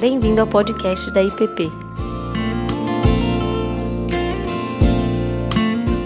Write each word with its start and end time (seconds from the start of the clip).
Bem-vindo 0.00 0.40
ao 0.40 0.46
podcast 0.46 1.10
da 1.10 1.22
IPP. 1.22 1.68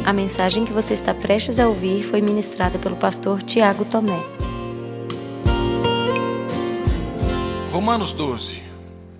A 0.04 0.12
mensagem 0.12 0.64
que 0.64 0.72
você 0.72 0.94
está 0.94 1.14
prestes 1.14 1.60
a 1.60 1.68
ouvir 1.68 2.02
foi 2.02 2.20
ministrada 2.20 2.76
pelo 2.76 2.96
pastor 2.96 3.40
Tiago 3.40 3.84
Tomé. 3.84 4.18
Romanos 7.70 8.10
12. 8.10 8.64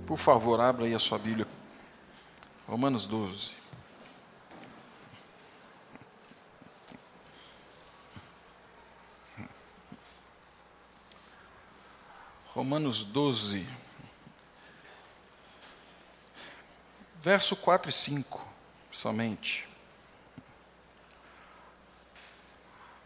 Por 0.08 0.18
favor, 0.18 0.60
abra 0.60 0.86
aí 0.86 0.94
a 0.94 0.98
sua 0.98 1.20
Bíblia. 1.20 1.46
Romanos 2.66 3.06
12. 3.06 3.52
Romanos 12.52 13.04
12. 13.04 13.83
Verso 17.24 17.56
4 17.56 17.88
e 17.88 17.92
5, 17.94 18.38
somente. 18.92 19.66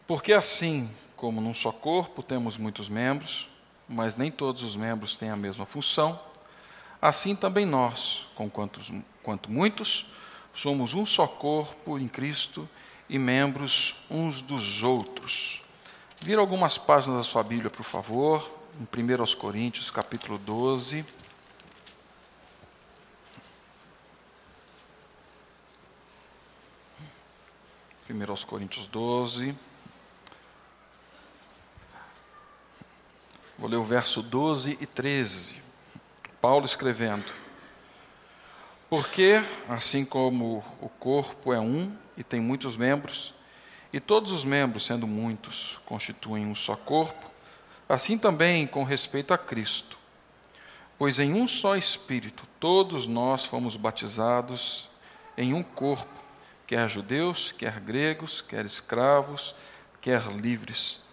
Porque 0.08 0.32
assim 0.32 0.90
como 1.14 1.40
num 1.40 1.54
só 1.54 1.70
corpo 1.70 2.20
temos 2.20 2.56
muitos 2.56 2.88
membros, 2.88 3.48
mas 3.88 4.16
nem 4.16 4.28
todos 4.28 4.64
os 4.64 4.74
membros 4.74 5.16
têm 5.16 5.30
a 5.30 5.36
mesma 5.36 5.64
função, 5.64 6.20
assim 7.00 7.36
também 7.36 7.64
nós, 7.64 8.26
com 8.34 8.50
quantos, 8.50 8.90
quanto 9.22 9.52
muitos, 9.52 10.06
somos 10.52 10.94
um 10.94 11.06
só 11.06 11.28
corpo 11.28 11.96
em 11.96 12.08
Cristo 12.08 12.68
e 13.08 13.20
membros 13.20 13.94
uns 14.10 14.42
dos 14.42 14.82
outros. 14.82 15.62
Vira 16.20 16.40
algumas 16.40 16.76
páginas 16.76 17.18
da 17.18 17.22
sua 17.22 17.44
Bíblia, 17.44 17.70
por 17.70 17.84
favor, 17.84 18.50
em 18.80 18.82
1 18.82 19.36
Coríntios, 19.36 19.92
capítulo 19.92 20.38
12. 20.38 21.06
Primeiro 28.08 28.32
aos 28.32 28.42
Coríntios 28.42 28.86
12. 28.86 29.54
Vou 33.58 33.68
ler 33.68 33.76
o 33.76 33.84
verso 33.84 34.22
12 34.22 34.78
e 34.80 34.86
13. 34.86 35.56
Paulo 36.40 36.64
escrevendo: 36.64 37.30
Porque, 38.88 39.44
assim 39.68 40.06
como 40.06 40.64
o 40.80 40.88
corpo 40.88 41.52
é 41.52 41.60
um 41.60 41.94
e 42.16 42.24
tem 42.24 42.40
muitos 42.40 42.78
membros, 42.78 43.34
e 43.92 44.00
todos 44.00 44.32
os 44.32 44.42
membros, 44.42 44.86
sendo 44.86 45.06
muitos, 45.06 45.78
constituem 45.84 46.46
um 46.46 46.54
só 46.54 46.76
corpo, 46.76 47.30
assim 47.86 48.16
também 48.16 48.66
com 48.66 48.84
respeito 48.84 49.34
a 49.34 49.38
Cristo. 49.38 49.98
Pois 50.96 51.18
em 51.18 51.34
um 51.34 51.46
só 51.46 51.76
Espírito 51.76 52.48
todos 52.58 53.06
nós 53.06 53.44
fomos 53.44 53.76
batizados 53.76 54.88
em 55.36 55.52
um 55.52 55.62
corpo, 55.62 56.17
quer 56.68 56.88
judeus, 56.88 57.50
quer 57.50 57.80
gregos, 57.80 58.40
quer 58.40 58.64
escravos, 58.64 59.52
quer 60.00 60.22
livres 60.28 61.08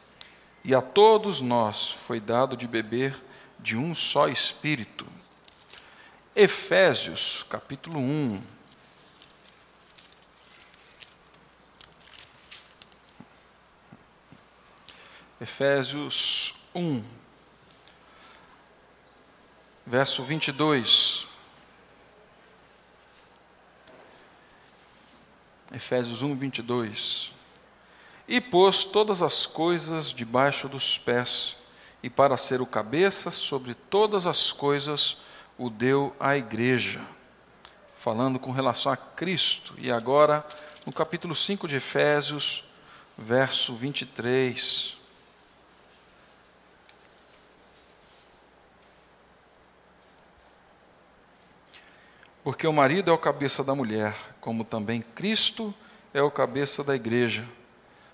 e 0.68 0.74
a 0.74 0.82
todos 0.82 1.42
nós 1.42 1.92
foi 1.92 2.20
dado 2.20 2.58
de 2.58 2.66
beber 2.66 3.16
de 3.60 3.78
um 3.78 3.94
só 3.94 4.28
espírito. 4.28 5.06
Efésios, 6.36 7.46
capítulo 7.48 8.00
1. 8.00 8.42
Efésios 15.40 16.56
1, 16.74 17.04
verso 19.86 20.24
22. 20.24 21.28
Efésios 25.76 26.22
1, 26.22 26.36
22 26.36 27.36
e 28.28 28.42
pôs 28.42 28.84
todas 28.84 29.22
as 29.22 29.46
coisas 29.46 30.08
debaixo 30.08 30.68
dos 30.68 30.98
pés, 30.98 31.56
e 32.02 32.10
para 32.10 32.38
ser 32.38 32.62
o 32.62 32.66
cabeça 32.66 33.32
sobre 33.32 33.74
todas 33.74 34.28
as 34.28 34.52
coisas 34.52 35.18
o 35.58 35.70
deu 35.70 36.16
à 36.20 36.38
igreja. 36.38 37.02
Falando 38.00 38.38
com 38.38 38.52
relação 38.52 38.92
a 38.92 38.98
Cristo. 38.98 39.74
E 39.78 39.92
agora, 39.92 40.46
no 40.86 40.94
capítulo 40.94 41.36
5 41.36 41.68
de 41.68 41.78
Efésios, 41.78 42.64
verso 43.18 43.74
23. 43.74 44.95
Porque 52.46 52.66
o 52.66 52.72
marido 52.72 53.12
é 53.12 53.14
o 53.14 53.18
cabeça 53.18 53.62
da 53.62 53.76
mulher, 53.76 54.16
como 54.40 54.64
também 54.64 55.02
Cristo 55.02 55.74
é 56.14 56.22
o 56.22 56.32
cabeça 56.32 56.82
da 56.82 56.96
igreja 56.96 57.44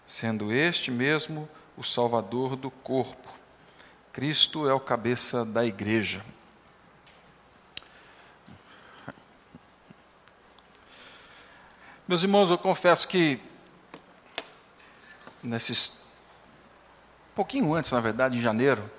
sendo 0.08 0.52
este 0.52 0.90
mesmo 0.90 1.50
o 1.78 1.84
Salvador 1.84 2.56
do 2.56 2.72
corpo. 2.72 3.30
Cristo 4.12 4.70
é 4.70 4.74
o 4.74 4.80
cabeça 4.80 5.46
da 5.46 5.66
igreja. 5.66 6.24
Meus 12.06 12.24
irmãos, 12.24 12.50
eu 12.50 12.58
confesso 12.58 13.08
que 13.08 13.38
nesses 15.44 15.94
um 17.31 17.36
pouquinho 17.36 17.74
antes, 17.74 17.91
na 17.91 18.00
verdade, 18.00 18.38
em 18.38 18.41
janeiro, 18.41 18.90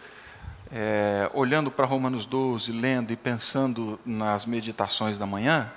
é, 0.72 1.30
olhando 1.34 1.70
para 1.70 1.84
Romanos 1.84 2.26
12, 2.26 2.72
lendo 2.72 3.12
e 3.12 3.16
pensando 3.16 4.00
nas 4.04 4.46
meditações 4.46 5.18
da 5.18 5.26
manhã, 5.26 5.70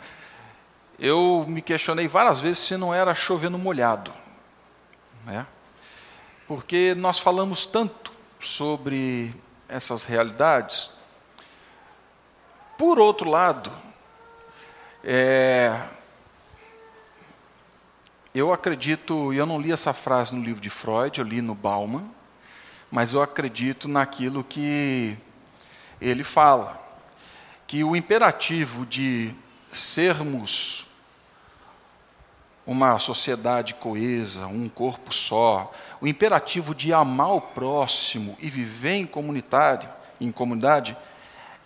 eu 0.98 1.46
me 1.48 1.62
questionei 1.62 2.08
várias 2.08 2.40
vezes 2.40 2.60
se 2.60 2.78
não 2.78 2.94
era 2.94 3.14
chovendo 3.14 3.58
molhado 3.58 4.12
né? 5.26 5.46
porque 6.48 6.94
nós 6.96 7.20
falamos 7.20 7.66
tanto 7.66 8.14
sobre 8.40 9.34
essas 9.68 10.04
realidades. 10.04 10.92
Por 12.78 13.00
outro 13.00 13.30
lado, 13.30 13.72
é, 15.04 15.82
eu 18.34 18.54
acredito, 18.54 19.34
e 19.34 19.38
eu 19.38 19.46
não 19.46 19.60
li 19.60 19.72
essa 19.72 19.94
frase 19.94 20.36
no 20.36 20.44
livro 20.44 20.62
de 20.62 20.70
Freud, 20.70 21.20
eu 21.20 21.26
li 21.26 21.42
no 21.42 21.56
Bauman, 21.56 22.08
mas 22.92 23.14
eu 23.14 23.22
acredito 23.22 23.88
naquilo 23.88 24.44
que 24.44 25.18
ele 26.00 26.24
fala, 26.24 26.82
que 27.68 27.84
o 27.84 27.96
imperativo 27.96 28.86
de 28.86 29.34
sermos 29.72 30.86
uma 32.66 32.98
sociedade 32.98 33.76
coesa, 33.76 34.48
um 34.48 34.68
corpo 34.68 35.14
só, 35.14 35.72
o 36.02 36.08
imperativo 36.08 36.74
de 36.74 36.92
amar 36.92 37.36
o 37.36 37.42
próximo 37.42 38.36
e 38.40 38.50
viver 38.50 38.94
em 38.94 39.10
em 40.20 40.32
comunidade, 40.32 40.98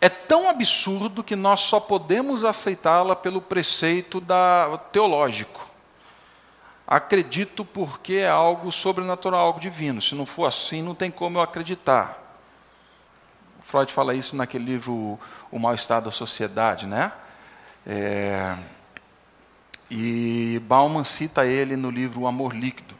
é 0.01 0.09
tão 0.09 0.50
absurdo 0.50 1.24
que 1.24 1.36
nós 1.36 1.62
só 1.62 1.80
podemos 1.80 2.44
aceitá-la 2.46 3.16
pelo 3.16 3.41
preceito 3.41 4.19
da, 4.19 4.78
teológico. 4.91 5.69
Acredito 6.92 7.64
porque 7.64 8.14
é 8.14 8.28
algo 8.28 8.72
sobrenatural, 8.72 9.42
algo 9.42 9.60
divino. 9.60 10.02
Se 10.02 10.16
não 10.16 10.26
for 10.26 10.46
assim, 10.46 10.82
não 10.82 10.96
tem 10.96 11.12
como 11.12 11.38
eu 11.38 11.42
acreditar. 11.44 12.18
Freud 13.62 13.94
fala 13.94 14.16
isso 14.16 14.36
naquele 14.36 14.66
livro 14.66 15.20
O 15.52 15.60
Mal 15.60 15.76
Estado 15.76 16.06
da 16.06 16.12
Sociedade, 16.12 16.88
né? 16.88 17.12
É, 17.86 18.58
e 19.88 20.60
Bauman 20.68 21.04
cita 21.04 21.46
ele 21.46 21.76
no 21.76 21.92
livro 21.92 22.22
O 22.22 22.28
Amor 22.28 22.56
Líquido. 22.56 22.96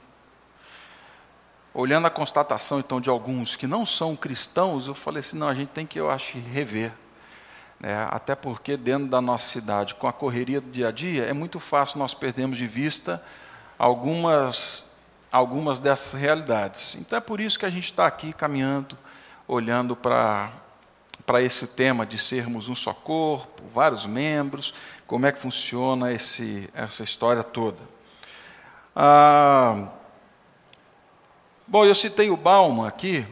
Olhando 1.74 2.06
a 2.06 2.12
constatação, 2.12 2.78
então, 2.78 3.02
de 3.02 3.10
alguns 3.10 3.56
que 3.56 3.66
não 3.66 3.88
são 3.88 4.16
cristãos, 4.16 4.86
eu 4.86 4.94
falei 4.94 5.22
assim: 5.22 5.36
não, 5.36 5.48
a 5.48 5.56
gente 5.56 5.70
tem 5.70 5.88
que, 5.88 6.00
eu 6.00 6.12
acho, 6.12 6.38
rever. 6.38 6.92
É, 7.82 8.06
até 8.12 8.36
porque, 8.36 8.78
dentro 8.78 9.08
da 9.08 9.20
nossa 9.20 9.50
cidade, 9.50 9.96
com 9.96 10.08
a 10.08 10.14
correria 10.14 10.62
do 10.62 10.70
dia 10.70 10.90
a 10.90 10.92
dia, 10.92 11.24
é 11.24 11.34
muito 11.34 11.60
fácil 11.60 11.98
nós 11.98 12.14
perdermos 12.14 12.56
de 12.56 12.68
vista 12.68 13.20
algumas, 13.80 14.84
algumas 15.32 15.80
dessas 15.80 16.20
realidades. 16.20 16.96
Então, 16.96 17.18
é 17.18 17.22
por 17.22 17.40
isso 17.40 17.58
que 17.58 17.66
a 17.66 17.70
gente 17.70 17.86
está 17.86 18.06
aqui 18.06 18.34
caminhando, 18.34 18.98
olhando 19.48 19.96
para 19.96 20.52
para 21.26 21.44
esse 21.44 21.68
tema 21.68 22.08
de 22.08 22.18
sermos 22.18 22.68
um 22.70 22.76
só 22.76 22.92
corpo, 22.92 23.62
vários 23.72 24.04
membros, 24.08 24.74
como 25.06 25.28
é 25.28 25.32
que 25.32 25.40
funciona 25.40 26.12
esse, 26.12 26.68
essa 26.74 27.04
história 27.04 27.44
toda. 27.44 27.78
Ah, 28.96 29.90
bom, 31.68 31.86
eu 31.86 31.94
citei 31.94 32.32
o 32.32 32.38
Bauman 32.38 32.88
aqui, 32.88 33.24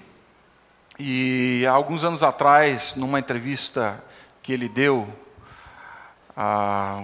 e 0.99 1.65
há 1.67 1.71
alguns 1.71 2.03
anos 2.03 2.21
atrás, 2.21 2.93
numa 2.95 3.17
entrevista 3.17 4.03
que 4.43 4.53
ele 4.53 4.69
deu 4.69 5.07
a, 6.35 7.03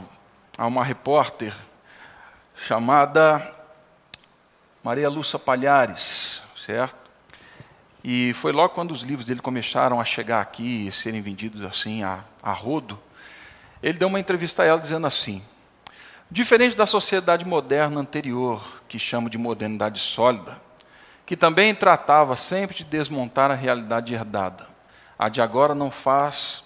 a 0.56 0.68
uma 0.68 0.84
repórter 0.84 1.56
chamada 2.65 3.45
Maria 4.81 5.10
Lúcia 5.10 5.38
Palhares, 5.38 6.42
certo? 6.56 6.95
E 8.01 8.31
foi 8.36 8.54
logo 8.54 8.74
quando 8.74 8.92
os 8.92 9.01
livros 9.01 9.27
dele 9.27 9.42
começaram 9.42 10.00
a 10.00 10.06
chegar 10.06 10.39
aqui 10.39 10.88
e 10.88 10.92
serem 10.92 11.21
vendidos 11.21 11.62
assim 11.62 12.04
a, 12.04 12.21
a 12.42 12.54
rodo. 12.54 12.98
Ele 13.81 13.98
deu 13.98 14.07
uma 14.07 14.19
entrevista 14.19 14.63
a 14.63 14.65
ela 14.65 14.80
dizendo 14.80 15.06
assim: 15.06 15.44
Diferente 16.31 16.77
da 16.77 16.86
sociedade 16.86 17.44
moderna 17.44 18.00
anterior, 18.00 18.81
que 18.88 18.98
chamo 18.98 19.30
de 19.30 19.38
modernidade 19.38 20.00
sólida, 20.00 20.57
que 21.25 21.36
também 21.36 21.75
tratava 21.75 22.38
sempre 22.38 22.77
de 22.77 22.86
desmontar 22.86 23.51
a 23.51 23.56
realidade 23.56 24.13
herdada, 24.13 24.65
a 25.19 25.27
de 25.27 25.42
agora 25.42 25.75
não 25.75 25.92
faz 25.92 26.63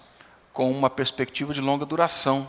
com 0.52 0.70
uma 0.70 0.88
perspectiva 0.88 1.52
de 1.52 1.60
longa 1.60 1.84
duração, 1.84 2.48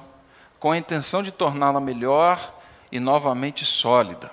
com 0.60 0.72
a 0.72 0.78
intenção 0.78 1.24
de 1.24 1.32
torná-la 1.32 1.80
melhor 1.80 2.59
e 2.92 3.00
novamente 3.00 3.66
sólida. 3.66 4.32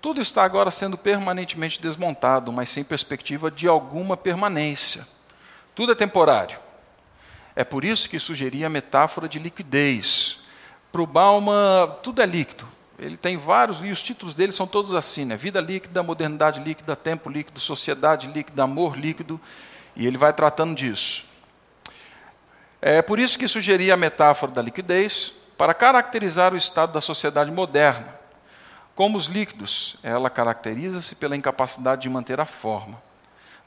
Tudo 0.00 0.20
está 0.20 0.44
agora 0.44 0.70
sendo 0.70 0.96
permanentemente 0.96 1.82
desmontado, 1.82 2.52
mas 2.52 2.68
sem 2.68 2.84
perspectiva 2.84 3.50
de 3.50 3.66
alguma 3.66 4.16
permanência. 4.16 5.06
Tudo 5.74 5.92
é 5.92 5.94
temporário. 5.94 6.58
É 7.56 7.64
por 7.64 7.84
isso 7.84 8.08
que 8.08 8.20
sugeri 8.20 8.64
a 8.64 8.68
metáfora 8.68 9.28
de 9.28 9.38
liquidez. 9.38 10.38
Para 10.92 11.02
o 11.02 11.06
Bauman, 11.06 11.96
tudo 12.02 12.22
é 12.22 12.26
líquido. 12.26 12.68
Ele 12.98 13.16
tem 13.16 13.36
vários, 13.36 13.82
e 13.82 13.90
os 13.90 14.02
títulos 14.02 14.34
dele 14.34 14.52
são 14.52 14.66
todos 14.66 14.94
assim: 14.94 15.24
né? 15.24 15.36
vida 15.36 15.60
líquida, 15.60 16.02
modernidade 16.02 16.60
líquida, 16.60 16.96
tempo 16.96 17.28
líquido, 17.28 17.60
sociedade 17.60 18.28
líquida, 18.28 18.62
amor 18.62 18.96
líquido, 18.96 19.40
e 19.94 20.06
ele 20.06 20.16
vai 20.16 20.32
tratando 20.32 20.74
disso. 20.74 21.24
É 22.80 23.02
por 23.02 23.18
isso 23.18 23.38
que 23.38 23.48
sugeri 23.48 23.90
a 23.90 23.96
metáfora 23.96 24.52
da 24.52 24.62
liquidez, 24.62 25.32
para 25.58 25.74
caracterizar 25.74 26.54
o 26.54 26.56
estado 26.56 26.92
da 26.92 27.00
sociedade 27.00 27.50
moderna 27.50 28.16
como 28.98 29.16
os 29.16 29.26
líquidos, 29.26 29.96
ela 30.02 30.28
caracteriza-se 30.28 31.14
pela 31.14 31.36
incapacidade 31.36 32.02
de 32.02 32.08
manter 32.08 32.40
a 32.40 32.44
forma. 32.44 33.00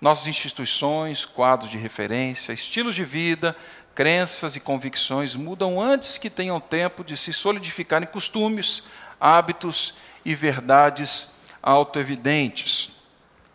Nossas 0.02 0.28
instituições, 0.28 1.24
quadros 1.24 1.72
de 1.72 1.78
referência, 1.78 2.52
estilos 2.52 2.96
de 2.96 3.06
vida, 3.06 3.56
crenças 3.96 4.58
e 4.58 4.60
convicções 4.60 5.34
mudam 5.34 5.82
antes 5.82 6.18
que 6.18 6.30
tenham 6.30 6.60
tempo 6.60 7.02
de 7.02 7.16
se 7.16 7.32
solidificar 7.32 8.04
em 8.04 8.08
costumes, 8.08 8.84
hábitos 9.22 9.94
e 10.26 10.36
verdades 10.36 11.30
autoevidentes. 11.64 12.92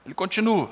Ele 0.07 0.15
continua. 0.15 0.71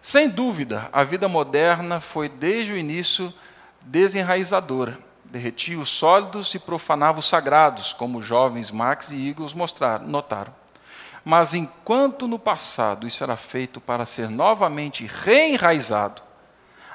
Sem 0.00 0.30
dúvida, 0.30 0.88
a 0.94 1.04
vida 1.04 1.28
moderna 1.28 2.00
foi 2.00 2.26
desde 2.26 2.72
o 2.72 2.78
início 2.78 3.34
desenraizadora 3.82 5.05
derretia 5.36 5.78
os 5.78 5.90
sólidos 5.90 6.54
e 6.54 6.58
profanava 6.58 7.20
os 7.20 7.28
sagrados, 7.28 7.92
como 7.92 8.18
os 8.18 8.24
jovens 8.24 8.70
Marx 8.70 9.10
e 9.10 9.28
Eagles 9.28 9.52
mostraram, 9.52 10.06
notaram. 10.06 10.52
Mas 11.22 11.52
enquanto 11.52 12.26
no 12.26 12.38
passado 12.38 13.06
isso 13.06 13.22
era 13.22 13.36
feito 13.36 13.80
para 13.80 14.06
ser 14.06 14.30
novamente 14.30 15.06
reenraizado, 15.06 16.22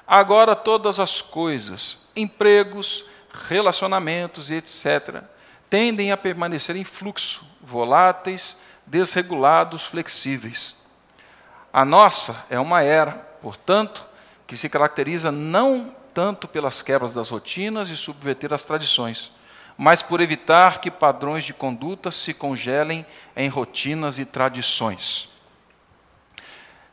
agora 0.08 0.56
todas 0.56 1.00
as 1.00 1.22
coisas, 1.22 2.00
empregos, 2.16 3.06
relacionamentos 3.48 4.50
e 4.50 4.56
etc., 4.56 5.24
tendem 5.70 6.12
a 6.12 6.18
permanecer 6.18 6.76
em 6.76 6.84
fluxo, 6.84 7.46
voláteis, 7.62 8.58
desregulados, 8.86 9.86
flexíveis. 9.86 10.76
A 11.72 11.86
nossa 11.86 12.44
é 12.50 12.60
uma 12.60 12.82
era, 12.82 13.12
portanto, 13.42 14.04
que 14.48 14.58
se 14.58 14.68
caracteriza 14.68 15.32
não 15.32 15.96
tanto 16.14 16.48
pelas 16.48 16.82
quebras 16.82 17.14
das 17.14 17.30
rotinas 17.30 17.90
e 17.90 17.98
subverter 17.98 18.54
as 18.54 18.64
tradições, 18.64 19.32
mas 19.78 20.02
por 20.02 20.22
evitar 20.22 20.80
que 20.80 20.92
padrões 20.92 21.44
de 21.44 21.54
conduta 21.54 22.12
se 22.12 22.34
congelem 22.34 23.06
em 23.36 23.50
rotinas 23.50 24.20
e 24.20 24.26
tradições. 24.26 25.30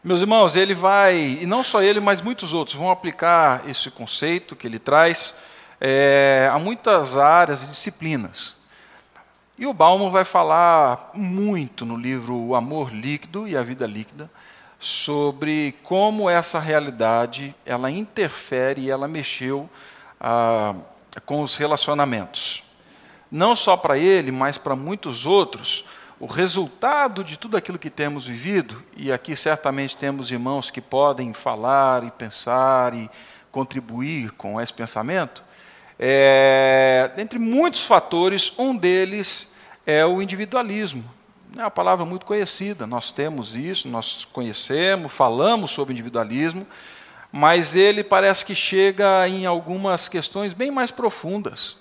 Meus 0.03 0.21
irmãos, 0.21 0.55
ele 0.55 0.75
vai, 0.75 1.39
e 1.41 1.47
não 1.47 1.65
só 1.65 1.83
ele, 1.83 2.01
mas 2.01 2.23
muitos 2.23 2.55
outros, 2.55 2.77
vão 2.77 2.91
aplicar 2.91 3.69
esse 3.69 3.91
conceito 3.91 4.55
que 4.55 4.67
ele 4.67 4.79
traz 4.79 5.35
é, 5.81 6.49
a 6.53 6.59
muitas 6.59 7.17
áreas 7.17 7.65
e 7.65 7.67
disciplinas. 7.67 8.57
E 9.59 9.67
o 9.67 9.75
Bauman 9.75 10.11
vai 10.11 10.25
falar 10.25 11.11
muito 11.15 11.85
no 11.85 11.97
livro 11.97 12.37
O 12.37 12.55
Amor 12.55 12.93
Líquido 12.93 13.49
e 13.49 13.57
a 13.57 13.63
Vida 13.63 13.87
Líquida 13.87 14.31
sobre 14.79 15.75
como 15.83 16.31
essa 16.31 16.59
realidade 16.59 17.55
ela 17.67 17.91
interfere 17.91 18.83
e 18.83 18.91
ela 18.91 19.09
mexeu 19.09 19.69
ah, 20.21 20.75
com 21.27 21.43
os 21.43 21.57
relacionamentos. 21.57 22.63
Não 23.31 23.57
só 23.57 23.77
para 23.77 23.99
ele, 23.99 24.31
mas 24.31 24.57
para 24.57 24.77
muitos 24.77 25.27
outros, 25.27 25.85
o 26.21 26.27
resultado 26.27 27.23
de 27.23 27.39
tudo 27.39 27.57
aquilo 27.57 27.79
que 27.79 27.91
temos 27.91 28.27
vivido, 28.27 28.83
e 28.97 29.13
aqui 29.13 29.37
certamente 29.37 29.97
temos 29.97 30.31
irmãos 30.31 30.71
que 30.71 30.81
podem 30.81 31.33
falar 31.33 32.05
e 32.05 32.11
pensar 32.11 32.95
e 32.95 33.11
contribuir 33.53 34.33
com 34.33 34.61
esse 34.61 34.73
pensamento, 34.73 35.43
é, 35.99 37.11
entre 37.19 37.39
muitos 37.39 37.85
fatores, 37.85 38.53
um 38.57 38.77
deles 38.77 39.53
é 39.85 40.07
o 40.07 40.23
individualismo. 40.23 41.18
É 41.59 41.63
uma 41.63 41.73
palavra 41.73 42.05
muito 42.05 42.25
conhecida, 42.25 42.87
nós 42.87 43.11
temos 43.11 43.57
isso, 43.57 43.89
nós 43.89 44.25
conhecemos, 44.25 45.13
falamos 45.13 45.73
sobre 45.73 45.93
individualismo, 45.93 46.65
mas 47.33 47.75
ele 47.75 48.05
parece 48.05 48.45
que 48.45 48.55
chega 48.55 49.27
em 49.27 49.45
algumas 49.45 50.07
questões 50.07 50.55
bem 50.55 50.71
mais 50.71 50.93
profundas 50.93 51.77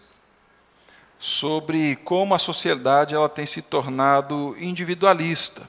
sobre 1.19 1.95
como 1.97 2.33
a 2.33 2.39
sociedade 2.39 3.13
ela 3.13 3.29
tem 3.29 3.45
se 3.45 3.61
tornado 3.61 4.55
individualista. 4.59 5.61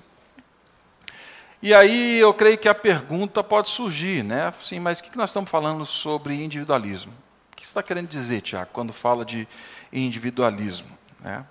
E 1.60 1.74
aí 1.74 2.18
eu 2.18 2.32
creio 2.32 2.56
que 2.56 2.68
a 2.70 2.74
pergunta 2.74 3.44
pode 3.44 3.68
surgir, 3.68 4.24
né? 4.24 4.54
Sim, 4.64 4.80
mas 4.80 5.00
o 5.00 5.02
que 5.02 5.18
nós 5.18 5.28
estamos 5.28 5.50
falando 5.50 5.84
sobre 5.84 6.42
individualismo? 6.42 7.12
O 7.52 7.56
que 7.56 7.66
você 7.66 7.72
está 7.72 7.82
querendo 7.82 8.08
dizer, 8.08 8.40
Tiago, 8.40 8.70
quando 8.72 8.90
fala 8.90 9.22
de 9.22 9.46
individualismo? 9.92 10.96
Né? 11.20 11.44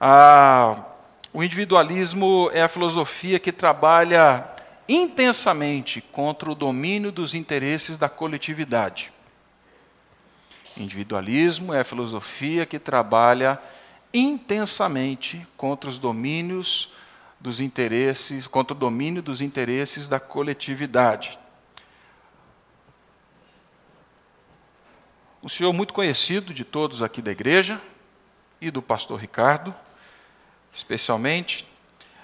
Ah, 0.00 0.86
o 1.32 1.42
individualismo 1.42 2.50
é 2.52 2.62
a 2.62 2.68
filosofia 2.68 3.38
que 3.38 3.50
trabalha 3.50 4.46
intensamente 4.86 6.00
contra 6.00 6.50
o 6.50 6.54
domínio 6.54 7.10
dos 7.10 7.34
interesses 7.34 7.96
da 7.96 8.08
coletividade. 8.08 9.10
Individualismo 10.76 11.72
é 11.72 11.80
a 11.80 11.84
filosofia 11.84 12.66
que 12.66 12.78
trabalha 12.78 13.58
intensamente 14.12 15.46
contra 15.56 15.88
os 15.88 15.98
domínios 15.98 16.92
dos 17.40 17.60
interesses, 17.60 18.46
contra 18.46 18.74
o 18.74 18.78
domínio 18.78 19.22
dos 19.22 19.40
interesses 19.40 20.08
da 20.08 20.20
coletividade. 20.20 21.38
Um 25.42 25.48
senhor 25.48 25.72
muito 25.72 25.94
conhecido 25.94 26.52
de 26.52 26.64
todos 26.64 27.02
aqui 27.02 27.20
da 27.22 27.32
igreja 27.32 27.80
e 28.60 28.70
do 28.70 28.80
pastor 28.80 29.18
Ricardo, 29.18 29.74
especialmente, 30.72 31.66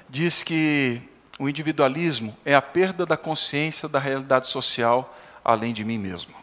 diz 0.09 0.43
que 0.43 1.03
o 1.39 1.49
individualismo 1.49 2.35
é 2.45 2.55
a 2.55 2.63
perda 2.63 3.05
da 3.07 3.17
consciência 3.17 3.89
da 3.89 3.99
realidade 3.99 4.49
social 4.49 5.17
além 5.45 5.73
de 5.73 5.85
mim 5.85 5.99
mesmo. 5.99 6.35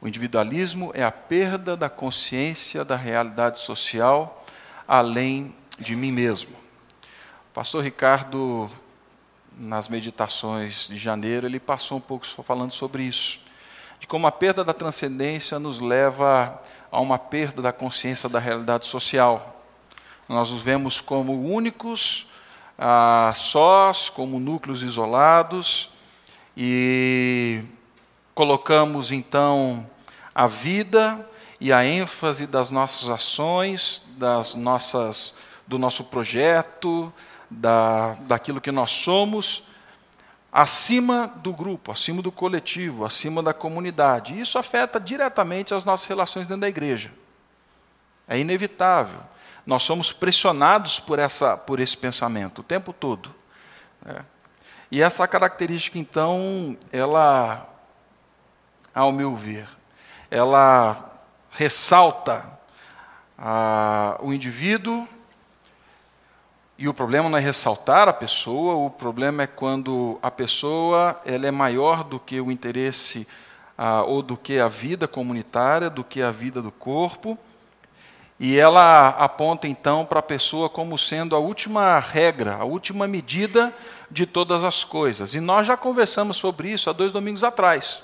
O 0.00 0.08
individualismo 0.08 0.90
é 0.94 1.02
a 1.02 1.12
perda 1.12 1.76
da 1.76 1.88
consciência 1.88 2.84
da 2.84 2.96
realidade 2.96 3.58
social 3.58 4.44
além 4.86 5.54
de 5.78 5.94
mim 5.94 6.10
mesmo. 6.10 6.56
O 7.50 7.52
pastor 7.54 7.82
Ricardo, 7.82 8.70
nas 9.56 9.88
meditações 9.88 10.88
de 10.88 10.96
janeiro, 10.96 11.46
ele 11.46 11.60
passou 11.60 11.98
um 11.98 12.00
pouco 12.00 12.26
falando 12.42 12.72
sobre 12.72 13.02
isso, 13.02 13.38
de 13.98 14.06
como 14.06 14.26
a 14.26 14.32
perda 14.32 14.64
da 14.64 14.72
transcendência 14.72 15.58
nos 15.58 15.80
leva 15.80 16.60
a 16.90 17.00
uma 17.00 17.18
perda 17.18 17.62
da 17.62 17.72
consciência 17.72 18.28
da 18.28 18.38
realidade 18.38 18.86
social 18.86 19.59
nós 20.30 20.52
os 20.52 20.62
vemos 20.62 21.00
como 21.00 21.42
únicos, 21.42 22.24
ah, 22.78 23.32
sós, 23.34 24.08
como 24.08 24.38
núcleos 24.38 24.84
isolados, 24.84 25.90
e 26.56 27.64
colocamos 28.32 29.10
então 29.10 29.84
a 30.32 30.46
vida 30.46 31.28
e 31.60 31.72
a 31.72 31.84
ênfase 31.84 32.46
das 32.46 32.70
nossas 32.70 33.10
ações, 33.10 34.02
das 34.16 34.54
nossas, 34.54 35.34
do 35.66 35.80
nosso 35.80 36.04
projeto, 36.04 37.12
da, 37.50 38.14
daquilo 38.20 38.60
que 38.60 38.70
nós 38.70 38.92
somos, 38.92 39.64
acima 40.52 41.26
do 41.38 41.52
grupo, 41.52 41.90
acima 41.90 42.22
do 42.22 42.30
coletivo, 42.30 43.04
acima 43.04 43.42
da 43.42 43.52
comunidade. 43.52 44.40
Isso 44.40 44.60
afeta 44.60 45.00
diretamente 45.00 45.74
as 45.74 45.84
nossas 45.84 46.06
relações 46.06 46.46
dentro 46.46 46.60
da 46.60 46.68
igreja. 46.68 47.10
É 48.28 48.38
inevitável. 48.38 49.18
Nós 49.70 49.84
somos 49.84 50.12
pressionados 50.12 50.98
por, 50.98 51.20
essa, 51.20 51.56
por 51.56 51.78
esse 51.78 51.96
pensamento 51.96 52.58
o 52.58 52.64
tempo 52.64 52.92
todo. 52.92 53.32
Né? 54.04 54.16
E 54.90 55.00
essa 55.00 55.28
característica, 55.28 55.96
então, 55.96 56.76
ela, 56.90 57.68
ao 58.92 59.12
meu 59.12 59.36
ver, 59.36 59.68
ela 60.28 61.22
ressalta 61.52 62.44
ah, 63.38 64.18
o 64.20 64.32
indivíduo 64.32 65.06
E 66.76 66.88
o 66.88 66.92
problema 66.92 67.28
não 67.28 67.38
é 67.38 67.40
ressaltar 67.40 68.08
a 68.08 68.12
pessoa, 68.12 68.74
o 68.74 68.90
problema 68.90 69.44
é 69.44 69.46
quando 69.46 70.18
a 70.20 70.32
pessoa 70.32 71.20
ela 71.24 71.46
é 71.46 71.52
maior 71.52 72.02
do 72.02 72.18
que 72.18 72.40
o 72.40 72.50
interesse 72.50 73.24
ah, 73.78 74.02
ou 74.02 74.20
do 74.20 74.36
que 74.36 74.58
a 74.58 74.66
vida 74.66 75.06
comunitária, 75.06 75.88
do 75.88 76.02
que 76.02 76.20
a 76.20 76.32
vida 76.32 76.60
do 76.60 76.72
corpo. 76.72 77.38
E 78.42 78.58
ela 78.58 79.08
aponta 79.10 79.68
então 79.68 80.06
para 80.06 80.20
a 80.20 80.22
pessoa 80.22 80.70
como 80.70 80.96
sendo 80.96 81.36
a 81.36 81.38
última 81.38 82.00
regra, 82.00 82.56
a 82.56 82.64
última 82.64 83.06
medida 83.06 83.70
de 84.10 84.24
todas 84.24 84.64
as 84.64 84.82
coisas. 84.82 85.34
E 85.34 85.40
nós 85.40 85.66
já 85.66 85.76
conversamos 85.76 86.38
sobre 86.38 86.70
isso 86.70 86.88
há 86.88 86.94
dois 86.94 87.12
domingos 87.12 87.44
atrás, 87.44 88.02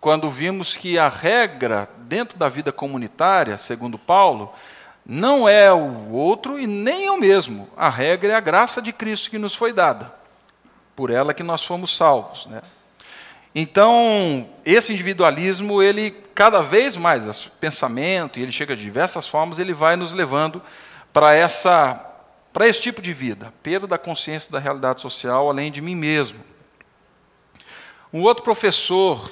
quando 0.00 0.30
vimos 0.30 0.78
que 0.78 0.98
a 0.98 1.10
regra 1.10 1.90
dentro 1.98 2.38
da 2.38 2.48
vida 2.48 2.72
comunitária, 2.72 3.58
segundo 3.58 3.98
Paulo, 3.98 4.50
não 5.04 5.46
é 5.46 5.70
o 5.70 6.10
outro 6.10 6.58
e 6.58 6.66
nem 6.66 7.04
eu 7.04 7.18
mesmo. 7.18 7.68
A 7.76 7.90
regra 7.90 8.32
é 8.32 8.36
a 8.36 8.40
graça 8.40 8.80
de 8.80 8.94
Cristo 8.94 9.28
que 9.28 9.36
nos 9.36 9.54
foi 9.54 9.74
dada. 9.74 10.10
Por 10.96 11.10
ela 11.10 11.34
que 11.34 11.42
nós 11.42 11.62
fomos 11.62 11.94
salvos. 11.94 12.46
Né? 12.46 12.62
Então, 13.54 14.48
esse 14.64 14.92
individualismo, 14.92 15.80
ele 15.80 16.10
cada 16.34 16.60
vez 16.60 16.96
mais, 16.96 17.28
esse 17.28 17.48
pensamento, 17.48 18.38
e 18.38 18.42
ele 18.42 18.50
chega 18.50 18.74
de 18.74 18.82
diversas 18.82 19.28
formas, 19.28 19.58
ele 19.58 19.72
vai 19.72 19.94
nos 19.94 20.12
levando 20.12 20.60
para 21.12 21.32
essa 21.34 22.10
para 22.52 22.68
esse 22.68 22.80
tipo 22.80 23.02
de 23.02 23.12
vida, 23.12 23.52
perda 23.64 23.84
da 23.84 23.98
consciência 23.98 24.52
da 24.52 24.60
realidade 24.60 25.00
social, 25.00 25.50
além 25.50 25.72
de 25.72 25.80
mim 25.80 25.96
mesmo. 25.96 26.38
Um 28.12 28.22
outro 28.22 28.44
professor 28.44 29.28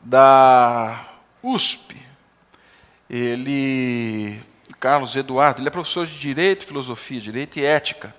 da 0.00 1.06
USP, 1.40 1.96
ele 3.08 4.42
Carlos 4.80 5.14
Eduardo, 5.14 5.60
ele 5.60 5.68
é 5.68 5.70
professor 5.70 6.08
de 6.08 6.18
Direito, 6.18 6.66
Filosofia, 6.66 7.20
Direito 7.20 7.56
e 7.60 7.64
Ética. 7.64 8.12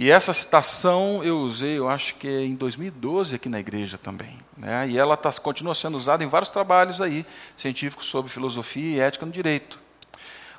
E 0.00 0.12
essa 0.12 0.32
citação 0.32 1.24
eu 1.24 1.40
usei, 1.40 1.76
eu 1.76 1.88
acho 1.88 2.14
que 2.14 2.28
é 2.28 2.44
em 2.44 2.54
2012 2.54 3.34
aqui 3.34 3.48
na 3.48 3.58
igreja 3.58 3.98
também. 3.98 4.38
Né? 4.56 4.90
E 4.90 4.96
ela 4.96 5.16
tá, 5.16 5.32
continua 5.32 5.74
sendo 5.74 5.96
usada 5.96 6.22
em 6.22 6.28
vários 6.28 6.52
trabalhos 6.52 7.00
aí, 7.00 7.26
científicos 7.56 8.06
sobre 8.06 8.30
filosofia 8.30 8.96
e 8.96 9.00
ética 9.00 9.26
no 9.26 9.32
direito. 9.32 9.76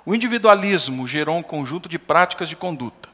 O 0.05 0.13
individualismo 0.13 1.08
gerou 1.08 1.38
um 1.38 1.41
conjunto 1.41 1.88
de 1.88 1.98
práticas 1.98 2.50
de 2.50 2.58
conduta, 2.58 3.08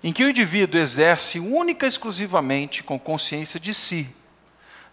em 0.00 0.12
que 0.12 0.22
o 0.22 0.30
indivíduo 0.30 0.80
exerce 0.80 1.40
única 1.40 1.86
e 1.86 1.88
exclusivamente 1.88 2.84
com 2.84 2.96
consciência 2.96 3.58
de 3.58 3.74
si, 3.74 4.08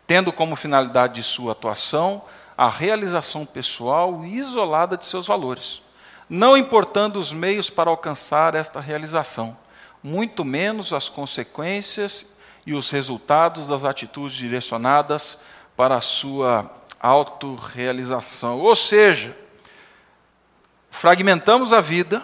tendo 0.07 0.33
como 0.33 0.55
finalidade 0.55 1.13
de 1.13 1.23
sua 1.23 1.51
atuação 1.51 2.23
a 2.57 2.67
realização 2.67 3.45
pessoal 3.45 4.25
e 4.25 4.39
isolada 4.39 4.97
de 4.97 5.05
seus 5.05 5.27
valores 5.27 5.79
não 6.31 6.55
importando 6.55 7.19
os 7.19 7.33
meios 7.33 7.69
para 7.69 7.89
alcançar 7.89 8.55
esta 8.55 8.79
realização, 8.79 9.57
muito 10.03 10.43
menos 10.43 10.93
as 10.93 11.07
consequências 11.07 12.25
e 12.65 12.73
os 12.73 12.89
resultados 12.89 13.67
das 13.67 13.85
atitudes 13.85 14.37
direcionadas 14.37 15.37
para 15.75 15.97
a 15.97 16.01
sua 16.01 16.69
autorrealização. 16.99 18.59
Ou 18.59 18.75
seja, 18.75 19.35
fragmentamos 20.89 21.73
a 21.73 21.81
vida, 21.81 22.23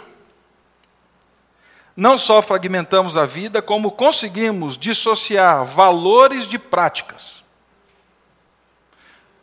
não 1.96 2.18
só 2.18 2.42
fragmentamos 2.42 3.18
a 3.18 3.26
vida, 3.26 3.62
como 3.62 3.92
conseguimos 3.92 4.78
dissociar 4.78 5.66
valores 5.66 6.48
de 6.48 6.60
práticas. 6.60 7.44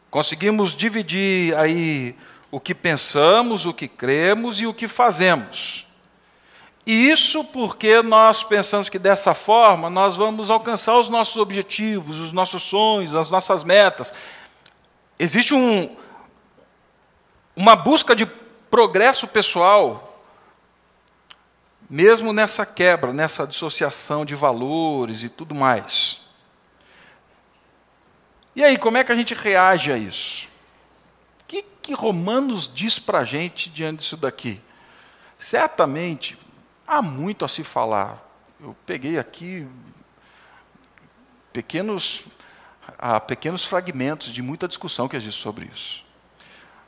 Conseguimos 0.08 0.72
dividir 0.72 1.56
aí 1.56 2.16
o 2.48 2.60
que 2.60 2.72
pensamos, 2.72 3.66
o 3.66 3.74
que 3.74 3.88
cremos 3.88 4.60
e 4.60 4.66
o 4.66 4.72
que 4.72 4.86
fazemos. 4.86 5.88
E 6.86 7.10
isso 7.10 7.42
porque 7.44 8.02
nós 8.02 8.42
pensamos 8.42 8.88
que 8.88 8.98
dessa 8.98 9.32
forma 9.32 9.88
nós 9.88 10.16
vamos 10.16 10.50
alcançar 10.50 10.98
os 10.98 11.08
nossos 11.08 11.36
objetivos, 11.36 12.20
os 12.20 12.32
nossos 12.32 12.62
sonhos, 12.62 13.14
as 13.14 13.30
nossas 13.30 13.64
metas. 13.64 14.12
Existe 15.18 15.54
um, 15.54 15.96
uma 17.56 17.74
busca 17.74 18.14
de 18.14 18.26
progresso 18.26 19.26
pessoal, 19.26 20.22
mesmo 21.88 22.32
nessa 22.32 22.66
quebra, 22.66 23.12
nessa 23.12 23.46
dissociação 23.46 24.24
de 24.24 24.34
valores 24.34 25.22
e 25.22 25.28
tudo 25.28 25.54
mais. 25.54 26.20
E 28.54 28.62
aí, 28.62 28.76
como 28.76 28.98
é 28.98 29.04
que 29.04 29.12
a 29.12 29.16
gente 29.16 29.34
reage 29.34 29.90
a 29.90 29.96
isso? 29.96 30.54
que, 31.46 31.62
que 31.82 31.94
Romanos 31.94 32.70
diz 32.72 32.98
para 32.98 33.20
a 33.20 33.24
gente 33.24 33.70
diante 33.70 34.00
disso 34.00 34.16
daqui? 34.16 34.60
Certamente 35.38 36.36
há 36.86 37.02
muito 37.02 37.44
a 37.44 37.48
se 37.48 37.64
falar. 37.64 38.22
Eu 38.60 38.76
peguei 38.86 39.18
aqui 39.18 39.66
pequenos, 41.52 42.24
pequenos 43.26 43.64
fragmentos 43.64 44.32
de 44.32 44.42
muita 44.42 44.66
discussão 44.66 45.08
que 45.08 45.16
existe 45.16 45.40
sobre 45.40 45.66
isso. 45.72 46.04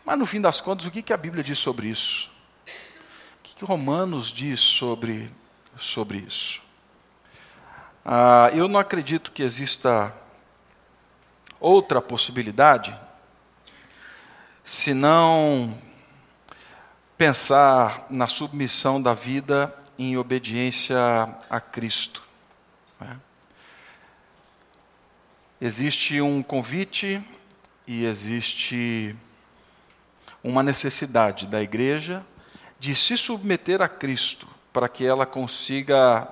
Mas 0.05 0.19
no 0.19 0.26
fim 0.26 0.41
das 0.41 0.61
contas, 0.61 0.87
o 0.87 0.91
que, 0.91 1.03
que 1.03 1.12
a 1.12 1.17
Bíblia 1.17 1.43
diz 1.43 1.59
sobre 1.59 1.88
isso? 1.88 2.31
O 2.65 3.43
que, 3.43 3.55
que 3.57 3.65
Romanos 3.65 4.29
diz 4.29 4.61
sobre, 4.61 5.31
sobre 5.76 6.19
isso? 6.19 6.62
Ah, 8.05 8.50
eu 8.55 8.69
não 8.69 8.79
acredito 8.79 9.33
que 9.33 9.43
exista 9.43 10.15
outra 11.59 12.00
possibilidade 12.00 12.97
se 14.65 14.93
não 14.95 15.76
pensar 17.17 18.07
na 18.11 18.26
submissão 18.26 19.00
da 19.00 19.15
vida 19.15 19.76
em 19.99 20.17
obediência 20.17 20.97
a 21.49 21.61
Cristo. 21.61 22.23
Né? 23.00 23.19
Existe 25.61 26.21
um 26.21 26.43
convite 26.43 27.23
e 27.87 28.05
existe 28.05 29.15
uma 30.43 30.62
necessidade 30.62 31.47
da 31.47 31.62
igreja 31.62 32.25
de 32.79 32.95
se 32.95 33.17
submeter 33.17 33.81
a 33.81 33.88
Cristo 33.88 34.47
para 34.73 34.88
que 34.88 35.05
ela 35.07 35.25
consiga 35.25 36.29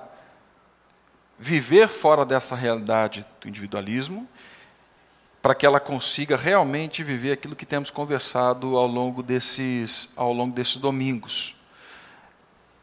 viver 1.37 1.87
fora 1.87 2.25
dessa 2.25 2.55
realidade 2.55 3.25
do 3.41 3.47
individualismo 3.47 4.27
para 5.45 5.53
que 5.53 5.63
ela 5.63 5.79
consiga 5.79 6.35
realmente 6.35 7.03
viver 7.03 7.31
aquilo 7.31 7.55
que 7.55 7.67
temos 7.67 7.91
conversado 7.91 8.75
ao 8.77 8.87
longo 8.87 9.21
desses, 9.21 10.09
ao 10.15 10.33
longo 10.33 10.55
desses 10.55 10.77
domingos. 10.77 11.54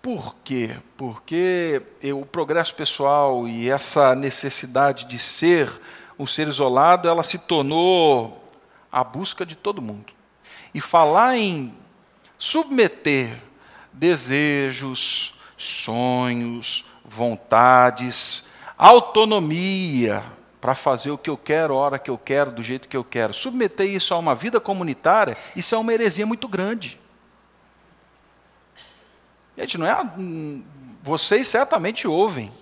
Por 0.02 0.34
quê? 0.42 0.76
Porque 0.96 1.80
o 2.12 2.26
progresso 2.26 2.74
pessoal 2.74 3.46
e 3.46 3.70
essa 3.70 4.16
necessidade 4.16 5.04
de 5.04 5.16
ser 5.16 5.70
um 6.18 6.26
ser 6.26 6.48
isolado, 6.48 7.08
ela 7.08 7.22
se 7.22 7.38
tornou 7.38 8.44
a 8.90 9.04
busca 9.04 9.46
de 9.46 9.54
todo 9.54 9.80
mundo. 9.80 10.12
E 10.74 10.80
falar 10.80 11.36
em 11.38 11.72
submeter 12.36 13.40
desejos, 13.92 15.34
sonhos, 15.56 16.84
vontades, 17.04 18.44
autonomia, 18.76 20.24
para 20.60 20.74
fazer 20.74 21.12
o 21.12 21.18
que 21.18 21.30
eu 21.30 21.36
quero, 21.36 21.74
a 21.74 21.76
hora 21.76 21.98
que 21.98 22.10
eu 22.10 22.18
quero, 22.18 22.52
do 22.52 22.62
jeito 22.62 22.88
que 22.88 22.96
eu 22.96 23.04
quero. 23.04 23.32
Submeter 23.32 23.86
isso 23.86 24.12
a 24.14 24.18
uma 24.18 24.34
vida 24.34 24.60
comunitária, 24.60 25.36
isso 25.54 25.74
é 25.74 25.78
uma 25.78 25.92
heresia 25.92 26.26
muito 26.26 26.48
grande. 26.48 27.00
Gente, 29.56 29.78
não 29.78 29.86
é. 29.86 29.94
Vocês 31.02 31.48
certamente 31.48 32.06
ouvem. 32.06 32.52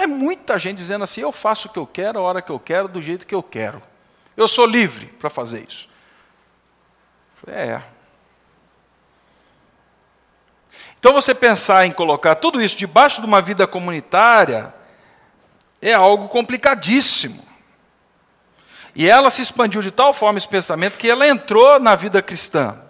É 0.00 0.06
muita 0.06 0.58
gente 0.58 0.78
dizendo 0.78 1.04
assim: 1.04 1.20
eu 1.20 1.32
faço 1.32 1.68
o 1.68 1.70
que 1.70 1.78
eu 1.78 1.86
quero, 1.86 2.18
a 2.18 2.22
hora 2.22 2.42
que 2.42 2.50
eu 2.50 2.58
quero, 2.58 2.88
do 2.88 3.02
jeito 3.02 3.26
que 3.26 3.34
eu 3.34 3.42
quero. 3.42 3.82
Eu 4.36 4.46
sou 4.46 4.66
livre 4.66 5.06
para 5.06 5.28
fazer 5.28 5.66
isso. 5.68 5.88
É. 7.46 7.82
Então 10.98 11.12
você 11.12 11.34
pensar 11.34 11.86
em 11.86 11.92
colocar 11.92 12.34
tudo 12.36 12.60
isso 12.60 12.76
debaixo 12.76 13.20
de 13.20 13.26
uma 13.26 13.40
vida 13.40 13.66
comunitária 13.66 14.74
é 15.80 15.92
algo 15.92 16.28
complicadíssimo. 16.28 17.46
E 18.94 19.08
ela 19.08 19.30
se 19.30 19.42
expandiu 19.42 19.80
de 19.80 19.92
tal 19.92 20.12
forma 20.12 20.38
esse 20.38 20.48
pensamento 20.48 20.98
que 20.98 21.08
ela 21.08 21.26
entrou 21.26 21.78
na 21.78 21.94
vida 21.94 22.20
cristã. 22.20 22.80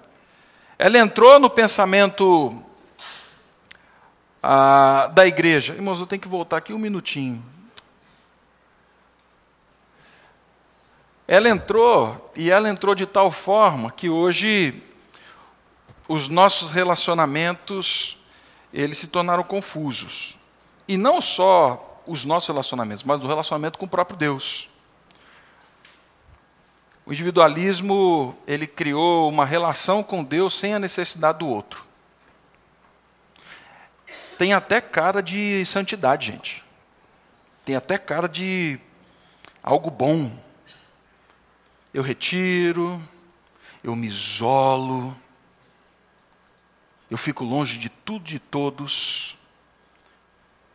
Ela 0.79 0.99
entrou 0.99 1.39
no 1.39 1.51
pensamento 1.51 2.63
ah, 4.51 5.11
da 5.13 5.27
igreja. 5.27 5.75
Irmãos, 5.75 6.01
eu 6.01 6.07
tenho 6.07 6.23
que 6.23 6.27
voltar 6.27 6.57
aqui 6.57 6.73
um 6.73 6.79
minutinho. 6.79 7.45
Ela 11.27 11.51
entrou, 11.51 12.33
e 12.35 12.51
ela 12.51 12.67
entrou 12.67 12.95
de 12.95 13.05
tal 13.05 13.31
forma 13.31 13.91
que 13.91 14.09
hoje 14.09 14.83
os 16.09 16.29
nossos 16.29 16.71
relacionamentos 16.71 18.17
eles 18.73 18.97
se 18.97 19.09
tornaram 19.09 19.43
confusos. 19.43 20.39
E 20.89 20.97
não 20.97 21.21
só 21.21 22.03
os 22.07 22.25
nossos 22.25 22.49
relacionamentos, 22.49 23.05
mas 23.05 23.23
o 23.23 23.29
relacionamento 23.29 23.79
com 23.79 23.85
o 23.85 23.91
próprio 23.91 24.17
Deus. 24.17 24.71
O 27.05 27.13
individualismo, 27.13 28.35
ele 28.47 28.67
criou 28.67 29.29
uma 29.29 29.45
relação 29.45 30.03
com 30.03 30.25
Deus 30.25 30.55
sem 30.55 30.73
a 30.73 30.79
necessidade 30.79 31.41
do 31.41 31.49
outro. 31.49 31.88
Tem 34.39 34.55
até 34.55 34.81
cara 34.81 35.21
de 35.21 35.67
santidade, 35.67 36.31
gente. 36.31 36.65
Tem 37.65 37.75
até 37.75 37.99
cara 37.99 38.29
de 38.29 38.79
algo 39.63 39.91
bom. 39.91 40.33
Eu 41.93 42.03
retiro, 42.03 43.03
eu 43.83 43.97
me 43.97 44.07
isolo, 44.07 45.17
eu 47.11 47.19
fico 47.19 47.43
longe 47.43 47.79
de 47.79 47.89
tudo 47.89 48.27
e 48.27 48.33
de 48.33 48.39
todos. 48.39 49.37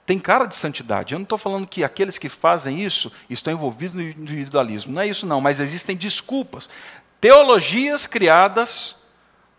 Tem 0.05 0.19
cara 0.19 0.45
de 0.45 0.55
santidade. 0.55 1.13
Eu 1.13 1.19
não 1.19 1.23
estou 1.23 1.37
falando 1.37 1.65
que 1.65 1.85
aqueles 1.85 2.17
que 2.17 2.27
fazem 2.27 2.83
isso 2.83 3.11
estão 3.29 3.53
envolvidos 3.53 3.95
no 3.95 4.01
individualismo. 4.01 4.93
Não 4.93 5.01
é 5.01 5.07
isso, 5.07 5.25
não. 5.25 5.39
Mas 5.39 5.61
existem 5.61 5.95
desculpas. 5.95 6.69
Teologias 7.21 8.05
criadas 8.05 8.97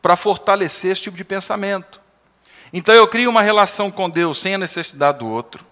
para 0.03 0.17
fortalecer 0.17 0.93
esse 0.93 1.03
tipo 1.03 1.17
de 1.17 1.25
pensamento. 1.25 2.04
Então 2.75 2.95
eu 2.95 3.09
crio 3.09 3.31
uma 3.31 3.41
relação 3.41 3.91
com 3.91 4.11
Deus 4.11 4.39
sem 4.39 4.57
a 4.57 4.59
necessidade 4.59 5.21
do 5.21 5.29
outro. 5.29 5.65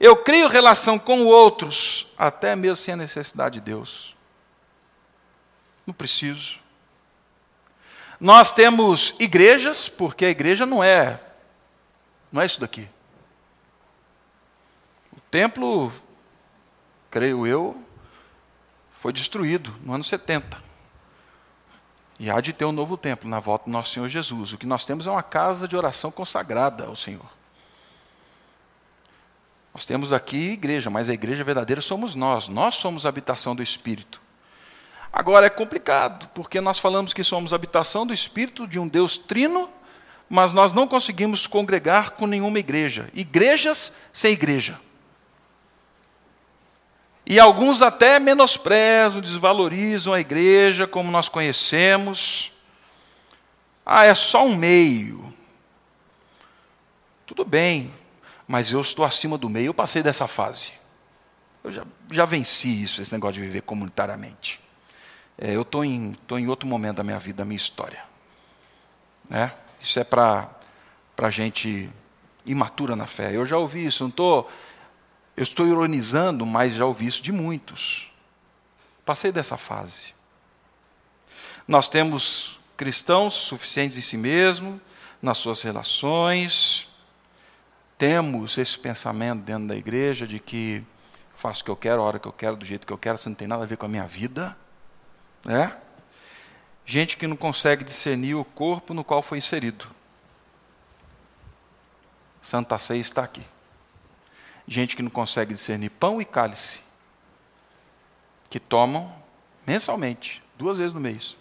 Eu 0.00 0.16
crio 0.16 0.48
relação 0.48 0.98
com 0.98 1.26
outros, 1.26 2.06
até 2.16 2.56
mesmo 2.56 2.76
sem 2.76 2.94
a 2.94 2.96
necessidade 2.96 3.54
de 3.54 3.60
Deus. 3.60 4.16
Não 5.86 5.94
preciso. 5.94 6.58
Nós 8.18 8.50
temos 8.50 9.14
igrejas, 9.20 9.88
porque 9.88 10.24
a 10.24 10.30
igreja 10.30 10.64
não 10.64 10.82
é 10.82 11.20
não 12.32 12.40
é 12.40 12.46
isso 12.46 12.60
daqui. 12.60 12.88
O 15.12 15.20
templo, 15.30 15.92
creio 17.10 17.46
eu, 17.46 17.82
foi 19.00 19.12
destruído 19.12 19.74
no 19.82 19.92
ano 19.94 20.04
70. 20.04 20.69
E 22.20 22.30
há 22.30 22.38
de 22.38 22.52
ter 22.52 22.66
um 22.66 22.72
novo 22.72 22.98
templo 22.98 23.26
na 23.26 23.40
volta 23.40 23.64
do 23.64 23.70
nosso 23.70 23.94
Senhor 23.94 24.06
Jesus. 24.06 24.52
O 24.52 24.58
que 24.58 24.66
nós 24.66 24.84
temos 24.84 25.06
é 25.06 25.10
uma 25.10 25.22
casa 25.22 25.66
de 25.66 25.74
oração 25.74 26.10
consagrada 26.10 26.84
ao 26.84 26.94
Senhor. 26.94 27.24
Nós 29.72 29.86
temos 29.86 30.12
aqui 30.12 30.50
igreja, 30.50 30.90
mas 30.90 31.08
a 31.08 31.14
igreja 31.14 31.42
verdadeira 31.42 31.80
somos 31.80 32.14
nós. 32.14 32.46
Nós 32.46 32.74
somos 32.74 33.06
a 33.06 33.08
habitação 33.08 33.56
do 33.56 33.62
Espírito. 33.62 34.20
Agora 35.10 35.46
é 35.46 35.50
complicado, 35.50 36.28
porque 36.34 36.60
nós 36.60 36.78
falamos 36.78 37.14
que 37.14 37.24
somos 37.24 37.54
habitação 37.54 38.06
do 38.06 38.12
Espírito 38.12 38.66
de 38.66 38.78
um 38.78 38.86
Deus 38.86 39.16
trino, 39.16 39.70
mas 40.28 40.52
nós 40.52 40.74
não 40.74 40.86
conseguimos 40.86 41.46
congregar 41.46 42.10
com 42.10 42.26
nenhuma 42.26 42.58
igreja. 42.58 43.08
Igrejas 43.14 43.94
sem 44.12 44.34
igreja. 44.34 44.78
E 47.30 47.38
alguns 47.38 47.80
até 47.80 48.18
menosprezam, 48.18 49.20
desvalorizam 49.20 50.12
a 50.12 50.18
igreja 50.18 50.84
como 50.84 51.12
nós 51.12 51.28
conhecemos. 51.28 52.50
Ah, 53.86 54.04
é 54.04 54.12
só 54.16 54.44
um 54.44 54.56
meio. 54.56 55.32
Tudo 57.24 57.44
bem, 57.44 57.94
mas 58.48 58.72
eu 58.72 58.80
estou 58.80 59.04
acima 59.04 59.38
do 59.38 59.48
meio, 59.48 59.66
eu 59.66 59.74
passei 59.74 60.02
dessa 60.02 60.26
fase. 60.26 60.72
Eu 61.62 61.70
já, 61.70 61.84
já 62.10 62.24
venci 62.24 62.82
isso, 62.82 63.00
esse 63.00 63.12
negócio 63.12 63.34
de 63.34 63.42
viver 63.42 63.62
comunitariamente. 63.62 64.60
É, 65.38 65.54
eu 65.54 65.62
estou 65.62 65.84
em, 65.84 66.14
tô 66.26 66.36
em 66.36 66.48
outro 66.48 66.68
momento 66.68 66.96
da 66.96 67.04
minha 67.04 67.20
vida, 67.20 67.36
da 67.36 67.44
minha 67.44 67.56
história. 67.56 68.02
Né? 69.28 69.52
Isso 69.80 70.00
é 70.00 70.02
para 70.02 70.50
gente 71.30 71.88
imatura 72.44 72.96
na 72.96 73.06
fé. 73.06 73.36
Eu 73.36 73.46
já 73.46 73.56
ouvi 73.56 73.86
isso, 73.86 74.02
não 74.02 74.10
estou 74.10 74.50
eu 75.40 75.44
estou 75.44 75.66
ironizando, 75.66 76.44
mas 76.44 76.74
já 76.74 76.84
ouvi 76.84 77.06
isso 77.06 77.22
de 77.22 77.32
muitos. 77.32 78.12
Passei 79.06 79.32
dessa 79.32 79.56
fase. 79.56 80.14
Nós 81.66 81.88
temos 81.88 82.60
cristãos 82.76 83.32
suficientes 83.32 83.96
em 83.96 84.02
si 84.02 84.18
mesmo, 84.18 84.78
nas 85.22 85.38
suas 85.38 85.62
relações. 85.62 86.90
Temos 87.96 88.58
esse 88.58 88.78
pensamento 88.78 89.40
dentro 89.40 89.66
da 89.68 89.74
igreja 89.74 90.26
de 90.26 90.38
que 90.38 90.84
faço 91.34 91.62
o 91.62 91.64
que 91.64 91.70
eu 91.70 91.76
quero, 91.76 92.02
a 92.02 92.04
hora 92.04 92.18
que 92.18 92.28
eu 92.28 92.32
quero, 92.34 92.54
do 92.54 92.64
jeito 92.66 92.86
que 92.86 92.92
eu 92.92 92.98
quero, 92.98 93.16
isso 93.16 93.30
não 93.30 93.34
tem 93.34 93.48
nada 93.48 93.64
a 93.64 93.66
ver 93.66 93.78
com 93.78 93.86
a 93.86 93.88
minha 93.88 94.06
vida. 94.06 94.54
Né? 95.42 95.74
Gente 96.84 97.16
que 97.16 97.26
não 97.26 97.34
consegue 97.36 97.82
discernir 97.82 98.34
o 98.34 98.44
corpo 98.44 98.92
no 98.92 99.02
qual 99.02 99.22
foi 99.22 99.38
inserido. 99.38 99.86
Santa 102.42 102.78
Ceia 102.78 103.00
está 103.00 103.24
aqui 103.24 103.42
gente 104.70 104.94
que 104.94 105.02
não 105.02 105.10
consegue 105.10 105.52
discernir 105.52 105.90
pão 105.90 106.22
e 106.22 106.24
cálice, 106.24 106.80
que 108.48 108.60
tomam 108.60 109.12
mensalmente, 109.66 110.40
duas 110.56 110.78
vezes 110.78 110.94
no 110.94 111.00
mês, 111.00 111.36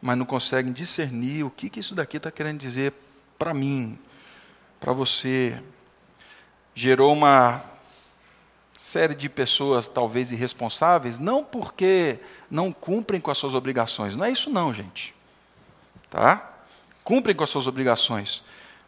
mas 0.00 0.16
não 0.16 0.24
conseguem 0.24 0.72
discernir 0.72 1.44
o 1.44 1.50
que, 1.50 1.68
que 1.68 1.80
isso 1.80 1.96
daqui 1.96 2.16
está 2.16 2.30
querendo 2.30 2.60
dizer 2.60 2.94
para 3.36 3.52
mim, 3.52 3.98
para 4.78 4.92
você. 4.92 5.60
Gerou 6.76 7.12
uma 7.12 7.60
série 8.78 9.16
de 9.16 9.28
pessoas 9.28 9.88
talvez 9.88 10.30
irresponsáveis, 10.30 11.18
não 11.18 11.42
porque 11.42 12.20
não 12.48 12.72
cumprem 12.72 13.20
com 13.20 13.32
as 13.32 13.38
suas 13.38 13.54
obrigações, 13.54 14.14
não 14.14 14.24
é 14.24 14.30
isso 14.30 14.48
não, 14.48 14.72
gente. 14.72 15.12
Tá? 16.08 16.54
Cumprem 17.02 17.34
com 17.34 17.42
as 17.42 17.50
suas 17.50 17.66
obrigações, 17.66 18.44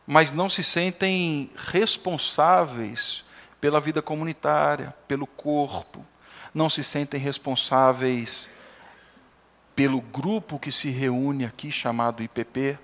mas 0.07 0.33
não 0.33 0.49
se 0.49 0.63
sentem 0.63 1.51
responsáveis 1.57 3.26
pela 3.67 3.81
vida 3.81 4.01
comunitária, 4.01 4.95
pelo 5.09 5.27
corpo, 5.27 6.07
não 6.55 6.71
se 6.71 6.85
sentem 6.85 7.19
responsáveis 7.19 8.49
pelo 9.75 10.01
grupo 10.01 10.57
que 10.57 10.71
se 10.71 10.89
reúne 10.89 11.45
aqui 11.45 11.73
chamado 11.73 12.23
IPP. 12.23 12.79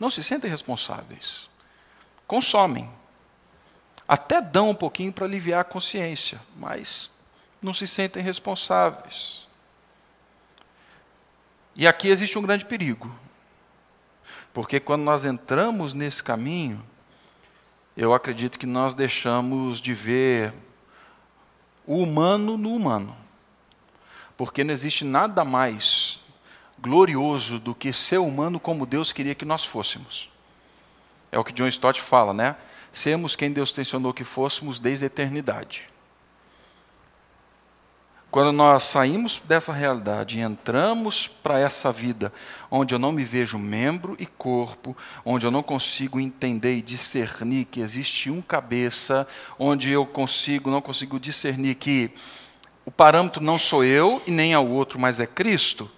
Não 0.00 0.10
se 0.10 0.24
sentem 0.24 0.50
responsáveis. 0.50 1.50
Consomem. 2.26 2.90
Até 4.08 4.40
dão 4.40 4.70
um 4.70 4.74
pouquinho 4.74 5.12
para 5.12 5.26
aliviar 5.26 5.60
a 5.60 5.64
consciência, 5.64 6.40
mas 6.56 7.10
não 7.60 7.74
se 7.74 7.86
sentem 7.86 8.22
responsáveis. 8.22 9.46
E 11.76 11.86
aqui 11.86 12.08
existe 12.08 12.38
um 12.38 12.42
grande 12.42 12.64
perigo. 12.64 13.14
Porque 14.54 14.80
quando 14.80 15.02
nós 15.02 15.26
entramos 15.26 15.92
nesse 15.92 16.22
caminho, 16.22 16.82
eu 17.96 18.12
acredito 18.12 18.58
que 18.58 18.66
nós 18.66 18.94
deixamos 18.94 19.80
de 19.80 19.94
ver 19.94 20.52
o 21.86 21.98
humano 21.98 22.56
no 22.56 22.74
humano. 22.74 23.16
Porque 24.36 24.64
não 24.64 24.72
existe 24.72 25.04
nada 25.04 25.44
mais 25.44 26.20
glorioso 26.78 27.58
do 27.58 27.74
que 27.74 27.92
ser 27.92 28.18
humano 28.18 28.58
como 28.58 28.84
Deus 28.84 29.12
queria 29.12 29.34
que 29.34 29.44
nós 29.44 29.64
fôssemos. 29.64 30.28
É 31.30 31.38
o 31.38 31.44
que 31.44 31.52
John 31.52 31.68
Stott 31.68 32.00
fala, 32.00 32.34
né? 32.34 32.56
Sermos 32.92 33.36
quem 33.36 33.52
Deus 33.52 33.72
tensionou 33.72 34.12
que 34.12 34.24
fôssemos 34.24 34.80
desde 34.80 35.04
a 35.04 35.06
eternidade. 35.06 35.93
Quando 38.34 38.50
nós 38.50 38.82
saímos 38.82 39.40
dessa 39.44 39.72
realidade 39.72 40.36
e 40.36 40.40
entramos 40.40 41.28
para 41.28 41.60
essa 41.60 41.92
vida 41.92 42.32
onde 42.68 42.92
eu 42.92 42.98
não 42.98 43.12
me 43.12 43.22
vejo 43.22 43.56
membro 43.56 44.16
e 44.18 44.26
corpo, 44.26 44.96
onde 45.24 45.46
eu 45.46 45.52
não 45.52 45.62
consigo 45.62 46.18
entender 46.18 46.74
e 46.74 46.82
discernir 46.82 47.64
que 47.66 47.78
existe 47.78 48.32
um 48.32 48.42
cabeça, 48.42 49.24
onde 49.56 49.88
eu 49.92 50.04
consigo, 50.04 50.68
não 50.68 50.80
consigo 50.80 51.20
discernir 51.20 51.76
que 51.76 52.10
o 52.84 52.90
parâmetro 52.90 53.40
não 53.40 53.56
sou 53.56 53.84
eu 53.84 54.20
e 54.26 54.32
nem 54.32 54.52
é 54.52 54.58
o 54.58 54.68
outro, 54.68 54.98
mas 54.98 55.20
é 55.20 55.28
Cristo, 55.28 55.88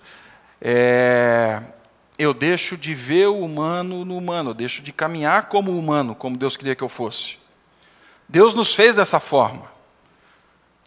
é, 0.60 1.62
eu 2.18 2.34
deixo 2.34 2.76
de 2.76 2.94
ver 2.94 3.28
o 3.28 3.40
humano 3.40 4.04
no 4.04 4.14
humano, 4.14 4.50
eu 4.50 4.54
deixo 4.54 4.82
de 4.82 4.92
caminhar 4.92 5.46
como 5.46 5.70
humano, 5.70 6.14
como 6.14 6.36
Deus 6.36 6.54
queria 6.54 6.76
que 6.76 6.84
eu 6.84 6.88
fosse. 6.90 7.38
Deus 8.28 8.52
nos 8.52 8.74
fez 8.74 8.96
dessa 8.96 9.18
forma. 9.18 9.74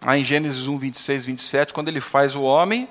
Aí 0.01 0.21
em 0.21 0.23
Gênesis 0.23 0.67
1, 0.67 0.77
26, 0.77 1.25
27, 1.25 1.73
quando 1.73 1.89
ele 1.89 1.99
faz 1.99 2.35
o 2.35 2.41
homem, 2.41 2.87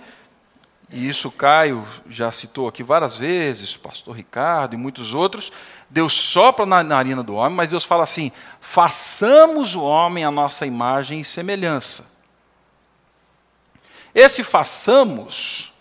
e 0.91 1.09
isso 1.09 1.31
Caio 1.31 1.87
já 2.09 2.33
citou 2.33 2.67
aqui 2.67 2.83
várias 2.83 3.17
vezes, 3.17 3.77
pastor 3.77 4.17
Ricardo 4.17 4.75
e 4.75 4.79
muitos 4.79 5.13
outros, 5.13 5.53
Deus 5.89 6.15
sopra 6.15 6.65
na 6.65 6.83
narina 6.83 7.23
do 7.23 7.35
homem, 7.35 7.57
mas 7.57 7.71
Deus 7.71 7.85
fala 7.85 8.05
assim: 8.05 8.33
façamos 8.61 9.75
o 9.75 9.83
homem 9.83 10.25
a 10.25 10.31
nossa 10.31 10.67
imagem 10.67 11.21
e 11.21 11.25
semelhança. 11.25 12.07
Esse 14.15 14.43
façamos 14.43 15.73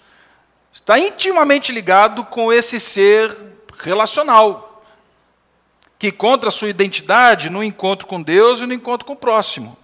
está 0.73 0.99
intimamente 0.99 1.71
ligado 1.71 2.23
com 2.25 2.51
esse 2.51 2.79
ser 2.79 3.35
relacional, 3.79 4.83
que 5.97 6.07
encontra 6.07 6.49
a 6.49 6.51
sua 6.51 6.69
identidade 6.69 7.49
no 7.49 7.63
encontro 7.63 8.07
com 8.07 8.21
Deus 8.21 8.59
e 8.59 8.65
no 8.65 8.73
encontro 8.73 9.05
com 9.05 9.13
o 9.13 9.17
próximo. 9.17 9.77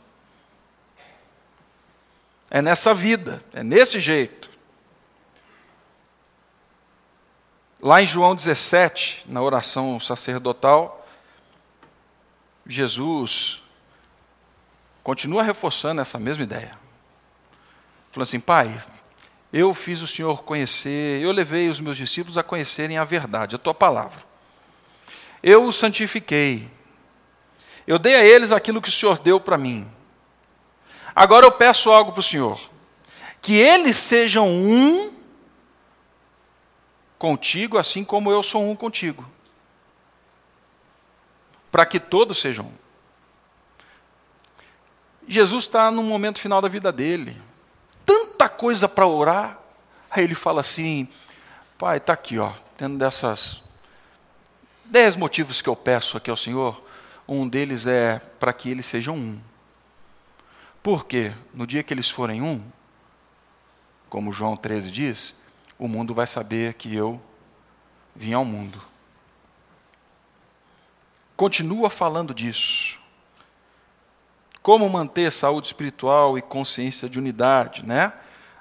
É 2.54 2.62
nessa 2.62 2.94
vida, 2.94 3.42
é 3.52 3.64
nesse 3.64 4.00
jeito. 4.00 4.48
Lá 7.82 8.00
em 8.00 8.06
João 8.06 8.36
17, 8.36 9.24
na 9.26 9.42
oração 9.42 10.00
sacerdotal, 10.00 11.04
Jesus 12.64 13.60
continua 15.02 15.42
reforçando 15.42 16.00
essa 16.00 16.20
mesma 16.20 16.44
ideia. 16.44 16.78
Falando 18.12 18.28
assim: 18.28 18.40
Pai, 18.40 18.80
eu 19.52 19.74
fiz 19.74 20.04
o 20.04 20.08
Senhor 20.08 20.44
conhecer, 20.44 21.24
eu 21.24 21.32
levei 21.32 21.70
os 21.70 21.80
meus 21.80 21.98
discípulos 21.98 22.38
a 22.38 22.44
conhecerem 22.44 23.00
a 23.00 23.04
verdade, 23.04 23.56
a 23.56 23.60
tua 23.60 23.74
palavra. 23.74 24.24
eu 25.42 25.64
os 25.64 25.76
santifiquei. 25.76 26.70
Eu 27.88 27.98
dei 27.98 28.16
a 28.16 28.24
eles 28.24 28.52
aquilo 28.52 28.80
que 28.80 28.90
o 28.90 28.92
Senhor 28.92 29.18
deu 29.18 29.40
para 29.40 29.58
mim. 29.58 29.92
Agora 31.16 31.46
eu 31.46 31.52
peço 31.52 31.92
algo 31.92 32.12
para 32.12 32.20
o 32.20 32.24
Senhor: 32.24 32.60
que 33.42 33.56
eles 33.56 33.98
sejam 33.98 34.50
um 34.50 35.14
contigo, 37.18 37.78
assim 37.78 38.04
como 38.04 38.32
eu 38.32 38.42
sou 38.44 38.70
um 38.70 38.76
contigo. 38.76 39.26
Para 41.72 41.86
que 41.86 42.00
todos 42.00 42.40
sejam 42.40 42.66
um. 42.66 42.84
Jesus 45.28 45.66
está 45.66 45.90
no 45.90 46.04
momento 46.04 46.40
final 46.40 46.62
da 46.62 46.68
vida 46.68 46.92
dele. 46.92 47.42
Tanta 48.06 48.50
coisa 48.50 48.90
para 48.90 49.08
orar. 49.08 49.60
Aí 50.10 50.24
ele 50.24 50.36
fala 50.36 50.62
assim: 50.62 51.08
Pai, 51.78 51.98
está 51.98 52.14
aqui, 52.14 52.38
ó, 52.38 52.52
tendo 52.78 52.98
dessas 52.98 53.64
dez 54.86 55.16
motivos 55.16 55.62
que 55.62 55.70
eu 55.70 55.76
peço 55.76 56.18
aqui 56.18 56.30
ao 56.30 56.38
Senhor, 56.38 56.84
um 57.28 57.48
deles 57.48 57.88
é 57.88 58.20
para 58.40 58.54
que 58.54 58.70
eles 58.70 58.86
sejam 58.86 59.16
um. 59.16 59.53
Porque 60.84 61.34
no 61.54 61.66
dia 61.66 61.82
que 61.82 61.94
eles 61.94 62.10
forem 62.10 62.42
um, 62.42 62.62
como 64.10 64.34
João 64.34 64.58
13 64.58 64.92
diz, 64.92 65.36
o 65.80 65.88
mundo 65.88 66.14
vai 66.14 66.28
saber 66.28 66.74
que 66.74 66.94
eu 66.94 67.22
vim 68.14 68.34
ao 68.34 68.44
mundo. 68.44 68.80
Continua 71.38 71.90
falando 71.90 72.34
disso. 72.34 73.00
Como 74.62 74.88
manter 74.90 75.32
saúde 75.32 75.68
espiritual 75.68 76.38
e 76.38 76.42
consciência 76.42 77.10
de 77.10 77.18
unidade, 77.18 77.86
né? 77.86 78.14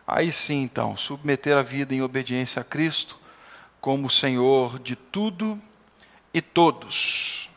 Aí 0.07 0.33
sim, 0.33 0.63
então, 0.63 0.97
submeter 0.97 1.57
a 1.57 1.63
vida 1.63 1.95
em 1.95 2.03
obediência 2.03 2.63
a 2.63 2.65
Cristo 2.65 3.19
como 3.81 4.09
Senhor 4.09 4.79
de 4.79 4.95
tudo 4.95 5.61
e 6.33 6.41
todos. 6.41 7.51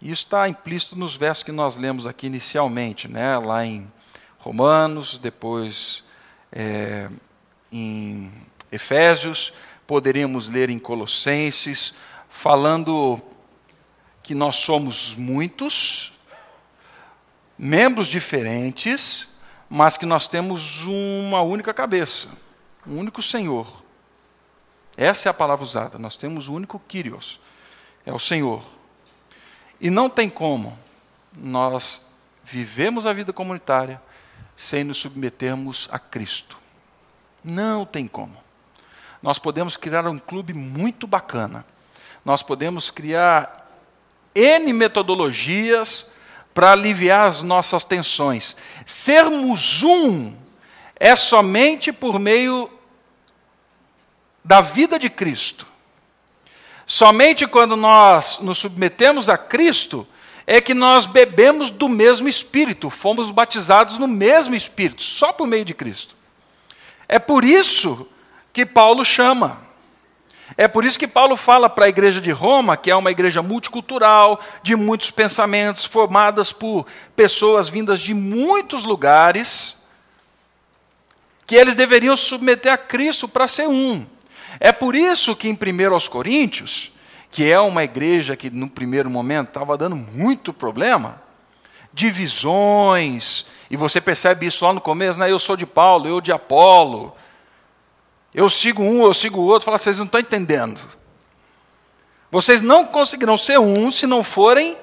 Isso 0.00 0.24
está 0.24 0.48
implícito 0.48 0.94
nos 0.94 1.16
versos 1.16 1.42
que 1.42 1.52
nós 1.52 1.76
lemos 1.76 2.06
aqui 2.06 2.26
inicialmente, 2.26 3.08
né? 3.08 3.38
lá 3.38 3.64
em 3.64 3.90
Romanos, 4.38 5.18
depois 5.18 6.04
é, 6.52 7.08
em 7.72 8.30
Efésios, 8.70 9.52
poderíamos 9.86 10.48
ler 10.48 10.68
em 10.68 10.78
Colossenses, 10.78 11.94
falando 12.28 13.20
que 14.22 14.34
nós 14.34 14.56
somos 14.56 15.14
muitos, 15.14 16.12
membros 17.56 18.06
diferentes, 18.08 19.28
mas 19.68 19.96
que 19.96 20.04
nós 20.04 20.26
temos 20.26 20.84
uma 20.84 21.40
única 21.40 21.72
cabeça, 21.72 22.28
um 22.86 22.98
único 22.98 23.22
Senhor. 23.22 23.82
Essa 24.96 25.28
é 25.28 25.30
a 25.30 25.34
palavra 25.34 25.64
usada. 25.64 25.98
Nós 25.98 26.16
temos 26.16 26.48
o 26.48 26.52
um 26.52 26.56
único 26.56 26.80
Kyrios, 26.86 27.40
é 28.04 28.12
o 28.12 28.18
Senhor. 28.18 28.75
E 29.80 29.90
não 29.90 30.08
tem 30.08 30.28
como 30.28 30.76
nós 31.36 32.00
vivemos 32.42 33.06
a 33.06 33.12
vida 33.12 33.32
comunitária 33.32 34.00
sem 34.56 34.82
nos 34.82 34.98
submetermos 34.98 35.88
a 35.92 35.98
Cristo. 35.98 36.58
Não 37.44 37.84
tem 37.84 38.08
como. 38.08 38.36
Nós 39.22 39.38
podemos 39.38 39.76
criar 39.76 40.06
um 40.06 40.18
clube 40.18 40.54
muito 40.54 41.06
bacana. 41.06 41.64
Nós 42.24 42.42
podemos 42.42 42.90
criar 42.90 43.70
N 44.34 44.72
metodologias 44.72 46.06
para 46.54 46.72
aliviar 46.72 47.28
as 47.28 47.42
nossas 47.42 47.84
tensões. 47.84 48.56
Sermos 48.86 49.82
um 49.82 50.34
é 50.98 51.14
somente 51.14 51.92
por 51.92 52.18
meio 52.18 52.70
da 54.42 54.60
vida 54.60 54.98
de 54.98 55.10
Cristo. 55.10 55.66
Somente 56.86 57.48
quando 57.48 57.74
nós 57.74 58.38
nos 58.40 58.58
submetemos 58.58 59.28
a 59.28 59.36
Cristo 59.36 60.06
é 60.46 60.60
que 60.60 60.72
nós 60.72 61.04
bebemos 61.04 61.72
do 61.72 61.88
mesmo 61.88 62.28
Espírito, 62.28 62.88
fomos 62.88 63.32
batizados 63.32 63.98
no 63.98 64.06
mesmo 64.06 64.54
Espírito, 64.54 65.02
só 65.02 65.32
por 65.32 65.48
meio 65.48 65.64
de 65.64 65.74
Cristo. 65.74 66.14
É 67.08 67.18
por 67.18 67.44
isso 67.44 68.06
que 68.52 68.64
Paulo 68.64 69.04
chama. 69.04 69.66
É 70.56 70.68
por 70.68 70.84
isso 70.84 70.98
que 70.98 71.08
Paulo 71.08 71.36
fala 71.36 71.68
para 71.68 71.86
a 71.86 71.88
igreja 71.88 72.20
de 72.20 72.30
Roma, 72.30 72.76
que 72.76 72.88
é 72.88 72.94
uma 72.94 73.10
igreja 73.10 73.42
multicultural, 73.42 74.40
de 74.62 74.76
muitos 74.76 75.10
pensamentos, 75.10 75.84
formadas 75.84 76.52
por 76.52 76.86
pessoas 77.16 77.68
vindas 77.68 78.00
de 78.00 78.14
muitos 78.14 78.84
lugares, 78.84 79.76
que 81.44 81.56
eles 81.56 81.74
deveriam 81.74 82.16
submeter 82.16 82.72
a 82.72 82.78
Cristo 82.78 83.26
para 83.26 83.48
ser 83.48 83.68
um. 83.68 84.06
É 84.58 84.72
por 84.72 84.94
isso 84.94 85.36
que 85.36 85.48
em 85.48 85.54
1 85.54 85.92
aos 85.92 86.08
Coríntios, 86.08 86.92
que 87.30 87.50
é 87.50 87.58
uma 87.60 87.84
igreja 87.84 88.36
que 88.36 88.50
no 88.50 88.68
primeiro 88.68 89.10
momento 89.10 89.48
estava 89.48 89.76
dando 89.76 89.96
muito 89.96 90.52
problema, 90.52 91.20
divisões, 91.92 93.46
e 93.70 93.76
você 93.76 94.00
percebe 94.00 94.46
isso 94.46 94.64
lá 94.64 94.72
no 94.72 94.80
começo, 94.80 95.18
né? 95.18 95.30
eu 95.30 95.38
sou 95.38 95.56
de 95.56 95.66
Paulo, 95.66 96.06
eu 96.06 96.20
de 96.20 96.32
Apolo, 96.32 97.14
eu 98.34 98.50
sigo 98.50 98.82
um, 98.82 99.02
eu 99.02 99.14
sigo 99.14 99.40
o 99.40 99.44
outro, 99.46 99.64
fala, 99.64 99.78
vocês 99.78 99.98
não 99.98 100.04
estão 100.04 100.20
entendendo. 100.20 100.78
Vocês 102.30 102.60
não 102.60 102.84
conseguirão 102.84 103.38
ser 103.38 103.58
um 103.58 103.90
se 103.90 104.06
não 104.06 104.22
forem 104.22 104.76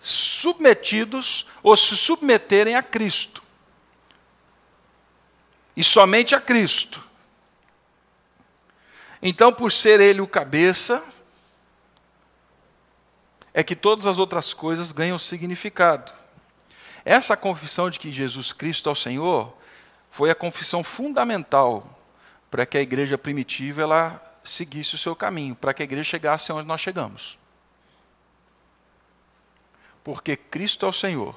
submetidos 0.00 1.46
ou 1.62 1.76
se 1.76 1.96
submeterem 1.96 2.74
a 2.74 2.82
Cristo. 2.82 3.42
E 5.76 5.84
somente 5.84 6.34
a 6.34 6.40
Cristo. 6.40 7.09
Então, 9.22 9.52
por 9.52 9.70
ser 9.70 10.00
Ele 10.00 10.20
o 10.20 10.26
cabeça, 10.26 11.02
é 13.52 13.62
que 13.62 13.76
todas 13.76 14.06
as 14.06 14.18
outras 14.18 14.52
coisas 14.54 14.92
ganham 14.92 15.18
significado. 15.18 16.12
Essa 17.04 17.36
confissão 17.36 17.90
de 17.90 17.98
que 17.98 18.12
Jesus 18.12 18.52
Cristo 18.52 18.88
é 18.88 18.92
o 18.92 18.96
Senhor 18.96 19.52
foi 20.10 20.30
a 20.30 20.34
confissão 20.34 20.82
fundamental 20.82 21.98
para 22.50 22.66
que 22.66 22.76
a 22.76 22.82
igreja 22.82 23.16
primitiva 23.16 23.82
ela 23.82 24.38
seguisse 24.42 24.94
o 24.94 24.98
seu 24.98 25.14
caminho, 25.14 25.54
para 25.54 25.72
que 25.72 25.82
a 25.82 25.84
igreja 25.84 26.04
chegasse 26.04 26.52
onde 26.52 26.66
nós 26.66 26.80
chegamos. 26.80 27.38
Porque 30.02 30.36
Cristo 30.36 30.86
é 30.86 30.88
o 30.88 30.92
Senhor, 30.92 31.34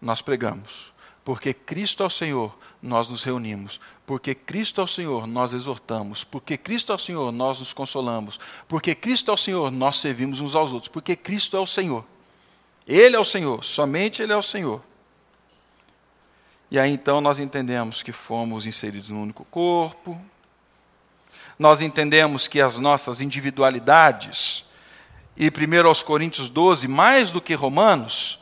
nós 0.00 0.22
pregamos. 0.22 0.92
Porque 1.24 1.52
Cristo 1.52 2.02
é 2.02 2.06
o 2.06 2.10
Senhor, 2.10 2.56
nós 2.82 3.08
nos 3.08 3.22
reunimos. 3.22 3.80
Porque 4.06 4.34
Cristo 4.34 4.80
é 4.80 4.84
o 4.84 4.86
Senhor, 4.86 5.26
nós 5.26 5.52
exortamos. 5.52 6.24
Porque 6.24 6.56
Cristo 6.56 6.92
é 6.92 6.94
o 6.94 6.98
Senhor, 6.98 7.30
nós 7.30 7.58
nos 7.58 7.72
consolamos. 7.72 8.40
Porque 8.66 8.94
Cristo 8.94 9.30
é 9.30 9.34
o 9.34 9.36
Senhor, 9.36 9.70
nós 9.70 9.98
servimos 9.98 10.40
uns 10.40 10.54
aos 10.54 10.72
outros. 10.72 10.88
Porque 10.88 11.14
Cristo 11.14 11.56
é 11.56 11.60
o 11.60 11.66
Senhor. 11.66 12.04
Ele 12.86 13.14
é 13.14 13.20
o 13.20 13.24
Senhor, 13.24 13.62
somente 13.62 14.22
Ele 14.22 14.32
é 14.32 14.36
o 14.36 14.42
Senhor. 14.42 14.82
E 16.70 16.78
aí 16.78 16.90
então 16.90 17.20
nós 17.20 17.38
entendemos 17.38 18.02
que 18.02 18.12
fomos 18.12 18.64
inseridos 18.64 19.10
num 19.10 19.22
único 19.22 19.44
corpo, 19.44 20.20
nós 21.58 21.80
entendemos 21.80 22.48
que 22.48 22.60
as 22.60 22.78
nossas 22.78 23.20
individualidades, 23.20 24.64
e 25.36 25.48
1 25.48 25.86
aos 25.86 26.02
Coríntios 26.02 26.48
12, 26.48 26.86
mais 26.88 27.30
do 27.30 27.40
que 27.40 27.54
Romanos, 27.54 28.38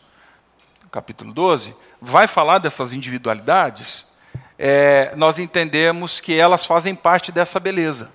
capítulo 0.90 1.32
12, 1.32 1.74
vai 2.00 2.26
falar 2.26 2.58
dessas 2.58 2.92
individualidades, 2.92 4.06
é, 4.58 5.14
nós 5.16 5.38
entendemos 5.38 6.20
que 6.20 6.34
elas 6.38 6.64
fazem 6.64 6.94
parte 6.94 7.30
dessa 7.30 7.60
beleza, 7.60 8.10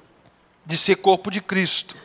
de 0.65 0.78
ser 0.78 0.98
corpo 0.98 1.32
de 1.32 1.41
Cristo. 1.41 1.96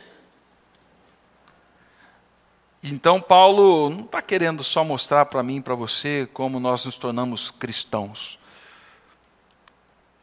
Então, 2.81 3.19
Paulo 3.19 3.89
não 3.89 4.05
está 4.05 4.21
querendo 4.21 4.63
só 4.63 4.85
mostrar 4.85 5.25
para 5.25 5.43
mim 5.43 5.57
e 5.57 5.61
para 5.61 5.75
você 5.75 6.29
como 6.33 6.59
nós 6.59 6.85
nos 6.85 6.97
tornamos 6.97 7.51
cristãos. 7.51 8.39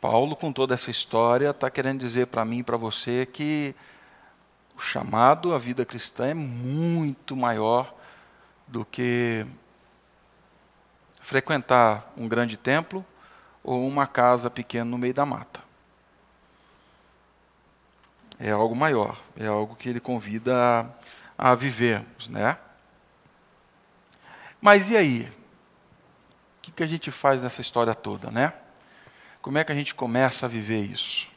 Paulo, 0.00 0.34
com 0.34 0.52
toda 0.52 0.74
essa 0.74 0.90
história, 0.90 1.50
está 1.50 1.70
querendo 1.70 2.00
dizer 2.00 2.28
para 2.28 2.44
mim 2.44 2.58
e 2.58 2.62
para 2.62 2.76
você 2.76 3.26
que 3.26 3.74
o 4.76 4.80
chamado 4.80 5.54
à 5.54 5.58
vida 5.58 5.84
cristã 5.84 6.28
é 6.28 6.34
muito 6.34 7.36
maior 7.36 7.94
do 8.66 8.84
que 8.84 9.46
frequentar 11.26 12.12
um 12.16 12.28
grande 12.28 12.56
templo 12.56 13.04
ou 13.62 13.86
uma 13.86 14.06
casa 14.06 14.48
pequena 14.48 14.84
no 14.84 14.96
meio 14.96 15.12
da 15.12 15.26
mata. 15.26 15.60
É 18.38 18.50
algo 18.50 18.76
maior, 18.76 19.18
é 19.36 19.46
algo 19.46 19.74
que 19.74 19.88
ele 19.88 19.98
convida 19.98 20.54
a 20.82 20.86
a 21.38 21.54
vivermos, 21.54 22.28
né? 22.28 22.56
Mas 24.60 24.90
e 24.90 24.96
aí? 24.96 25.22
O 25.28 26.62
que, 26.62 26.70
que 26.72 26.82
a 26.82 26.86
gente 26.86 27.10
faz 27.10 27.42
nessa 27.42 27.60
história 27.60 27.94
toda, 27.94 28.30
né? 28.30 28.52
Como 29.42 29.58
é 29.58 29.64
que 29.64 29.70
a 29.70 29.74
gente 29.74 29.94
começa 29.94 30.46
a 30.46 30.48
viver 30.48 30.80
isso? 30.80 31.28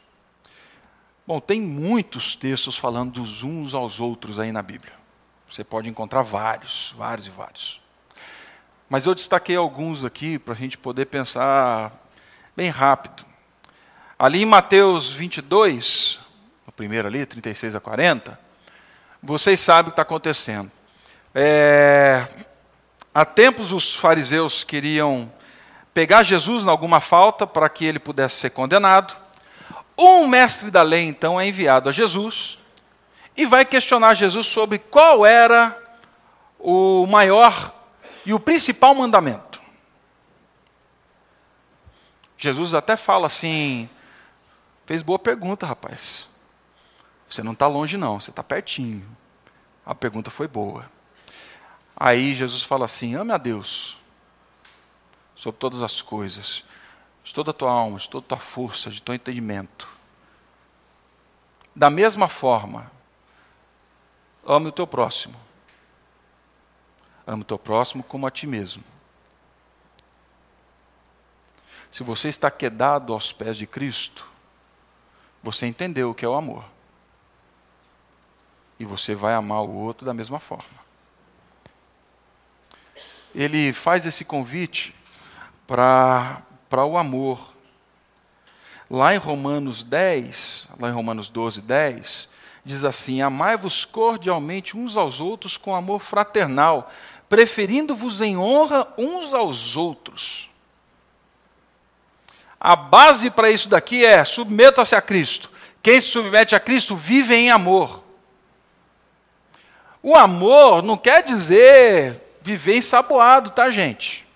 Bom, 1.26 1.38
tem 1.38 1.60
muitos 1.60 2.34
textos 2.34 2.76
falando 2.76 3.12
dos 3.12 3.42
uns 3.42 3.74
aos 3.74 4.00
outros 4.00 4.40
aí 4.40 4.50
na 4.50 4.62
Bíblia. 4.62 4.94
Você 5.48 5.62
pode 5.62 5.88
encontrar 5.88 6.22
vários, 6.22 6.94
vários 6.96 7.26
e 7.26 7.30
vários. 7.30 7.80
Mas 8.90 9.06
eu 9.06 9.14
destaquei 9.14 9.54
alguns 9.54 10.04
aqui 10.04 10.36
para 10.36 10.52
a 10.52 10.56
gente 10.56 10.76
poder 10.76 11.06
pensar 11.06 11.92
bem 12.56 12.70
rápido. 12.70 13.24
Ali 14.18 14.42
em 14.42 14.44
Mateus 14.44 15.12
22, 15.12 16.18
no 16.66 16.72
primeiro 16.72 17.06
ali, 17.06 17.24
36 17.24 17.76
a 17.76 17.80
40, 17.80 18.36
Vocês 19.22 19.60
sabem 19.60 19.82
o 19.82 19.84
que 19.84 19.90
está 19.92 20.02
acontecendo. 20.02 20.68
É, 21.32 22.26
há 23.14 23.24
tempos 23.24 23.70
os 23.70 23.94
fariseus 23.94 24.64
queriam 24.64 25.32
pegar 25.94 26.24
Jesus 26.24 26.64
em 26.64 26.68
alguma 26.68 27.00
falta 27.00 27.46
para 27.46 27.68
que 27.68 27.84
ele 27.84 28.00
pudesse 28.00 28.40
ser 28.40 28.50
condenado. 28.50 29.16
Um 29.96 30.26
mestre 30.26 30.68
da 30.68 30.82
lei, 30.82 31.04
então, 31.04 31.40
é 31.40 31.46
enviado 31.46 31.88
a 31.88 31.92
Jesus 31.92 32.58
e 33.36 33.46
vai 33.46 33.64
questionar 33.64 34.14
Jesus 34.14 34.48
sobre 34.48 34.80
qual 34.80 35.24
era 35.24 35.78
o 36.58 37.06
maior 37.06 37.78
e 38.24 38.32
o 38.32 38.40
principal 38.40 38.94
mandamento. 38.94 39.60
Jesus 42.36 42.74
até 42.74 42.96
fala 42.96 43.26
assim: 43.26 43.88
fez 44.86 45.02
boa 45.02 45.18
pergunta, 45.18 45.66
rapaz. 45.66 46.28
Você 47.28 47.42
não 47.42 47.52
está 47.52 47.66
longe, 47.66 47.96
não, 47.96 48.20
você 48.20 48.30
está 48.30 48.42
pertinho. 48.42 49.06
A 49.84 49.94
pergunta 49.94 50.30
foi 50.30 50.48
boa. 50.48 50.90
Aí 51.96 52.34
Jesus 52.34 52.62
fala 52.62 52.86
assim: 52.86 53.14
ame 53.14 53.32
a 53.32 53.38
Deus 53.38 53.98
sobre 55.36 55.58
todas 55.58 55.82
as 55.82 56.02
coisas, 56.02 56.64
de 57.22 57.32
toda 57.32 57.50
a 57.50 57.54
tua 57.54 57.70
alma, 57.70 57.98
de 57.98 58.08
toda 58.08 58.24
a 58.24 58.28
tua 58.28 58.38
força, 58.38 58.90
de 58.90 59.00
todo 59.00 59.14
entendimento. 59.14 59.88
Da 61.74 61.88
mesma 61.88 62.28
forma, 62.28 62.90
ame 64.44 64.68
o 64.68 64.72
teu 64.72 64.86
próximo. 64.86 65.36
Ame 67.30 67.42
o 67.42 67.44
teu 67.44 67.60
próximo 67.60 68.02
como 68.02 68.26
a 68.26 68.30
ti 68.30 68.44
mesmo. 68.44 68.82
Se 71.88 72.02
você 72.02 72.28
está 72.28 72.50
quedado 72.50 73.12
aos 73.12 73.32
pés 73.32 73.56
de 73.56 73.68
Cristo, 73.68 74.26
você 75.40 75.64
entendeu 75.64 76.10
o 76.10 76.14
que 76.14 76.24
é 76.24 76.28
o 76.28 76.34
amor. 76.34 76.64
E 78.80 78.84
você 78.84 79.14
vai 79.14 79.32
amar 79.32 79.62
o 79.62 79.72
outro 79.72 80.04
da 80.04 80.12
mesma 80.12 80.40
forma. 80.40 80.80
Ele 83.32 83.72
faz 83.72 84.06
esse 84.06 84.24
convite 84.24 84.92
para 85.68 86.42
o 86.84 86.98
amor. 86.98 87.54
Lá 88.90 89.14
em 89.14 89.18
Romanos 89.18 89.84
10, 89.84 90.68
lá 90.80 90.88
em 90.88 90.92
Romanos 90.92 91.28
12, 91.28 91.60
10, 91.60 92.28
diz 92.64 92.84
assim: 92.84 93.22
Amai-vos 93.22 93.84
cordialmente 93.84 94.76
uns 94.76 94.96
aos 94.96 95.20
outros 95.20 95.56
com 95.56 95.74
amor 95.74 96.00
fraternal, 96.00 96.90
preferindo-vos 97.30 98.20
em 98.20 98.36
honra 98.36 98.86
uns 98.98 99.32
aos 99.32 99.76
outros. 99.76 100.50
A 102.60 102.74
base 102.74 103.30
para 103.30 103.50
isso 103.50 103.68
daqui 103.68 104.04
é: 104.04 104.22
submeta-se 104.24 104.94
a 104.96 105.00
Cristo. 105.00 105.48
Quem 105.82 105.98
se 105.98 106.08
submete 106.08 106.54
a 106.54 106.60
Cristo 106.60 106.94
vive 106.94 107.34
em 107.34 107.50
amor. 107.50 108.02
O 110.02 110.14
amor 110.16 110.82
não 110.82 110.98
quer 110.98 111.22
dizer 111.22 112.20
viver 112.42 112.76
ensaboado, 112.76 113.50
tá, 113.50 113.70
gente? 113.70 114.26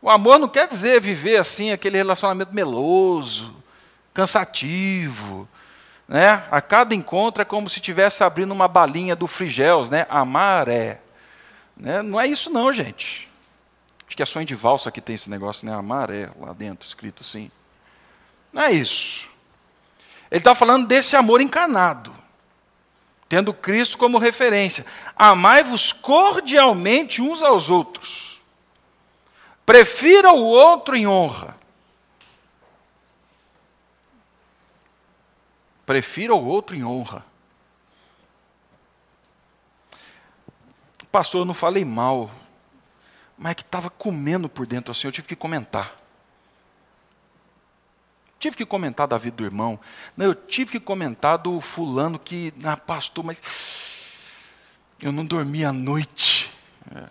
O 0.00 0.08
amor 0.08 0.38
não 0.38 0.48
quer 0.48 0.66
dizer 0.66 1.00
viver 1.00 1.36
assim, 1.36 1.72
aquele 1.72 1.98
relacionamento 1.98 2.54
meloso, 2.54 3.54
cansativo. 4.12 5.48
Né? 6.08 6.44
A 6.50 6.60
cada 6.60 6.94
encontro 6.94 7.42
é 7.42 7.44
como 7.44 7.68
se 7.68 7.78
estivesse 7.78 8.24
abrindo 8.24 8.52
uma 8.52 8.68
balinha 8.68 9.16
do 9.16 9.26
Frigels, 9.26 9.90
né? 9.90 10.06
Amar 10.08 10.68
é. 10.68 11.03
Né? 11.76 12.02
Não 12.02 12.20
é 12.20 12.26
isso 12.26 12.50
não, 12.50 12.72
gente. 12.72 13.28
Acho 14.06 14.16
que 14.16 14.22
é 14.22 14.26
sonho 14.26 14.46
de 14.46 14.54
valsa 14.54 14.90
que 14.90 15.00
tem 15.00 15.14
esse 15.14 15.30
negócio, 15.30 15.66
né? 15.66 15.74
Amar 15.74 16.10
é, 16.10 16.30
lá 16.38 16.52
dentro, 16.52 16.86
escrito 16.86 17.22
assim. 17.22 17.50
Não 18.52 18.62
é 18.62 18.72
isso. 18.72 19.28
Ele 20.30 20.38
está 20.38 20.54
falando 20.54 20.86
desse 20.86 21.16
amor 21.16 21.40
encarnado, 21.40 22.14
tendo 23.28 23.52
Cristo 23.52 23.98
como 23.98 24.18
referência. 24.18 24.84
Amai-vos 25.16 25.92
cordialmente 25.92 27.20
uns 27.20 27.42
aos 27.42 27.68
outros 27.70 28.34
Prefira 29.64 30.30
o 30.32 30.44
outro 30.44 30.94
em 30.94 31.06
honra. 31.06 31.56
Prefira 35.86 36.34
o 36.34 36.44
outro 36.44 36.76
em 36.76 36.84
honra. 36.84 37.24
Pastor, 41.14 41.42
eu 41.42 41.44
não 41.44 41.54
falei 41.54 41.84
mal, 41.84 42.28
mas 43.38 43.52
é 43.52 43.54
que 43.54 43.62
estava 43.62 43.88
comendo 43.88 44.48
por 44.48 44.66
dentro 44.66 44.90
assim, 44.90 45.06
eu 45.06 45.12
tive 45.12 45.28
que 45.28 45.36
comentar. 45.36 45.94
Tive 48.36 48.56
que 48.56 48.66
comentar 48.66 49.06
da 49.06 49.16
vida 49.16 49.36
do 49.36 49.44
irmão. 49.44 49.78
Não, 50.16 50.26
eu 50.26 50.34
tive 50.34 50.72
que 50.72 50.80
comentar 50.80 51.38
do 51.38 51.60
fulano 51.60 52.18
que, 52.18 52.52
ah, 52.64 52.76
pastor, 52.76 53.24
mas 53.24 53.40
eu 55.00 55.12
não 55.12 55.24
dormi 55.24 55.64
à 55.64 55.72
noite. 55.72 56.50
É. 56.92 57.08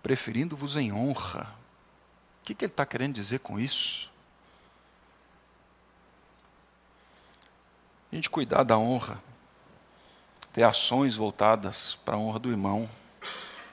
preferindo-vos 0.00 0.76
em 0.76 0.92
honra. 0.92 1.52
O 2.40 2.44
que, 2.44 2.54
que 2.54 2.66
ele 2.66 2.72
está 2.72 2.86
querendo 2.86 3.14
dizer 3.14 3.40
com 3.40 3.58
isso? 3.58 4.12
A 8.10 8.14
gente 8.14 8.28
cuidar 8.28 8.64
da 8.64 8.78
honra, 8.78 9.22
ter 10.52 10.62
ações 10.62 11.16
voltadas 11.16 11.98
para 12.04 12.14
a 12.16 12.18
honra 12.18 12.38
do 12.38 12.50
irmão. 12.50 12.88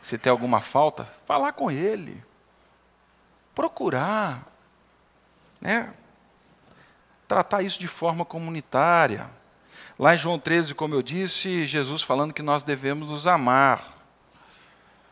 Se 0.01 0.17
tem 0.17 0.29
alguma 0.29 0.61
falta, 0.61 1.11
falar 1.25 1.53
com 1.53 1.71
ele, 1.71 2.23
procurar, 3.55 4.45
né? 5.59 5.93
tratar 7.27 7.61
isso 7.61 7.79
de 7.79 7.87
forma 7.87 8.23
comunitária. 8.23 9.29
Lá 9.99 10.15
em 10.15 10.17
João 10.17 10.39
13, 10.39 10.73
como 10.75 10.93
eu 10.93 11.01
disse, 11.01 11.67
Jesus 11.67 12.01
falando 12.01 12.33
que 12.33 12.41
nós 12.41 12.63
devemos 12.63 13.09
nos 13.09 13.27
amar. 13.27 13.83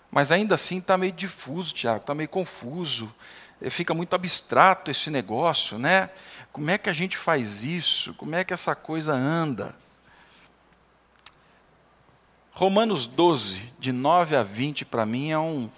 Mas 0.10 0.32
ainda 0.32 0.56
assim 0.56 0.78
está 0.78 0.98
meio 0.98 1.12
difuso, 1.12 1.74
Tiago, 1.74 2.02
está 2.02 2.16
meio 2.16 2.30
confuso. 2.30 3.14
Eh, 3.62 3.70
fica 3.70 3.94
muito 3.94 4.16
abstrato 4.16 4.92
esse 4.92 5.10
negócio, 5.10 5.78
né? 5.78 6.10
Como 6.52 6.70
é 6.70 6.78
que 6.78 6.90
a 6.90 6.94
gente 6.94 7.18
faz 7.18 7.64
isso? 7.64 8.14
Como 8.16 8.36
é 8.36 8.44
que 8.44 8.54
essa 8.54 8.76
coisa 8.76 9.14
anda? 9.14 9.76
Romanos 12.52 13.06
12, 13.06 13.74
de 13.78 13.92
9 13.92 14.36
a 14.36 14.44
20, 14.44 14.86
para 14.86 15.06
mim 15.06 15.32
é 15.32 15.38
um 15.38 15.70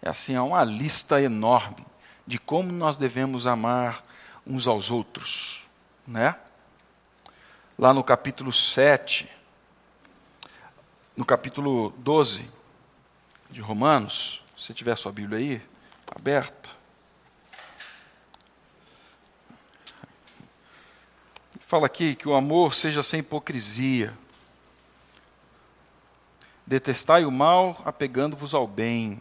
é 0.00 0.08
assim, 0.08 0.34
é 0.34 0.40
uma 0.40 0.62
lista 0.62 1.20
enorme 1.20 1.84
de 2.26 2.38
como 2.38 2.72
nós 2.72 2.96
devemos 2.96 3.46
amar 3.46 4.04
uns 4.46 4.66
aos 4.66 4.90
outros, 4.90 5.64
né? 6.06 6.36
Lá 7.78 7.92
no 7.92 8.02
capítulo 8.02 8.52
7, 8.52 9.28
no 11.16 11.24
capítulo 11.24 11.90
12, 11.98 12.48
de 13.50 13.60
Romanos, 13.60 14.42
se 14.56 14.72
tiver 14.72 14.96
sua 14.96 15.12
Bíblia 15.12 15.38
aí, 15.38 15.62
aberta. 16.14 16.70
Fala 21.66 21.86
aqui 21.86 22.14
que 22.14 22.28
o 22.28 22.34
amor 22.34 22.74
seja 22.74 23.02
sem 23.02 23.20
hipocrisia. 23.20 24.16
Detestai 26.66 27.24
o 27.24 27.30
mal, 27.30 27.80
apegando-vos 27.84 28.54
ao 28.54 28.66
bem. 28.66 29.18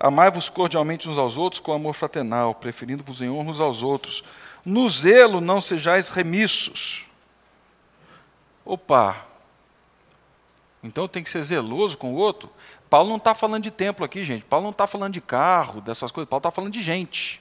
Amai-vos 0.00 0.48
cordialmente 0.48 1.08
uns 1.08 1.18
aos 1.18 1.36
outros 1.36 1.60
com 1.60 1.72
amor 1.72 1.94
fraternal, 1.94 2.54
preferindo-vos 2.54 3.20
em 3.20 3.28
honra 3.28 3.50
uns 3.50 3.60
aos 3.60 3.82
outros. 3.82 4.22
No 4.64 4.88
zelo 4.88 5.40
não 5.40 5.60
sejais 5.60 6.08
remissos. 6.08 7.06
Opa, 8.64 9.28
então 10.82 11.08
tem 11.08 11.24
que 11.24 11.30
ser 11.30 11.42
zeloso 11.42 11.98
com 11.98 12.12
o 12.14 12.16
outro. 12.16 12.50
Paulo 12.88 13.08
não 13.08 13.16
está 13.16 13.34
falando 13.34 13.64
de 13.64 13.70
templo 13.70 14.04
aqui, 14.04 14.24
gente. 14.24 14.44
Paulo 14.44 14.64
não 14.64 14.70
está 14.70 14.86
falando 14.86 15.12
de 15.12 15.20
carro, 15.20 15.80
dessas 15.80 16.10
coisas. 16.10 16.28
Paulo 16.28 16.40
está 16.40 16.50
falando 16.50 16.72
de 16.72 16.82
gente. 16.82 17.40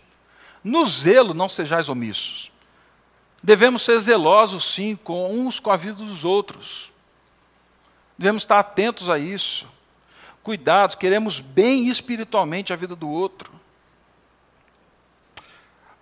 No 0.63 0.85
zelo 0.85 1.33
não 1.33 1.47
sejais 1.47 1.87
omissos. 1.87 2.51
Devemos 3.41 3.83
ser 3.83 3.99
zelosos, 3.99 4.73
sim, 4.73 4.95
com 4.95 5.31
uns 5.31 5.59
com 5.59 5.71
a 5.71 5.77
vida 5.77 5.95
dos 5.95 6.25
outros. 6.25 6.91
Devemos 8.17 8.43
estar 8.43 8.59
atentos 8.59 9.09
a 9.09 9.17
isso. 9.17 9.67
Cuidados, 10.43 10.95
queremos 10.95 11.39
bem 11.39 11.87
espiritualmente 11.87 12.73
a 12.73 12.75
vida 12.75 12.95
do 12.95 13.09
outro. 13.09 13.51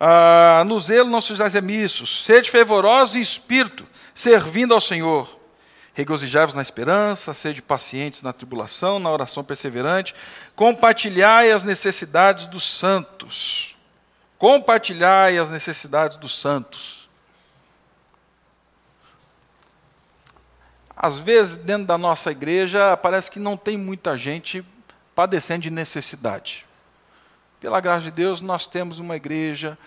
Ah, 0.00 0.64
no 0.66 0.80
zelo 0.80 1.08
não 1.08 1.20
sejais 1.20 1.54
omissos. 1.54 2.24
Sede 2.24 2.50
fervorosos 2.50 3.16
em 3.16 3.20
espírito, 3.20 3.86
servindo 4.14 4.74
ao 4.74 4.80
Senhor 4.80 5.36
Regozijai-vos 5.96 6.54
na 6.54 6.60
esperança, 6.60 7.32
sede 7.32 7.62
pacientes 7.62 8.20
na 8.20 8.30
tribulação, 8.30 8.98
na 8.98 9.10
oração 9.10 9.42
perseverante. 9.42 10.14
Compartilhai 10.54 11.50
as 11.50 11.64
necessidades 11.64 12.46
dos 12.46 12.64
santos. 12.78 13.74
Compartilhai 14.36 15.38
as 15.38 15.48
necessidades 15.48 16.18
dos 16.18 16.38
santos. 16.38 17.08
Às 20.94 21.18
vezes, 21.18 21.56
dentro 21.56 21.86
da 21.86 21.96
nossa 21.96 22.30
igreja, 22.30 22.94
parece 22.98 23.30
que 23.30 23.38
não 23.38 23.56
tem 23.56 23.78
muita 23.78 24.18
gente 24.18 24.62
padecendo 25.14 25.62
de 25.62 25.70
necessidade. 25.70 26.66
Pela 27.58 27.80
graça 27.80 28.02
de 28.02 28.10
Deus, 28.10 28.42
nós 28.42 28.66
temos 28.66 28.98
uma 28.98 29.16
igreja 29.16 29.78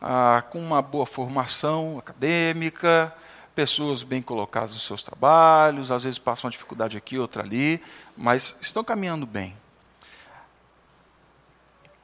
ah, 0.00 0.42
com 0.48 0.60
uma 0.60 0.80
boa 0.80 1.04
formação 1.04 1.98
acadêmica, 1.98 3.12
pessoas 3.58 4.04
bem 4.04 4.22
colocadas 4.22 4.70
nos 4.70 4.84
seus 4.84 5.02
trabalhos, 5.02 5.90
às 5.90 6.04
vezes 6.04 6.16
passam 6.16 6.46
uma 6.46 6.52
dificuldade 6.52 6.96
aqui, 6.96 7.18
outra 7.18 7.42
ali, 7.42 7.82
mas 8.16 8.54
estão 8.60 8.84
caminhando 8.84 9.26
bem. 9.26 9.52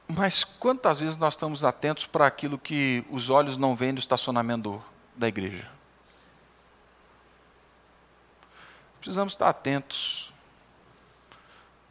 Mas 0.05 0.43
quantas 0.43 0.99
vezes 0.99 1.15
nós 1.15 1.33
estamos 1.33 1.63
atentos 1.63 2.05
para 2.05 2.27
aquilo 2.27 2.57
que 2.57 3.05
os 3.09 3.29
olhos 3.29 3.55
não 3.55 3.73
veem 3.73 3.93
do 3.93 4.01
estacionamento 4.01 4.83
da 5.15 5.29
igreja? 5.29 5.65
Precisamos 8.99 9.31
estar 9.31 9.47
atentos. 9.47 10.33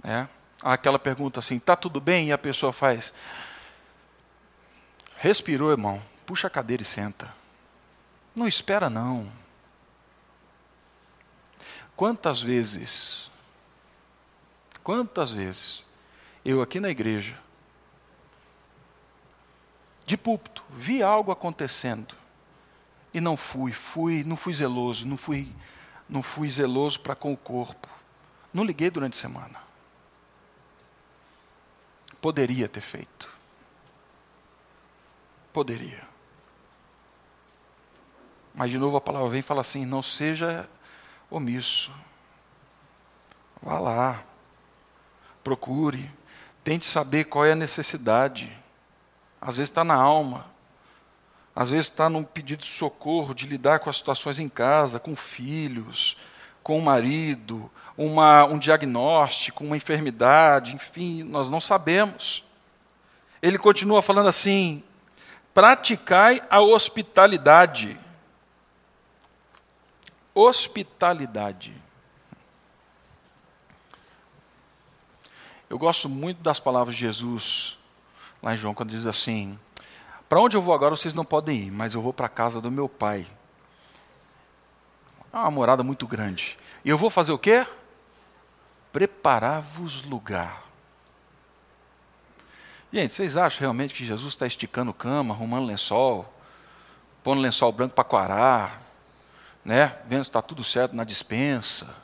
Né? 0.03 0.29
Aquela 0.63 0.99
pergunta 0.99 1.41
assim, 1.41 1.57
está 1.57 1.75
tudo 1.75 2.03
bem? 2.03 2.29
E 2.29 2.33
a 2.33 2.39
pessoa 2.39 2.71
faz, 2.71 3.15
respirou, 5.17 5.71
irmão, 5.71 6.03
puxa 6.27 6.49
a 6.49 6.51
cadeira 6.51 6.83
e 6.83 6.87
senta. 6.87 7.35
Não 8.37 8.47
espera 8.47 8.91
não. 8.91 9.43
Quantas 11.97 12.43
vezes, 12.43 13.31
quantas 14.83 15.31
vezes, 15.31 15.85
eu 16.45 16.61
aqui 16.61 16.81
na 16.81 16.91
igreja, 16.91 17.39
de 20.05 20.17
púlpito, 20.17 20.63
vi 20.71 21.03
algo 21.03 21.31
acontecendo 21.31 22.15
e 23.13 23.21
não 23.21 23.37
fui, 23.37 23.73
fui, 23.73 24.25
não 24.25 24.37
fui 24.37 24.53
zeloso, 24.53 25.07
não 25.07 25.17
fui, 25.17 25.51
não 26.09 26.23
fui 26.23 26.51
zeloso 26.51 27.01
para 27.01 27.15
com 27.15 27.33
o 27.33 27.37
corpo. 27.37 27.89
Não 28.53 28.65
liguei 28.65 28.91
durante 28.91 29.17
a 29.17 29.21
semana. 29.21 29.63
Poderia 32.21 32.69
ter 32.69 32.81
feito. 32.81 33.29
Poderia. 35.53 36.07
Mas 38.55 38.71
de 38.71 38.79
novo 38.79 38.97
a 38.97 39.01
palavra 39.01 39.29
vem 39.29 39.41
e 39.41 39.43
fala 39.43 39.61
assim: 39.61 39.85
não 39.85 40.03
seja 40.03 40.69
omisso. 41.31 41.91
Vá 43.63 43.79
lá. 43.79 44.23
Procure. 45.43 46.11
Tente 46.63 46.87
saber 46.87 47.25
qual 47.25 47.45
é 47.45 47.53
a 47.53 47.57
necessidade 47.57 48.65
às 49.45 49.59
vezes 49.59 49.69
está 49.69 49.85
na 49.85 49.95
alma, 49.95 50.47
às 51.55 51.69
vezes 51.69 51.87
está 51.87 52.09
num 52.09 52.25
pedido 52.25 52.61
de 52.61 52.71
socorro, 52.71 53.35
de 53.35 53.47
lidar 53.47 53.79
com 53.79 53.91
as 53.91 53.97
situações 53.97 54.39
em 54.39 54.49
casa, 54.49 54.99
com 54.99 55.15
filhos, 55.15 56.17
com 56.63 56.79
o 56.79 56.83
marido, 56.83 57.71
uma, 57.95 58.47
um 58.47 58.59
diagnóstico, 58.59 59.63
uma 59.63 59.77
enfermidade, 59.77 60.75
enfim, 60.75 61.23
nós 61.25 61.51
não 61.51 61.61
sabemos. 61.61 62.43
Ele 63.43 63.59
continua 63.59 64.01
falando 64.01 64.31
assim: 64.31 64.83
praticai 65.53 66.43
a 66.49 66.63
hospitalidade. 66.63 68.01
Hospitalidade. 70.35 71.73
Eu 75.71 75.79
gosto 75.79 76.09
muito 76.09 76.43
das 76.43 76.61
palavras 76.61 76.97
de 76.97 77.03
Jesus 77.03 77.79
lá 78.43 78.55
em 78.55 78.59
João, 78.59 78.75
quando 78.75 78.91
diz 78.91 79.07
assim: 79.07 79.59
Para 80.29 80.41
onde 80.41 80.57
eu 80.57 80.63
vou 80.63 80.75
agora 80.75 80.95
vocês 80.95 81.15
não 81.15 81.25
podem 81.25 81.69
ir, 81.69 81.71
mas 81.71 81.95
eu 81.95 82.03
vou 82.03 82.13
para 82.13 82.27
a 82.27 82.29
casa 82.29 82.61
do 82.61 82.71
meu 82.71 82.89
pai. 82.89 83.27
É 85.33 85.37
uma 85.37 85.51
morada 85.51 85.83
muito 85.83 86.07
grande. 86.07 86.59
E 86.85 86.89
eu 86.89 86.99
vou 86.99 87.11
fazer 87.11 87.33
o 87.33 87.39
quê? 87.39 87.67
Preparar-vos 88.93 90.05
lugar. 90.05 90.63
Gente, 92.93 93.13
vocês 93.13 93.37
acham 93.37 93.61
realmente 93.61 93.95
que 93.95 94.07
Jesus 94.07 94.35
está 94.35 94.47
esticando 94.47 94.95
cama, 94.95 95.35
arrumando 95.35 95.67
lençol, 95.67 96.33
pondo 97.25 97.41
lençol 97.41 97.73
branco 97.73 97.95
para 97.95 98.05
quarar, 98.05 98.84
né? 99.65 99.99
vendo 100.07 100.25
se 100.25 100.31
está 100.31 100.43
tudo 100.43 100.63
certo 100.63 100.95
na 100.95 101.05
dispensa? 101.05 101.95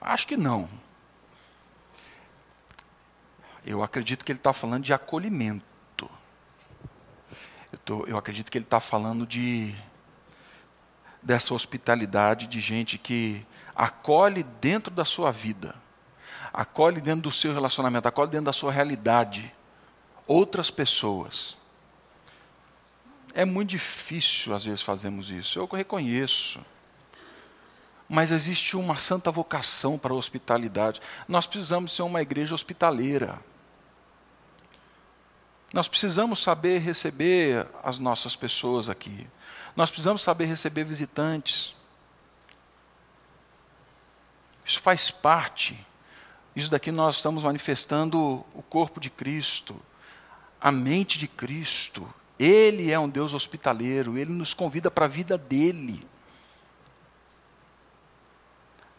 Acho 0.00 0.26
que 0.26 0.36
não. 0.36 0.68
Eu 3.64 3.82
acredito 3.82 4.24
que 4.24 4.32
ele 4.32 4.38
está 4.38 4.52
falando 4.52 4.84
de 4.84 4.92
acolhimento. 4.92 5.68
Eu, 7.72 7.78
tô, 7.84 8.06
eu 8.06 8.16
acredito 8.16 8.50
que 8.50 8.56
ele 8.56 8.64
está 8.64 8.80
falando 8.80 9.26
de 9.26 9.74
dessa 11.22 11.52
hospitalidade 11.52 12.46
de 12.46 12.60
gente 12.60 12.96
que 12.96 13.44
acolhe 13.74 14.42
dentro 14.42 14.92
da 14.92 15.04
sua 15.04 15.30
vida, 15.30 15.74
acolhe 16.52 17.00
dentro 17.00 17.22
do 17.22 17.32
seu 17.32 17.52
relacionamento, 17.52 18.08
acolhe 18.08 18.30
dentro 18.30 18.46
da 18.46 18.52
sua 18.52 18.72
realidade 18.72 19.52
outras 20.26 20.70
pessoas. 20.70 21.56
É 23.38 23.44
muito 23.44 23.70
difícil, 23.70 24.52
às 24.52 24.64
vezes, 24.64 24.82
fazermos 24.82 25.30
isso. 25.30 25.60
Eu 25.60 25.66
reconheço. 25.66 26.58
Mas 28.08 28.32
existe 28.32 28.76
uma 28.76 28.98
santa 28.98 29.30
vocação 29.30 29.96
para 29.96 30.12
a 30.12 30.16
hospitalidade. 30.16 31.00
Nós 31.28 31.46
precisamos 31.46 31.94
ser 31.94 32.02
uma 32.02 32.20
igreja 32.20 32.52
hospitaleira. 32.52 33.38
Nós 35.72 35.86
precisamos 35.86 36.42
saber 36.42 36.80
receber 36.80 37.64
as 37.84 38.00
nossas 38.00 38.34
pessoas 38.34 38.88
aqui. 38.90 39.24
Nós 39.76 39.88
precisamos 39.88 40.20
saber 40.22 40.46
receber 40.46 40.82
visitantes. 40.82 41.76
Isso 44.66 44.80
faz 44.80 45.12
parte. 45.12 45.78
Isso 46.56 46.68
daqui 46.68 46.90
nós 46.90 47.14
estamos 47.14 47.44
manifestando 47.44 48.44
o 48.52 48.64
corpo 48.68 48.98
de 48.98 49.10
Cristo, 49.10 49.80
a 50.60 50.72
mente 50.72 51.20
de 51.20 51.28
Cristo. 51.28 52.12
Ele 52.38 52.90
é 52.92 52.98
um 52.98 53.08
Deus 53.08 53.34
hospitaleiro, 53.34 54.16
ele 54.16 54.32
nos 54.32 54.54
convida 54.54 54.90
para 54.90 55.06
a 55.06 55.08
vida 55.08 55.36
dele. 55.36 56.06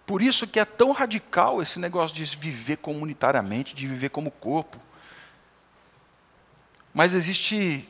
Por 0.06 0.21
isso 0.21 0.47
que 0.47 0.60
é 0.60 0.65
tão 0.65 0.91
radical 0.91 1.62
esse 1.62 1.80
negócio 1.80 2.15
de 2.15 2.25
viver 2.36 2.78
comunitariamente, 2.78 3.75
de 3.75 3.88
viver 3.88 4.10
como 4.10 4.32
corpo. 4.32 4.78
Mas 6.93 7.13
existe 7.13 7.88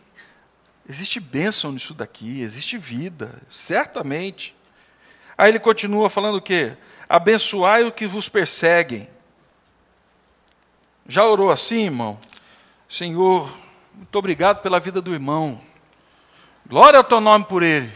existe 0.88 1.20
bênção 1.20 1.72
nisso 1.72 1.94
daqui, 1.94 2.42
existe 2.42 2.78
vida, 2.78 3.42
certamente. 3.50 4.56
Aí 5.38 5.50
ele 5.50 5.60
continua 5.60 6.10
falando 6.10 6.36
o 6.36 6.42
quê? 6.42 6.76
Abençoai 7.08 7.86
o 7.86 7.92
que 7.92 8.06
vos 8.06 8.28
perseguem. 8.28 9.08
Já 11.08 11.24
orou 11.24 11.50
assim, 11.50 11.86
irmão? 11.86 12.20
Senhor, 12.90 13.50
muito 14.00 14.16
obrigado 14.16 14.62
pela 14.62 14.80
vida 14.80 15.02
do 15.02 15.14
irmão. 15.14 15.62
Glória 16.66 16.98
ao 16.98 17.04
teu 17.04 17.20
nome 17.20 17.44
por 17.44 17.62
ele. 17.62 17.92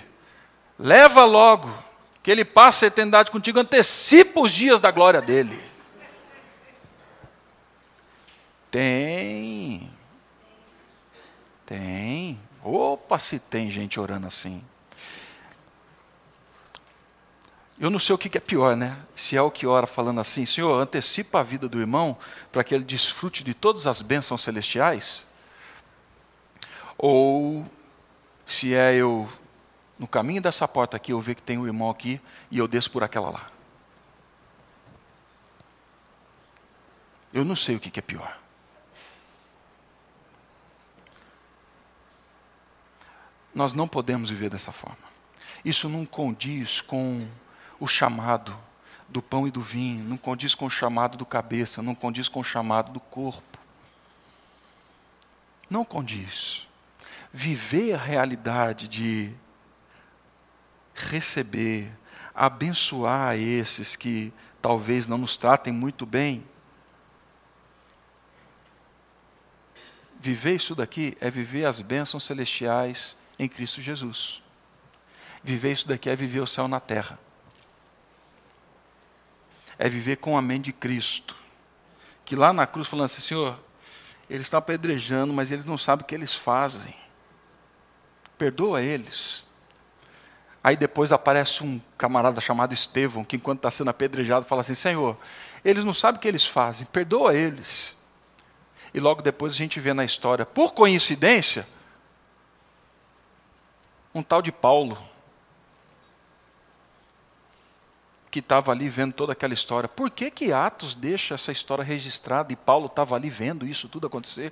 Leva 0.77 1.23
logo, 1.23 1.73
que 2.21 2.29
ele 2.29 2.43
passe 2.43 2.83
a 2.83 2.89
eternidade 2.89 3.31
contigo, 3.31 3.57
antecipa 3.57 4.41
os 4.41 4.51
dias 4.51 4.81
da 4.81 4.91
glória 4.91 5.21
dele. 5.21 5.63
Tem. 8.69 9.89
Tem. 11.65 12.37
Opa, 12.61 13.17
se 13.17 13.39
tem 13.39 13.71
gente 13.71 13.97
orando 13.97 14.27
assim. 14.27 14.61
Eu 17.79 17.89
não 17.89 17.97
sei 17.97 18.13
o 18.13 18.17
que 18.17 18.37
é 18.37 18.41
pior, 18.41 18.75
né? 18.75 18.97
Se 19.15 19.37
é 19.37 19.41
o 19.41 19.49
que 19.49 19.65
ora 19.65 19.87
falando 19.87 20.19
assim, 20.19 20.45
Senhor, 20.45 20.81
antecipa 20.81 21.39
a 21.39 21.43
vida 21.43 21.69
do 21.69 21.79
irmão 21.79 22.17
para 22.51 22.61
que 22.61 22.75
ele 22.75 22.83
desfrute 22.83 23.41
de 23.41 23.53
todas 23.53 23.87
as 23.87 24.01
bênçãos 24.01 24.41
celestiais? 24.41 25.25
Ou 27.05 27.69
se 28.47 28.73
é 28.73 28.95
eu, 28.95 29.27
no 29.99 30.07
caminho 30.07 30.41
dessa 30.41 30.65
porta 30.65 30.95
aqui, 30.95 31.11
eu 31.11 31.19
ver 31.19 31.35
que 31.35 31.41
tem 31.41 31.57
um 31.57 31.67
irmão 31.67 31.89
aqui 31.89 32.21
e 32.49 32.57
eu 32.57 32.65
desço 32.65 32.89
por 32.89 33.03
aquela 33.03 33.29
lá. 33.29 33.51
Eu 37.33 37.43
não 37.43 37.57
sei 37.57 37.75
o 37.75 37.79
que 37.81 37.99
é 37.99 38.01
pior. 38.01 38.39
Nós 43.53 43.73
não 43.73 43.85
podemos 43.85 44.29
viver 44.29 44.49
dessa 44.49 44.71
forma. 44.71 44.95
Isso 45.65 45.89
não 45.89 46.05
condiz 46.05 46.79
com 46.79 47.27
o 47.81 47.85
chamado 47.85 48.57
do 49.09 49.21
pão 49.21 49.45
e 49.45 49.51
do 49.51 49.61
vinho, 49.61 50.05
não 50.05 50.15
condiz 50.15 50.55
com 50.55 50.67
o 50.67 50.69
chamado 50.69 51.17
do 51.17 51.25
cabeça, 51.25 51.81
não 51.81 51.95
condiz 51.95 52.29
com 52.29 52.39
o 52.39 52.45
chamado 52.45 52.93
do 52.93 53.01
corpo. 53.01 53.59
Não 55.69 55.83
condiz. 55.83 56.65
Viver 57.33 57.95
a 57.95 57.97
realidade 57.97 58.87
de 58.87 59.33
receber, 60.93 61.91
abençoar 62.35 63.35
esses 63.35 63.95
que 63.95 64.31
talvez 64.61 65.07
não 65.07 65.17
nos 65.17 65.35
tratem 65.35 65.73
muito 65.73 66.05
bem. 66.05 66.45
Viver 70.19 70.55
isso 70.55 70.75
daqui 70.75 71.17
é 71.19 71.29
viver 71.31 71.65
as 71.65 71.81
bênçãos 71.81 72.23
celestiais 72.23 73.17
em 73.37 73.49
Cristo 73.49 73.81
Jesus. 73.81 74.41
Viver 75.43 75.71
isso 75.71 75.87
daqui 75.87 76.09
é 76.09 76.15
viver 76.15 76.39
o 76.39 76.47
céu 76.47 76.67
na 76.67 76.79
terra. 76.79 77.19
É 79.77 79.89
viver 79.89 80.17
com 80.17 80.37
a 80.37 80.41
mente 80.41 80.65
de 80.65 80.73
Cristo. 80.73 81.35
Que 82.23 82.35
lá 82.35 82.53
na 82.53 82.65
cruz 82.65 82.87
falando 82.87 83.07
assim, 83.07 83.21
Senhor, 83.21 83.59
Eles 84.29 84.45
estão 84.45 84.57
apedrejando, 84.57 85.33
mas 85.33 85.51
eles 85.51 85.65
não 85.65 85.77
sabem 85.77 86.03
o 86.03 86.07
que 86.07 86.15
eles 86.15 86.33
fazem. 86.33 86.95
Perdoa 88.37 88.81
eles. 88.81 89.45
Aí 90.63 90.77
depois 90.77 91.11
aparece 91.11 91.63
um 91.63 91.79
camarada 91.97 92.39
chamado 92.39 92.73
Estevão, 92.73 93.25
que 93.25 93.35
enquanto 93.35 93.59
está 93.59 93.69
sendo 93.69 93.89
apedrejado, 93.89 94.45
fala 94.45 94.61
assim: 94.61 94.75
Senhor, 94.75 95.17
eles 95.63 95.83
não 95.83 95.93
sabem 95.93 96.17
o 96.17 96.21
que 96.21 96.27
eles 96.27 96.45
fazem, 96.45 96.85
perdoa 96.85 97.35
eles. 97.35 97.97
E 98.93 98.99
logo 98.99 99.21
depois 99.21 99.53
a 99.53 99.57
gente 99.57 99.79
vê 99.79 99.93
na 99.93 100.05
história, 100.05 100.45
por 100.45 100.73
coincidência, 100.73 101.67
um 104.13 104.21
tal 104.21 104.41
de 104.41 104.51
Paulo, 104.51 104.97
que 108.29 108.39
estava 108.39 108.71
ali 108.71 108.87
vendo 108.89 109.13
toda 109.13 109.33
aquela 109.33 109.53
história. 109.53 109.89
Por 109.89 110.09
que, 110.09 110.31
que 110.31 110.51
Atos 110.53 110.95
deixa 110.95 111.35
essa 111.35 111.51
história 111.51 111.83
registrada 111.83 112.51
e 112.53 112.55
Paulo 112.55 112.87
estava 112.87 113.15
ali 113.15 113.29
vendo 113.29 113.65
isso 113.65 113.87
tudo 113.89 114.07
acontecer? 114.07 114.51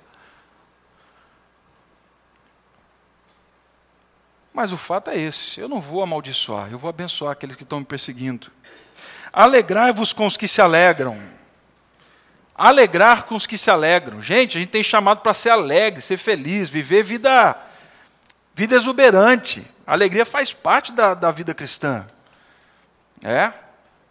Mas 4.62 4.70
o 4.70 4.76
fato 4.76 5.10
é 5.10 5.18
esse: 5.18 5.58
eu 5.58 5.68
não 5.68 5.80
vou 5.80 6.04
amaldiçoar, 6.04 6.70
eu 6.70 6.78
vou 6.78 6.88
abençoar 6.88 7.32
aqueles 7.32 7.56
que 7.56 7.64
estão 7.64 7.80
me 7.80 7.84
perseguindo. 7.84 8.46
Alegrai-vos 9.32 10.12
com 10.12 10.24
os 10.24 10.36
que 10.36 10.46
se 10.46 10.60
alegram. 10.60 11.20
Alegrar 12.54 13.24
com 13.24 13.34
os 13.34 13.44
que 13.44 13.58
se 13.58 13.72
alegram. 13.72 14.22
Gente, 14.22 14.56
a 14.56 14.60
gente 14.60 14.70
tem 14.70 14.84
chamado 14.84 15.18
para 15.20 15.34
ser 15.34 15.50
alegre, 15.50 16.00
ser 16.00 16.16
feliz, 16.16 16.70
viver 16.70 17.02
vida, 17.02 17.56
vida 18.54 18.76
exuberante. 18.76 19.66
A 19.84 19.94
alegria 19.94 20.24
faz 20.24 20.52
parte 20.52 20.92
da, 20.92 21.12
da 21.12 21.32
vida 21.32 21.52
cristã. 21.52 22.06
É? 23.20 23.52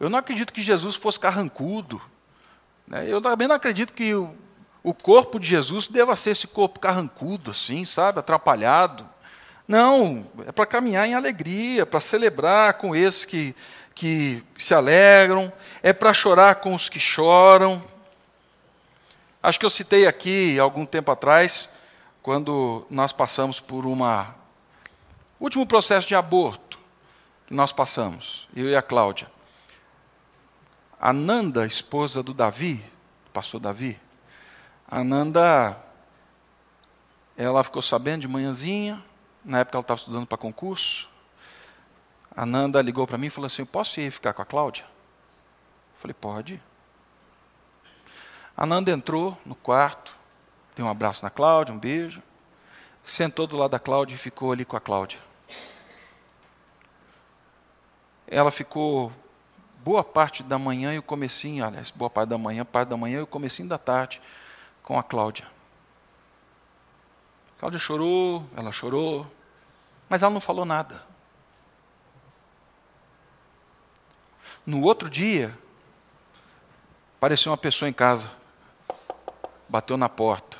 Eu 0.02 0.10
não 0.10 0.20
acredito 0.20 0.52
que 0.52 0.62
Jesus 0.62 0.98
fosse 0.98 1.18
carrancudo. 1.18 2.02
Né? 2.86 3.06
Eu 3.08 3.22
também 3.22 3.48
não 3.48 3.56
acredito 3.56 3.94
que 3.94 4.14
o, 4.14 4.36
o 4.84 4.94
corpo 4.94 5.40
de 5.40 5.48
Jesus 5.48 5.88
deva 5.88 6.14
ser 6.18 6.32
esse 6.32 6.46
corpo 6.46 6.78
carrancudo, 6.78 7.52
assim, 7.52 7.86
sabe? 7.86 8.20
Atrapalhado. 8.20 9.10
Não, 9.68 10.26
é 10.48 10.52
para 10.52 10.66
caminhar 10.66 11.08
em 11.08 11.14
alegria, 11.14 11.86
para 11.86 12.02
celebrar 12.02 12.74
com 12.76 12.96
esses 12.96 13.26
que, 13.26 13.56
que 13.94 14.44
se 14.58 14.74
alegram, 14.74 15.52
é 15.82 15.94
para 15.94 16.14
chorar 16.14 16.56
com 16.56 16.76
os 16.76 16.90
que 16.90 17.00
choram. 17.00 17.82
Acho 19.42 19.60
que 19.60 19.66
eu 19.66 19.70
citei 19.70 20.08
aqui 20.08 20.60
algum 20.60 20.86
tempo 20.86 21.12
atrás, 21.12 21.70
quando 22.22 22.86
nós 22.90 23.12
passamos 23.12 23.60
por 23.60 23.86
uma 23.86 24.36
último 25.40 25.66
processo 25.66 26.08
de 26.08 26.14
aborto 26.14 26.78
que 27.48 27.54
nós 27.54 27.74
passamos, 27.74 28.48
eu 28.56 28.70
e 28.70 28.76
a 28.76 28.82
Cláudia. 28.82 29.28
A 31.00 31.12
Nanda, 31.12 31.66
esposa 31.66 32.22
do 32.22 32.32
Davi, 32.32 32.86
pastor 33.34 33.60
Davi, 33.60 34.00
a 34.88 35.04
Nanda, 35.04 35.76
ela 37.36 37.64
ficou 37.64 37.82
sabendo 37.82 38.22
de 38.22 38.28
manhãzinha, 38.28 39.04
na 39.44 39.60
época 39.60 39.78
ela 39.78 39.82
estava 39.82 40.00
estudando 40.00 40.28
para 40.28 40.38
concurso. 40.38 41.10
A 42.36 42.46
Nanda 42.46 42.82
ligou 42.82 43.06
para 43.06 43.18
mim 43.18 43.28
e 43.28 43.30
falou 43.30 43.48
assim: 43.48 43.66
Posso 43.66 44.00
ir 44.00 44.12
ficar 44.12 44.34
com 44.34 44.42
a 44.42 44.46
Cláudia? 44.46 44.84
Eu 44.84 46.00
falei: 46.00 46.14
Pode. 46.14 46.62
A 48.56 48.66
Nanda 48.66 48.92
entrou 48.92 49.38
no 49.46 49.56
quarto, 49.56 50.16
deu 50.76 50.86
um 50.86 50.90
abraço 50.90 51.24
na 51.24 51.30
Cláudia, 51.30 51.74
um 51.74 51.80
beijo, 51.80 52.22
sentou 53.04 53.48
do 53.48 53.58
lado 53.58 53.72
da 53.72 53.80
Cláudia 53.80 54.16
e 54.16 54.18
ficou 54.18 54.52
ali 54.52 54.64
com 54.64 54.78
a 54.78 54.82
Cláudia. 54.82 55.20
Ela 58.28 58.52
ficou 58.52 59.12
boa 59.84 60.04
parte 60.04 60.44
da 60.44 60.60
manhã 60.60 60.94
e 60.94 61.00
o 61.00 61.04
comecinho, 61.04 61.66
aliás, 61.66 61.92
boa 61.92 62.10
parte 62.10 62.30
da 62.30 62.38
manhã, 62.38 62.64
parte 62.64 62.90
da 62.90 62.98
manhã 62.98 63.20
e 63.20 63.24
o 63.24 63.28
comecinho 63.28 63.68
da 63.68 63.78
tarde 63.78 64.22
com 64.84 64.98
a 64.98 65.04
Cláudia. 65.04 65.46
Cláudia 67.62 67.78
chorou, 67.78 68.44
ela 68.58 68.72
chorou, 68.72 69.32
mas 70.10 70.24
ela 70.24 70.34
não 70.34 70.42
falou 70.42 70.66
nada. 70.66 71.00
No 74.66 74.82
outro 74.82 75.08
dia, 75.08 75.56
apareceu 77.18 77.52
uma 77.52 77.58
pessoa 77.60 77.88
em 77.88 77.94
casa, 77.94 78.32
bateu 79.70 79.96
na 79.96 80.10
porta. 80.10 80.58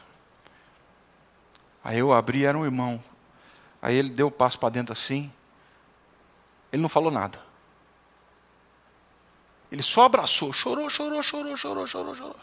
Aí 1.84 1.98
eu 1.98 2.14
abri, 2.14 2.46
era 2.46 2.56
um 2.56 2.66
irmão. 2.66 3.04
Aí 3.82 3.96
ele 3.96 4.12
deu 4.12 4.28
um 4.28 4.32
passo 4.32 4.60
para 4.60 4.70
dentro 4.70 4.94
assim. 4.94 5.34
Ele 6.72 6.84
não 6.84 6.90
falou 6.90 7.10
nada. 7.10 7.42
Ele 9.72 9.82
só 9.82 10.04
abraçou, 10.04 10.54
chorou, 10.54 10.88
chorou, 10.88 11.24
chorou, 11.24 11.58
chorou, 11.58 11.88
chorou, 11.88 12.16
chorou. 12.16 12.36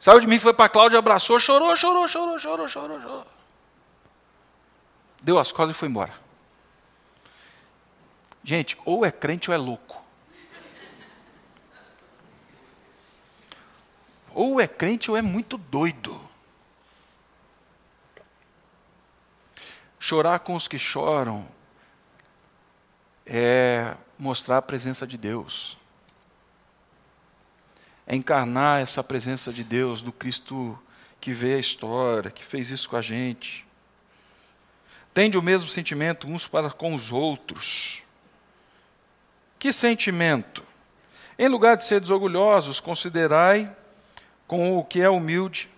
Saiu 0.00 0.18
de 0.18 0.26
mim, 0.26 0.40
foi 0.40 0.52
para 0.52 0.68
Cláudia, 0.68 0.98
abraçou, 0.98 1.38
chorou, 1.38 1.76
chorou, 1.76 2.08
chorou, 2.08 2.36
chorou, 2.36 2.68
chorou, 2.68 3.00
chorou. 3.00 3.35
Deu 5.26 5.38
as 5.40 5.50
costas 5.50 5.74
e 5.74 5.78
foi 5.78 5.88
embora. 5.88 6.14
Gente, 8.44 8.78
ou 8.84 9.04
é 9.04 9.10
crente 9.10 9.50
ou 9.50 9.54
é 9.54 9.58
louco. 9.58 10.00
Ou 14.32 14.60
é 14.60 14.68
crente 14.68 15.10
ou 15.10 15.16
é 15.16 15.22
muito 15.22 15.58
doido. 15.58 16.20
Chorar 19.98 20.38
com 20.38 20.54
os 20.54 20.68
que 20.68 20.78
choram 20.78 21.48
é 23.26 23.96
mostrar 24.16 24.58
a 24.58 24.62
presença 24.62 25.04
de 25.04 25.18
Deus 25.18 25.76
é 28.06 28.14
encarnar 28.14 28.80
essa 28.80 29.02
presença 29.02 29.52
de 29.52 29.64
Deus, 29.64 30.00
do 30.00 30.12
Cristo 30.12 30.78
que 31.20 31.32
vê 31.32 31.54
a 31.54 31.58
história, 31.58 32.30
que 32.30 32.44
fez 32.44 32.70
isso 32.70 32.88
com 32.88 32.96
a 32.96 33.02
gente. 33.02 33.65
Tende 35.16 35.38
o 35.38 35.42
mesmo 35.42 35.66
sentimento 35.70 36.26
uns 36.26 36.46
para 36.46 36.68
com 36.68 36.94
os 36.94 37.10
outros. 37.10 38.02
Que 39.58 39.72
sentimento? 39.72 40.62
Em 41.38 41.48
lugar 41.48 41.78
de 41.78 41.86
ser 41.86 42.02
desorgulhosos, 42.02 42.80
considerai 42.80 43.74
com 44.46 44.76
o 44.76 44.84
que 44.84 45.00
é 45.00 45.08
humilde, 45.08 45.70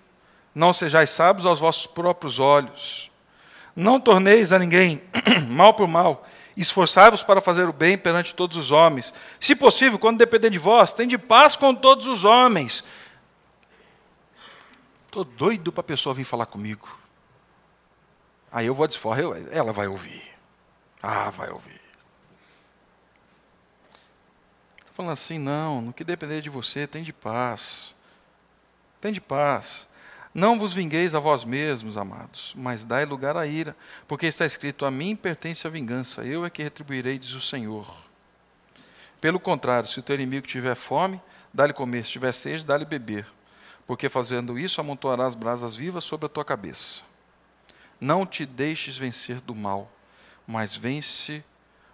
não 0.53 0.73
sejais 0.73 1.11
sábios 1.11 1.47
aos 1.47 1.61
vossos 1.61 1.87
próprios 1.87 2.41
olhos. 2.41 3.13
Não 3.77 4.01
torneis 4.01 4.53
a 4.53 4.59
ninguém 4.59 5.05
mal 5.47 5.73
por 5.73 5.87
mal, 5.87 6.27
Esforçai-vos 6.57 7.23
para 7.23 7.41
fazer 7.41 7.69
o 7.69 7.73
bem 7.73 7.97
perante 7.97 8.35
todos 8.35 8.57
os 8.57 8.73
homens. 8.73 9.15
Se 9.39 9.55
possível, 9.55 10.01
quando 10.01 10.19
depender 10.19 10.51
de 10.51 10.59
vós, 10.59 10.93
tende 10.93 11.17
paz 11.17 11.55
com 11.55 11.73
todos 11.73 12.09
os 12.09 12.25
homens. 12.25 12.83
Estou 15.07 15.23
doido 15.23 15.71
para 15.71 15.83
a 15.83 15.85
pessoa 15.85 16.13
vir 16.13 16.25
falar 16.25 16.47
comigo. 16.47 16.89
Aí 18.51 18.67
eu 18.67 18.75
vou 18.75 18.87
desforrar, 18.87 19.23
ela 19.51 19.73
vai 19.73 19.87
ouvir. 19.87 20.23
Ah, 21.03 21.31
vai 21.31 21.51
ouvir. 21.51 21.81
Estou 24.79 24.95
falando 24.95 25.13
assim, 25.13 25.39
não, 25.39 25.81
no 25.81 25.93
que 25.93 26.03
depender 26.03 26.41
de 26.41 26.51
você, 26.51 26.87
tem 26.87 27.03
de 27.03 27.13
paz. 27.13 27.95
Tem 29.01 29.13
de 29.13 29.21
paz. 29.21 29.87
Não 30.35 30.59
vos 30.59 30.73
vingueis 30.73 31.15
a 31.15 31.19
vós 31.19 31.45
mesmos, 31.45 31.97
amados, 31.97 32.53
mas 32.57 32.85
dai 32.85 33.05
lugar 33.05 33.37
à 33.37 33.47
ira, 33.47 33.75
porque 34.07 34.27
está 34.27 34.45
escrito: 34.45 34.85
A 34.85 34.91
mim 34.91 35.17
pertence 35.17 35.67
a 35.67 35.71
vingança, 35.71 36.23
eu 36.23 36.45
é 36.45 36.51
que 36.51 36.63
retribuirei, 36.63 37.19
diz 37.19 37.33
o 37.33 37.41
Senhor. 37.41 37.93
Pelo 39.21 39.41
contrário, 39.41 39.89
se 39.89 39.99
o 39.99 40.03
teu 40.03 40.15
inimigo 40.15 40.47
tiver 40.47 40.75
fome, 40.75 41.21
dá-lhe 41.53 41.73
comer, 41.73 42.05
se 42.05 42.13
tiver 42.13 42.33
sede, 42.33 42.65
dá-lhe 42.65 42.85
beber, 42.85 43.27
porque 43.87 44.09
fazendo 44.09 44.59
isso 44.59 44.81
amontoarás 44.81 45.35
brasas 45.35 45.75
vivas 45.75 46.05
sobre 46.05 46.27
a 46.27 46.29
tua 46.29 46.45
cabeça. 46.45 47.08
Não 48.01 48.25
te 48.25 48.47
deixes 48.47 48.97
vencer 48.97 49.41
do 49.41 49.55
mal, 49.55 49.91
mas 50.47 50.77
vence 50.77 51.45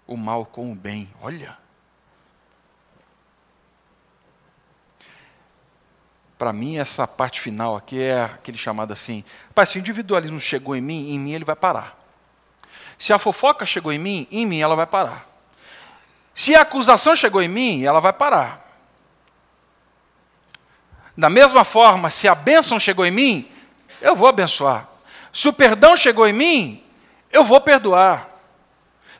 o 0.06 0.16
mal 0.16 0.44
com 0.44 0.70
o 0.72 0.74
bem. 0.74 1.12
Olha. 1.20 1.64
para 6.44 6.52
mim, 6.52 6.76
essa 6.76 7.06
parte 7.06 7.40
final 7.40 7.74
aqui 7.74 8.02
é 8.02 8.22
aquele 8.22 8.58
chamado 8.58 8.92
assim: 8.92 9.24
Pai, 9.54 9.64
se 9.64 9.78
o 9.78 9.80
individualismo 9.80 10.38
chegou 10.38 10.76
em 10.76 10.80
mim, 10.80 11.14
em 11.14 11.18
mim 11.18 11.32
ele 11.32 11.44
vai 11.44 11.56
parar. 11.56 11.98
Se 12.98 13.14
a 13.14 13.18
fofoca 13.18 13.64
chegou 13.64 13.90
em 13.90 13.98
mim, 13.98 14.26
em 14.30 14.44
mim 14.44 14.60
ela 14.60 14.76
vai 14.76 14.86
parar. 14.86 15.26
Se 16.34 16.54
a 16.54 16.60
acusação 16.60 17.16
chegou 17.16 17.40
em 17.40 17.48
mim, 17.48 17.84
ela 17.84 17.98
vai 17.98 18.12
parar. 18.12 18.62
Da 21.16 21.30
mesma 21.30 21.64
forma, 21.64 22.10
se 22.10 22.28
a 22.28 22.34
bênção 22.34 22.78
chegou 22.78 23.06
em 23.06 23.10
mim, 23.10 23.50
eu 24.00 24.14
vou 24.14 24.28
abençoar. 24.28 24.88
Se 25.34 25.48
o 25.48 25.52
perdão 25.52 25.96
chegou 25.96 26.28
em 26.28 26.32
mim, 26.32 26.84
eu 27.32 27.42
vou 27.42 27.60
perdoar. 27.60 28.30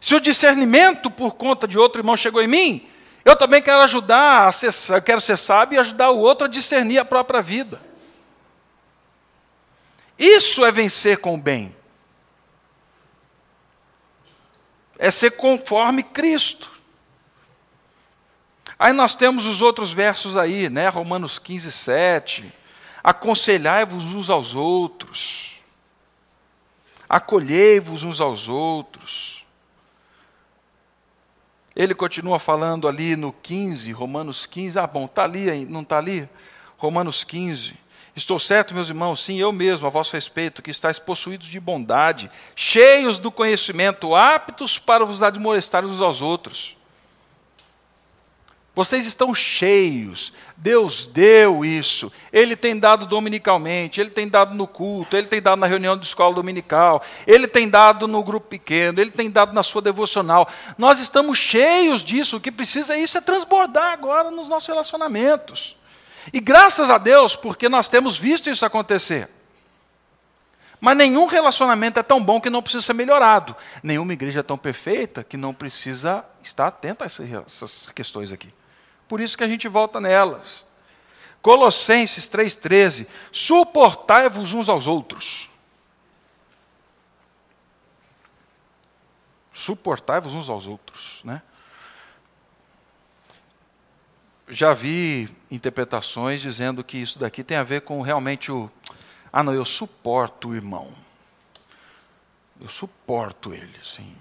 Se 0.00 0.14
o 0.14 0.20
discernimento 0.20 1.10
por 1.10 1.34
conta 1.34 1.66
de 1.66 1.76
outro 1.76 2.00
irmão 2.00 2.16
chegou 2.16 2.40
em 2.40 2.46
mim, 2.46 2.88
eu 3.24 3.34
também 3.34 3.60
quero 3.60 3.82
ajudar, 3.82 4.48
a 4.48 5.00
quero 5.00 5.20
ser 5.20 5.36
sábio 5.36 5.76
e 5.76 5.80
ajudar 5.80 6.10
o 6.10 6.18
outro 6.18 6.44
a 6.46 6.48
discernir 6.48 6.98
a 6.98 7.04
própria 7.04 7.42
vida. 7.42 7.82
Isso 10.16 10.64
é 10.64 10.70
vencer 10.70 11.18
com 11.18 11.34
o 11.34 11.38
bem. 11.38 11.74
É 14.96 15.10
ser 15.10 15.32
conforme 15.32 16.04
Cristo. 16.04 16.70
Aí 18.78 18.92
nós 18.92 19.16
temos 19.16 19.46
os 19.46 19.60
outros 19.60 19.92
versos 19.92 20.36
aí, 20.36 20.68
né? 20.68 20.88
Romanos 20.88 21.40
15, 21.40 21.72
7. 21.72 22.52
aconselhai-vos 23.02 24.04
uns 24.04 24.30
aos 24.30 24.54
outros, 24.54 25.53
acolhei-vos 27.14 28.02
uns 28.02 28.20
aos 28.20 28.48
outros. 28.48 29.46
Ele 31.76 31.94
continua 31.94 32.40
falando 32.40 32.88
ali 32.88 33.14
no 33.14 33.32
15, 33.32 33.92
Romanos 33.92 34.46
15. 34.46 34.80
Ah, 34.80 34.86
bom, 34.88 35.04
está 35.04 35.22
ali, 35.22 35.64
não 35.64 35.82
está 35.82 35.98
ali? 35.98 36.28
Romanos 36.76 37.22
15. 37.22 37.74
Estou 38.16 38.40
certo, 38.40 38.74
meus 38.74 38.88
irmãos, 38.88 39.22
sim, 39.22 39.38
eu 39.38 39.52
mesmo, 39.52 39.86
a 39.86 39.90
vosso 39.90 40.12
respeito, 40.12 40.60
que 40.60 40.72
estáis 40.72 40.98
possuídos 40.98 41.46
de 41.46 41.60
bondade, 41.60 42.28
cheios 42.56 43.20
do 43.20 43.30
conhecimento, 43.30 44.16
aptos 44.16 44.76
para 44.76 45.04
vos 45.04 45.22
admoestar 45.22 45.84
uns 45.84 46.02
aos 46.02 46.20
outros. 46.20 46.76
Vocês 48.74 49.06
estão 49.06 49.32
cheios. 49.32 50.32
Deus 50.56 51.06
deu 51.06 51.64
isso. 51.64 52.10
Ele 52.32 52.56
tem 52.56 52.76
dado 52.76 53.06
dominicalmente, 53.06 54.00
ele 54.00 54.10
tem 54.10 54.28
dado 54.28 54.54
no 54.54 54.66
culto, 54.66 55.16
ele 55.16 55.28
tem 55.28 55.40
dado 55.40 55.58
na 55.60 55.66
reunião 55.66 55.96
de 55.96 56.04
escola 56.04 56.34
dominical, 56.34 57.02
ele 57.26 57.46
tem 57.46 57.68
dado 57.68 58.08
no 58.08 58.22
grupo 58.24 58.48
pequeno, 58.48 59.00
ele 59.00 59.12
tem 59.12 59.30
dado 59.30 59.52
na 59.52 59.62
sua 59.62 59.80
devocional. 59.80 60.48
Nós 60.76 60.98
estamos 60.98 61.38
cheios 61.38 62.02
disso. 62.02 62.36
O 62.36 62.40
que 62.40 62.50
precisa 62.50 62.94
é 62.94 63.00
isso 63.00 63.16
é 63.16 63.20
transbordar 63.20 63.92
agora 63.92 64.30
nos 64.30 64.48
nossos 64.48 64.68
relacionamentos. 64.68 65.76
E 66.32 66.40
graças 66.40 66.90
a 66.90 66.98
Deus, 66.98 67.36
porque 67.36 67.68
nós 67.68 67.88
temos 67.88 68.16
visto 68.16 68.50
isso 68.50 68.66
acontecer. 68.66 69.28
Mas 70.80 70.96
nenhum 70.96 71.26
relacionamento 71.26 72.00
é 72.00 72.02
tão 72.02 72.22
bom 72.22 72.40
que 72.40 72.50
não 72.50 72.62
precisa 72.62 72.82
ser 72.82 72.92
melhorado. 72.92 73.54
Nenhuma 73.82 74.12
igreja 74.12 74.40
é 74.40 74.42
tão 74.42 74.58
perfeita 74.58 75.22
que 75.22 75.36
não 75.36 75.54
precisa 75.54 76.24
estar 76.42 76.66
atenta 76.66 77.04
a 77.04 77.06
essas 77.06 77.88
questões 77.94 78.32
aqui. 78.32 78.48
Por 79.08 79.20
isso 79.20 79.36
que 79.36 79.44
a 79.44 79.48
gente 79.48 79.68
volta 79.68 80.00
nelas. 80.00 80.64
Colossenses 81.42 82.26
3,13: 82.26 83.06
Suportai-vos 83.30 84.52
uns 84.52 84.68
aos 84.68 84.86
outros. 84.86 85.50
Suportai-vos 89.52 90.32
uns 90.32 90.48
aos 90.48 90.66
outros. 90.66 91.20
Né? 91.22 91.40
Já 94.48 94.72
vi 94.72 95.28
interpretações 95.50 96.40
dizendo 96.40 96.82
que 96.82 96.98
isso 96.98 97.18
daqui 97.18 97.44
tem 97.44 97.56
a 97.56 97.62
ver 97.62 97.82
com 97.82 98.00
realmente 98.00 98.50
o. 98.50 98.70
Ah, 99.32 99.42
não, 99.42 99.52
eu 99.52 99.64
suporto 99.64 100.48
o 100.48 100.54
irmão. 100.54 100.92
Eu 102.60 102.68
suporto 102.68 103.52
ele, 103.52 103.78
sim. 103.84 104.16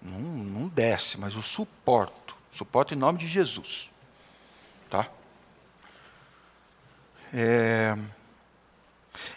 Não, 0.00 0.18
não 0.18 0.68
desce, 0.68 1.18
mas 1.18 1.34
eu 1.34 1.42
suporto. 1.42 2.19
Suporte 2.50 2.94
em 2.94 2.98
nome 2.98 3.18
de 3.18 3.28
Jesus. 3.28 3.88
Tá? 4.88 5.08
É, 7.32 7.96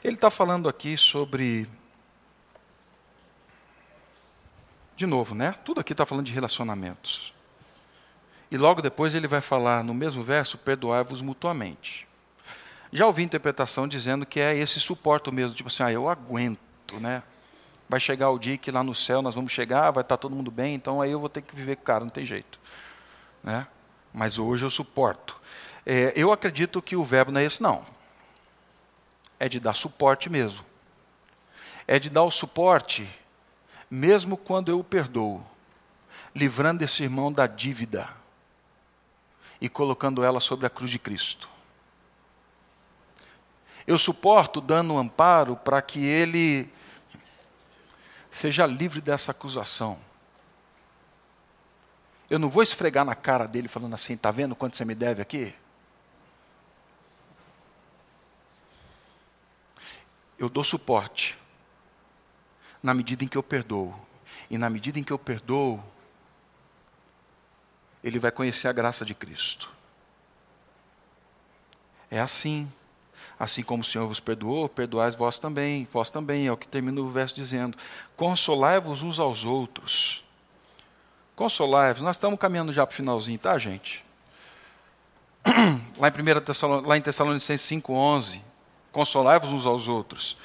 ele 0.04 0.16
está 0.16 0.32
falando 0.32 0.68
aqui 0.68 0.98
sobre. 0.98 1.68
De 4.96 5.06
novo, 5.06 5.36
né? 5.36 5.54
Tudo 5.64 5.80
aqui 5.80 5.94
está 5.94 6.06
falando 6.06 6.26
de 6.26 6.32
relacionamentos. 6.32 7.34
E 8.50 8.58
logo 8.58 8.82
depois 8.82 9.16
ele 9.16 9.28
vai 9.28 9.42
falar, 9.42 9.84
no 9.84 9.94
mesmo 9.94 10.24
verso, 10.24 10.58
perdoai-vos 10.58 11.22
mutuamente. 11.22 12.08
Já 12.92 13.08
ouvi 13.08 13.24
interpretação 13.24 13.88
dizendo 13.88 14.26
que 14.26 14.40
é 14.40 14.56
esse 14.56 14.80
suporte 14.80 15.32
mesmo, 15.32 15.56
tipo 15.56 15.70
assim, 15.70 15.82
ah, 15.82 15.92
eu 15.92 16.08
aguento, 16.08 17.00
né? 17.00 17.24
Vai 17.90 18.00
chegar 18.00 18.30
o 18.30 18.38
dia 18.38 18.58
que 18.58 18.70
lá 18.70 18.84
no 18.84 18.94
céu 18.94 19.24
nós 19.24 19.34
vamos 19.34 19.52
chegar, 19.52 19.90
vai 19.90 20.04
estar 20.04 20.16
tá 20.16 20.22
todo 20.22 20.36
mundo 20.36 20.52
bem, 20.52 20.76
então 20.76 21.02
aí 21.02 21.12
eu 21.12 21.20
vou 21.20 21.30
ter 21.30 21.42
que 21.42 21.56
viver 21.56 21.76
com 21.78 21.82
o 21.82 21.86
cara, 21.86 22.02
não 22.02 22.10
tem 22.10 22.24
jeito 22.24 22.60
né? 23.44 23.68
mas 24.14 24.38
hoje 24.38 24.64
eu 24.64 24.70
suporto. 24.70 25.40
É, 25.86 26.14
eu 26.16 26.32
acredito 26.32 26.82
que 26.82 26.96
o 26.96 27.04
verbo 27.04 27.32
não 27.32 27.42
é 27.42 27.44
esse, 27.44 27.62
não. 27.62 27.84
É 29.40 29.50
de 29.50 29.60
dar 29.60 29.74
suporte 29.74 30.30
mesmo. 30.30 30.64
É 31.86 32.00
de 32.00 32.10
dar 32.10 32.24
o 32.24 32.32
suporte, 32.32 33.10
mesmo 33.92 34.38
quando 34.38 34.70
eu 34.70 34.80
o 34.80 34.84
perdoo, 34.84 35.46
livrando 36.34 36.84
esse 36.84 37.04
irmão 37.04 37.34
da 37.34 37.46
dívida 37.46 38.08
e 39.60 39.68
colocando 39.68 40.24
ela 40.24 40.40
sobre 40.40 40.66
a 40.66 40.70
cruz 40.70 40.92
de 40.92 41.00
Cristo. 41.00 41.50
Eu 43.86 43.98
suporto 43.98 44.62
dando 44.62 44.94
um 44.94 44.98
amparo 44.98 45.58
para 45.58 45.82
que 45.82 46.06
ele 46.06 46.72
seja 48.32 48.66
livre 48.66 49.02
dessa 49.02 49.32
acusação 49.32 50.00
eu 52.34 52.40
não 52.40 52.50
vou 52.50 52.64
esfregar 52.64 53.06
na 53.06 53.14
cara 53.14 53.48
dele 53.48 53.68
falando 53.68 53.94
assim: 53.94 54.14
está 54.14 54.32
vendo 54.32 54.56
quanto 54.56 54.76
você 54.76 54.84
me 54.84 54.96
deve 54.96 55.22
aqui? 55.22 55.54
Eu 60.40 60.50
dou 60.50 60.64
suporte 60.64 61.38
na 62.82 62.92
medida 62.92 63.24
em 63.24 63.28
que 63.28 63.38
eu 63.38 63.44
perdoo. 63.44 63.94
E 64.50 64.58
na 64.58 64.68
medida 64.68 64.98
em 64.98 65.04
que 65.04 65.14
eu 65.14 65.20
perdoo, 65.20 65.82
ele 68.04 68.18
vai 68.18 68.32
conhecer 68.32 68.68
a 68.68 68.74
graça 68.74 69.06
de 69.06 69.14
Cristo. 69.14 69.70
É 72.10 72.20
assim. 72.20 72.68
Assim 73.40 73.62
como 73.62 73.84
o 73.84 73.86
Senhor 73.86 74.08
vos 74.08 74.20
perdoou, 74.20 74.68
perdoais 74.68 75.14
vós 75.14 75.38
também, 75.38 75.88
vós 75.94 76.10
também, 76.10 76.48
é 76.48 76.52
o 76.52 76.58
que 76.58 76.68
termina 76.68 77.00
o 77.00 77.12
verso 77.12 77.36
dizendo: 77.36 77.78
Consolai-vos 78.18 79.04
uns 79.04 79.20
aos 79.20 79.46
outros 79.46 80.24
Consolai-vos. 81.36 82.02
Nós 82.02 82.16
estamos 82.16 82.40
caminhando 82.40 82.72
já 82.72 82.86
para 82.86 82.94
o 82.94 82.96
finalzinho, 82.96 83.40
tá, 83.40 83.58
gente? 83.58 84.04
Lá 85.98 86.08
em, 86.08 86.38
1 86.38 86.42
Tessalon... 86.42 86.82
Lá 86.82 86.98
em 86.98 87.02
Tessalonicenses 87.02 87.68
5,11. 87.68 88.40
Consolai-vos 88.92 89.52
uns 89.52 89.66
aos 89.66 89.88
outros. 89.88 90.38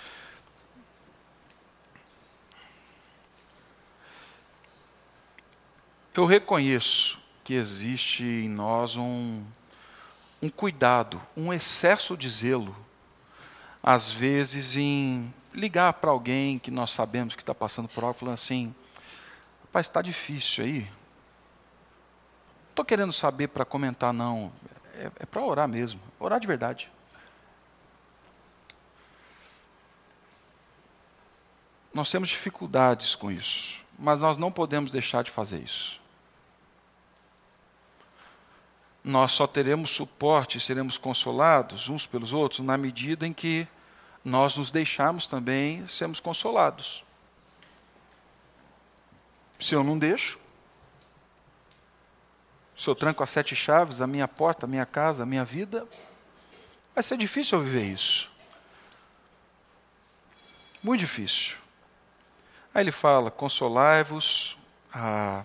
Eu 6.15 6.25
reconheço 6.25 7.21
que 7.45 7.55
existe 7.55 8.25
em 8.25 8.49
nós 8.49 8.97
um, 8.97 9.45
um 10.43 10.49
cuidado, 10.49 11.23
um 11.37 11.53
excesso 11.53 12.17
de 12.17 12.29
zelo, 12.29 12.75
às 13.81 14.11
vezes 14.11 14.75
em 14.75 15.33
ligar 15.55 15.93
para 15.93 16.11
alguém 16.11 16.59
que 16.59 16.71
nós 16.71 16.91
sabemos 16.91 17.37
que 17.37 17.43
está 17.43 17.55
passando 17.55 17.89
por 17.89 18.03
algo, 18.03 18.19
falando 18.19 18.35
assim: 18.35 18.75
Rapaz, 19.69 19.87
está 19.87 20.01
difícil 20.01 20.65
aí. 20.65 20.81
Não 20.81 22.71
estou 22.71 22.85
querendo 22.85 23.13
saber 23.13 23.49
para 23.49 23.67
comentar, 23.67 24.15
não. 24.15 24.51
É, 24.95 25.11
é 25.21 25.27
para 25.27 25.43
orar 25.43 25.69
mesmo. 25.69 26.01
Orar 26.19 26.41
de 26.41 26.47
verdade. 26.47 26.91
Nós 31.93 32.11
temos 32.11 32.31
dificuldades 32.31 33.15
com 33.15 33.31
isso, 33.31 33.79
mas 33.99 34.21
nós 34.21 34.39
não 34.39 34.51
podemos 34.51 34.91
deixar 34.91 35.23
de 35.23 35.31
fazer 35.31 35.59
isso. 35.59 36.01
Nós 39.05 39.33
só 39.33 39.47
teremos 39.47 39.91
suporte 39.91 40.59
e 40.59 40.61
seremos 40.61 40.97
consolados 40.97 41.89
uns 41.89 42.07
pelos 42.07 42.33
outros 42.33 42.61
na 42.61 42.79
medida 42.79 43.27
em 43.27 43.33
que 43.33 43.67
nós 44.25 44.57
nos 44.57 44.71
deixarmos 44.71 45.27
também 45.27 45.87
sermos 45.87 46.21
consolados. 46.21 47.05
Se 49.59 49.75
eu 49.75 49.83
não 49.83 49.99
deixo, 49.99 50.39
se 52.77 52.89
eu 52.89 52.95
tranco 52.95 53.25
as 53.25 53.31
sete 53.31 53.57
chaves, 53.57 54.01
a 54.01 54.07
minha 54.07 54.29
porta, 54.29 54.67
a 54.67 54.69
minha 54.69 54.87
casa, 54.87 55.25
a 55.25 55.27
minha 55.27 55.45
vida, 55.45 55.87
vai 56.95 57.03
ser 57.03 57.17
difícil 57.17 57.59
eu 57.59 57.65
viver 57.65 57.85
isso. 57.85 58.31
Muito 60.83 61.01
difícil. 61.01 61.57
Aí 62.73 62.85
ele 62.85 62.93
fala: 62.93 63.33
consolai-vos 63.33 64.57
ah, 64.95 65.43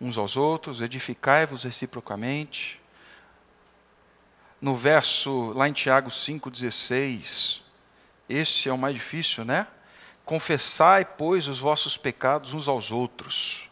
uns 0.00 0.16
aos 0.16 0.36
outros, 0.36 0.80
edificai-vos 0.80 1.64
reciprocamente. 1.64 2.80
No 4.60 4.76
verso, 4.76 5.52
lá 5.52 5.68
em 5.68 5.72
Tiago 5.72 6.10
5,16, 6.10 7.62
esse 8.28 8.68
é 8.68 8.72
o 8.72 8.78
mais 8.78 8.94
difícil, 8.94 9.44
né? 9.44 9.66
Confessai, 10.30 11.04
pois, 11.04 11.48
os 11.48 11.58
vossos 11.58 11.96
pecados 11.96 12.54
uns 12.54 12.68
aos 12.68 12.92
outros. 12.92 13.68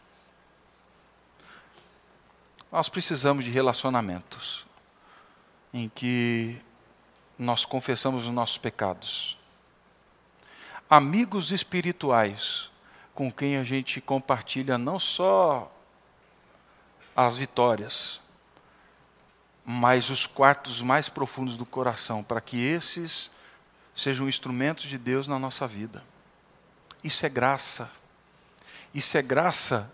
Nós 2.69 2.89
precisamos 2.89 3.45
de 3.45 3.49
relacionamentos 3.49 4.65
em 5.73 5.87
que 5.87 6.61
nós 7.37 7.63
confessamos 7.63 8.27
os 8.27 8.33
nossos 8.33 8.57
pecados. 8.57 9.37
Amigos 10.89 11.53
espirituais 11.53 12.69
com 13.15 13.31
quem 13.31 13.55
a 13.55 13.63
gente 13.63 14.01
compartilha 14.01 14.77
não 14.77 14.99
só 14.99 15.73
as 17.15 17.37
vitórias, 17.37 18.19
mas 19.63 20.09
os 20.09 20.27
quartos 20.27 20.81
mais 20.81 21.07
profundos 21.07 21.55
do 21.55 21.65
coração, 21.65 22.21
para 22.21 22.41
que 22.41 22.61
esses 22.61 23.31
sejam 23.95 24.27
instrumentos 24.27 24.89
de 24.89 24.97
Deus 24.97 25.25
na 25.25 25.39
nossa 25.39 25.65
vida. 25.65 26.03
Isso 27.03 27.25
é 27.25 27.29
graça. 27.29 27.89
Isso 28.93 29.17
é 29.17 29.21
graça 29.21 29.91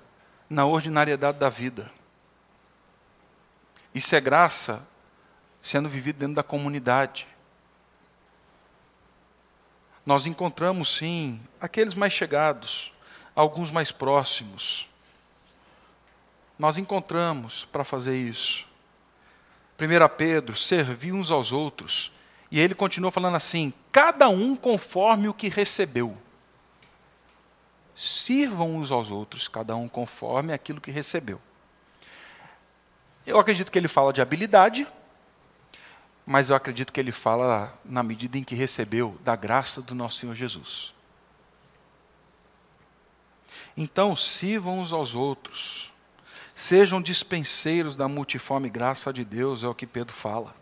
na 0.49 0.65
ordinariedade 0.65 1.37
da 1.37 1.49
vida. 1.49 1.91
Isso 3.93 4.15
é 4.15 4.21
graça 4.21 4.85
sendo 5.61 5.89
vivido 5.89 6.17
dentro 6.17 6.35
da 6.35 6.43
comunidade. 6.43 7.27
nós 10.05 10.27
encontramos 10.27 10.97
sim 10.97 11.41
aqueles 11.59 11.95
mais 11.95 12.13
chegados, 12.13 12.93
alguns 13.35 13.71
mais 13.71 13.91
próximos. 13.91 14.87
Nós 16.59 16.77
encontramos 16.77 17.65
para 17.65 17.83
fazer 17.83 18.15
isso. 18.15 18.65
1 19.79 20.15
Pedro, 20.15 20.55
servir 20.55 21.11
uns 21.11 21.31
aos 21.31 21.51
outros. 21.51 22.11
E 22.51 22.59
ele 22.59 22.75
continua 22.75 23.11
falando 23.11 23.35
assim: 23.35 23.73
cada 23.91 24.29
um 24.29 24.55
conforme 24.55 25.27
o 25.27 25.33
que 25.33 25.49
recebeu. 25.49 26.15
Sirvam 27.95 28.75
uns 28.75 28.91
aos 28.91 29.09
outros, 29.11 29.47
cada 29.47 29.75
um 29.75 29.87
conforme 29.87 30.51
aquilo 30.51 30.81
que 30.81 30.91
recebeu. 30.91 31.41
Eu 33.25 33.39
acredito 33.39 33.71
que 33.71 33.79
ele 33.79 33.87
fala 33.87 34.13
de 34.13 34.21
habilidade, 34.21 34.87
mas 36.25 36.49
eu 36.49 36.55
acredito 36.55 36.91
que 36.91 36.99
ele 36.99 37.11
fala 37.11 37.73
na 37.83 38.03
medida 38.03 38.37
em 38.37 38.43
que 38.43 38.55
recebeu 38.55 39.17
da 39.23 39.35
graça 39.35 39.81
do 39.81 39.95
nosso 39.95 40.19
Senhor 40.19 40.35
Jesus. 40.35 40.93
Então, 43.77 44.15
sirvam 44.15 44.79
uns 44.79 44.93
aos 44.93 45.15
outros, 45.15 45.91
sejam 46.55 47.01
dispenseiros 47.01 47.95
da 47.95 48.07
multiforme 48.07 48.69
graça 48.69 49.11
de 49.11 49.25
Deus, 49.25 49.63
é 49.63 49.67
o 49.67 49.75
que 49.75 49.85
Pedro 49.85 50.13
fala. 50.13 50.55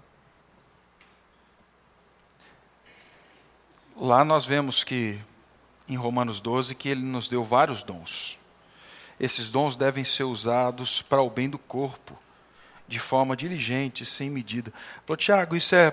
Lá 3.96 4.26
nós 4.26 4.44
vemos 4.46 4.84
que, 4.84 5.20
em 5.88 5.96
Romanos 5.96 6.40
12, 6.40 6.76
que 6.76 6.90
ele 6.90 7.02
nos 7.02 7.28
deu 7.28 7.44
vários 7.44 7.84
dons. 7.84 8.40
Esses 9.20 9.52
dons 9.52 9.76
devem 9.76 10.04
ser 10.04 10.24
usados 10.24 11.02
para 11.02 11.22
o 11.22 11.30
bem 11.30 11.50
do 11.50 11.58
corpo, 11.58 12.18
de 12.88 13.00
forma 13.00 13.36
diligente, 13.36 14.06
sem 14.06 14.30
medida. 14.30 14.74
Falou, 15.06 15.18
Tiago, 15.18 15.56
isso 15.56 15.76
é, 15.76 15.92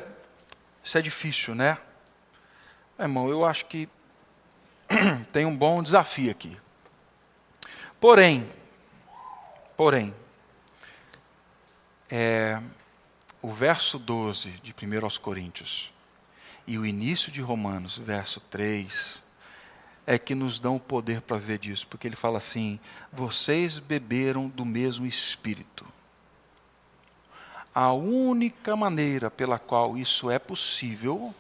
isso 0.83 0.99
é 0.99 1.03
difícil, 1.03 1.55
né? 1.55 1.79
É, 2.99 3.03
irmão, 3.03 3.29
eu 3.29 3.45
acho 3.45 3.67
que 3.67 3.89
tem 5.33 5.47
um 5.47 5.57
bom 5.57 5.83
desafio 5.83 6.31
aqui. 6.31 6.57
Porém, 8.01 8.49
porém, 9.77 10.15
é, 12.11 12.61
o 13.43 13.53
verso 13.53 13.99
12 13.99 14.51
de 14.63 14.75
1 14.75 15.05
aos 15.05 15.17
Coríntios 15.17 15.91
e 16.67 16.79
o 16.79 16.85
início 16.85 17.31
de 17.31 17.41
Romanos, 17.41 17.97
verso 17.97 18.41
3, 18.41 19.23
é 20.11 20.19
que 20.19 20.35
nos 20.35 20.59
dão 20.59 20.77
o 20.77 20.81
poder 20.81 21.21
para 21.21 21.37
ver 21.37 21.59
disso, 21.59 21.87
porque 21.87 22.09
ele 22.09 22.17
fala 22.17 22.39
assim: 22.39 22.81
vocês 23.13 23.79
beberam 23.79 24.49
do 24.49 24.65
mesmo 24.65 25.07
espírito 25.07 25.87
a 27.75 27.93
única 27.93 28.75
maneira 28.75 29.31
pela 29.31 29.59
qual 29.59 29.97
isso 29.97 30.31
é 30.31 30.39
possível 30.39 31.35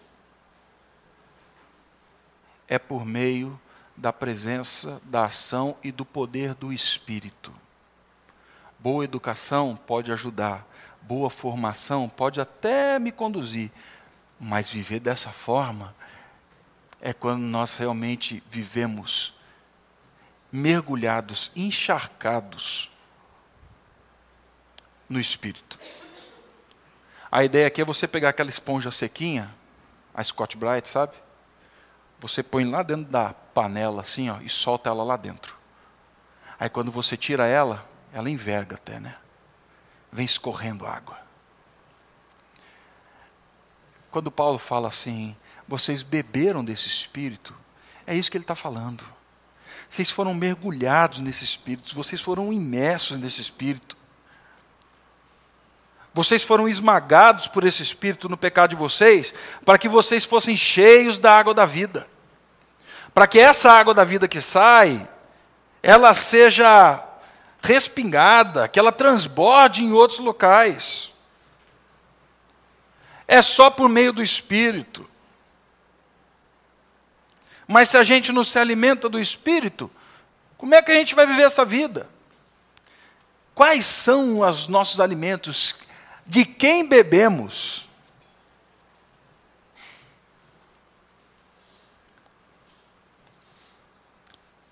é 2.68 2.78
por 2.78 3.04
meio 3.04 3.60
da 3.96 4.12
presença, 4.12 5.00
da 5.04 5.24
ação 5.24 5.76
e 5.82 5.90
do 5.90 6.04
poder 6.04 6.54
do 6.54 6.72
Espírito. 6.72 7.52
Boa 8.78 9.04
educação 9.04 9.76
pode 9.76 10.12
ajudar, 10.12 10.64
boa 11.02 11.28
formação 11.28 12.08
pode 12.08 12.40
até 12.40 12.98
me 12.98 13.10
conduzir, 13.10 13.70
mas 14.38 14.70
viver 14.70 15.00
dessa 15.00 15.30
forma 15.30 15.94
é 17.00 17.12
quando 17.12 17.42
nós 17.42 17.76
realmente 17.76 18.42
vivemos 18.50 19.34
mergulhados, 20.52 21.50
encharcados 21.54 22.90
no 25.08 25.20
Espírito. 25.20 25.78
A 27.30 27.44
ideia 27.44 27.66
aqui 27.66 27.80
é 27.80 27.84
você 27.84 28.08
pegar 28.08 28.30
aquela 28.30 28.50
esponja 28.50 28.90
sequinha, 28.90 29.54
a 30.12 30.22
Scott 30.22 30.56
Bright, 30.56 30.88
sabe? 30.88 31.14
Você 32.18 32.42
põe 32.42 32.68
lá 32.68 32.82
dentro 32.82 33.10
da 33.10 33.32
panela 33.32 34.02
assim, 34.02 34.28
ó, 34.28 34.38
e 34.40 34.48
solta 34.48 34.90
ela 34.90 35.02
lá 35.02 35.16
dentro. 35.16 35.56
Aí 36.58 36.68
quando 36.68 36.90
você 36.90 37.16
tira 37.16 37.46
ela, 37.46 37.88
ela 38.12 38.28
enverga 38.28 38.74
até, 38.74 39.00
né? 39.00 39.16
Vem 40.12 40.24
escorrendo 40.24 40.86
água. 40.86 41.18
Quando 44.10 44.30
Paulo 44.30 44.58
fala 44.58 44.88
assim, 44.88 45.36
vocês 45.70 46.02
beberam 46.02 46.64
desse 46.64 46.88
espírito, 46.88 47.54
é 48.04 48.16
isso 48.16 48.28
que 48.28 48.36
ele 48.36 48.42
está 48.42 48.56
falando. 48.56 49.04
Vocês 49.88 50.10
foram 50.10 50.34
mergulhados 50.34 51.20
nesse 51.20 51.44
espírito, 51.44 51.94
vocês 51.94 52.20
foram 52.20 52.52
imersos 52.52 53.20
nesse 53.20 53.40
espírito. 53.40 53.96
Vocês 56.12 56.42
foram 56.42 56.68
esmagados 56.68 57.46
por 57.46 57.62
esse 57.62 57.84
espírito 57.84 58.28
no 58.28 58.36
pecado 58.36 58.70
de 58.70 58.76
vocês, 58.76 59.32
para 59.64 59.78
que 59.78 59.88
vocês 59.88 60.24
fossem 60.24 60.56
cheios 60.56 61.20
da 61.20 61.38
água 61.38 61.54
da 61.54 61.64
vida. 61.64 62.08
Para 63.14 63.28
que 63.28 63.38
essa 63.38 63.70
água 63.70 63.94
da 63.94 64.02
vida 64.02 64.26
que 64.26 64.40
sai, 64.40 65.08
ela 65.80 66.12
seja 66.14 67.00
respingada, 67.62 68.66
que 68.66 68.78
ela 68.78 68.90
transborde 68.90 69.84
em 69.84 69.92
outros 69.92 70.18
locais. 70.18 71.12
É 73.28 73.40
só 73.40 73.70
por 73.70 73.88
meio 73.88 74.12
do 74.12 74.20
espírito. 74.20 75.08
Mas 77.70 77.88
se 77.88 77.96
a 77.96 78.02
gente 78.02 78.32
não 78.32 78.42
se 78.42 78.58
alimenta 78.58 79.08
do 79.08 79.20
espírito, 79.20 79.88
como 80.58 80.74
é 80.74 80.82
que 80.82 80.90
a 80.90 80.94
gente 80.96 81.14
vai 81.14 81.24
viver 81.24 81.44
essa 81.44 81.64
vida? 81.64 82.08
Quais 83.54 83.86
são 83.86 84.40
os 84.40 84.66
nossos 84.66 84.98
alimentos 84.98 85.76
de 86.26 86.44
quem 86.44 86.84
bebemos. 86.84 87.88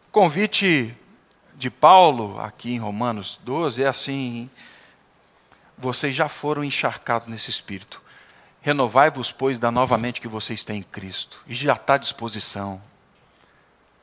O 0.09 0.11
convite 0.11 0.93
de 1.55 1.71
Paulo, 1.71 2.41
aqui 2.41 2.73
em 2.73 2.79
Romanos 2.79 3.39
12, 3.45 3.83
é 3.83 3.87
assim: 3.87 4.51
vocês 5.77 6.17
já 6.17 6.29
foram 6.29 6.65
encharcados 6.65 7.29
nesse 7.29 7.49
espírito. 7.49 8.08
Renovai-vos, 8.61 9.33
pois, 9.33 9.59
da 9.59 9.71
novamente 9.71 10.21
que 10.21 10.29
vocês 10.29 10.65
têm 10.65 10.79
em 10.79 10.83
Cristo. 10.83 11.41
E 11.47 11.55
já 11.55 11.75
está 11.75 11.95
à 11.95 11.99
disposição. 11.99 12.83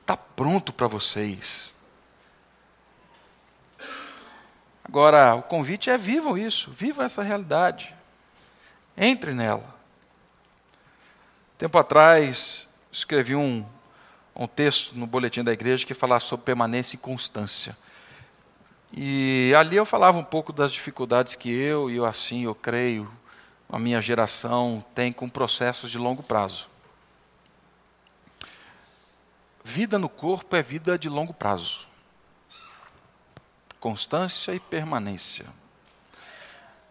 Está 0.02 0.16
pronto 0.16 0.72
para 0.72 0.88
vocês. 0.88 1.74
Agora, 4.84 5.36
o 5.36 5.42
convite 5.42 5.90
é 5.90 5.98
vivam 5.98 6.38
isso, 6.38 6.72
vivam 6.72 7.04
essa 7.04 7.22
realidade. 7.22 7.94
Entre 8.98 9.34
nela. 9.34 9.76
Tempo 11.58 11.78
atrás, 11.78 12.68
escrevi 12.92 13.36
um, 13.36 13.66
um 14.36 14.48
texto 14.48 14.94
no 14.98 15.08
boletim 15.08 15.44
da 15.44 15.52
igreja 15.52 15.86
que 15.86 15.94
falava 15.94 16.22
sobre 16.22 16.46
permanência 16.46 16.96
e 16.96 17.00
constância. 17.00 17.76
E 18.94 19.54
ali 19.58 19.76
eu 19.76 19.86
falava 19.86 20.18
um 20.18 20.24
pouco 20.24 20.54
das 20.54 20.72
dificuldades 20.72 21.36
que 21.36 21.50
eu 21.50 21.90
e 21.90 21.98
eu 21.98 22.06
assim, 22.06 22.44
eu 22.44 22.56
creio, 22.56 23.10
a 23.70 23.80
minha 23.80 24.02
geração 24.02 24.84
tem 24.94 25.12
com 25.12 25.28
processos 25.28 25.92
de 25.92 25.98
longo 25.98 26.24
prazo. 26.24 26.70
Vida 29.64 29.98
no 29.98 30.08
corpo 30.08 30.56
é 30.56 30.62
vida 30.62 30.98
de 30.98 31.10
longo 31.10 31.34
prazo 31.34 31.88
constância 33.86 34.52
e 34.52 34.60
permanência. 34.60 35.46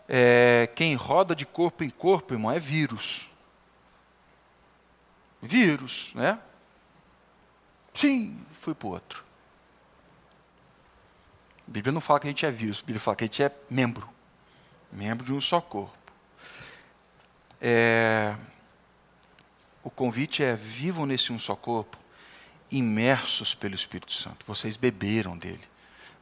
É, 0.08 0.70
quem 0.76 0.94
roda 0.94 1.34
de 1.34 1.44
corpo 1.44 1.82
em 1.82 1.90
corpo, 1.90 2.34
irmão, 2.34 2.52
é 2.52 2.60
vírus. 2.60 3.28
Vírus, 5.42 6.12
né? 6.14 6.38
Sim, 7.92 8.40
fui 8.60 8.76
para 8.76 8.86
o 8.86 8.92
outro. 8.92 9.24
A 11.66 11.72
Bíblia 11.72 11.90
não 11.90 12.00
fala 12.00 12.20
que 12.20 12.28
a 12.28 12.30
gente 12.30 12.46
é 12.46 12.50
vírus, 12.52 12.78
a 12.78 12.86
Bíblia 12.86 13.00
fala 13.00 13.16
que 13.16 13.24
a 13.24 13.26
gente 13.26 13.42
é 13.42 13.50
membro. 13.68 14.08
Membro 14.92 15.26
de 15.26 15.32
um 15.32 15.40
só 15.40 15.60
corpo. 15.60 16.03
É, 17.66 18.36
o 19.82 19.88
convite 19.88 20.44
é: 20.44 20.54
vivam 20.54 21.06
nesse 21.06 21.32
um 21.32 21.38
só 21.38 21.56
corpo, 21.56 21.96
imersos 22.70 23.54
pelo 23.54 23.74
Espírito 23.74 24.12
Santo. 24.12 24.44
Vocês 24.46 24.76
beberam 24.76 25.38
dele 25.38 25.74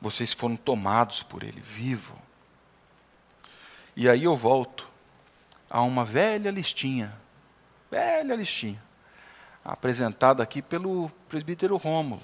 vocês 0.03 0.32
foram 0.32 0.57
tomados 0.57 1.22
por 1.22 1.45
Ele, 1.45 1.61
vivo. 1.61 2.14
E 3.95 4.09
aí 4.09 4.24
eu 4.24 4.34
volto 4.34 4.88
a 5.70 5.80
uma 5.80 6.05
velha 6.05 6.51
listinha, 6.51 7.16
velha 7.88 8.34
listinha, 8.34 8.82
apresentada 9.64 10.43
aqui 10.43 10.61
pelo 10.61 11.09
presbítero 11.28 11.76
Rômulo. 11.76 12.22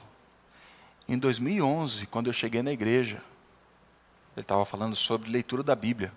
Em 1.08 1.16
2011, 1.16 2.06
quando 2.06 2.26
eu 2.26 2.32
cheguei 2.32 2.62
na 2.62 2.72
igreja, 2.72 3.22
ele 4.36 4.42
estava 4.42 4.64
falando 4.64 4.96
sobre 4.96 5.30
leitura 5.30 5.62
da 5.62 5.76
Bíblia. 5.76 6.12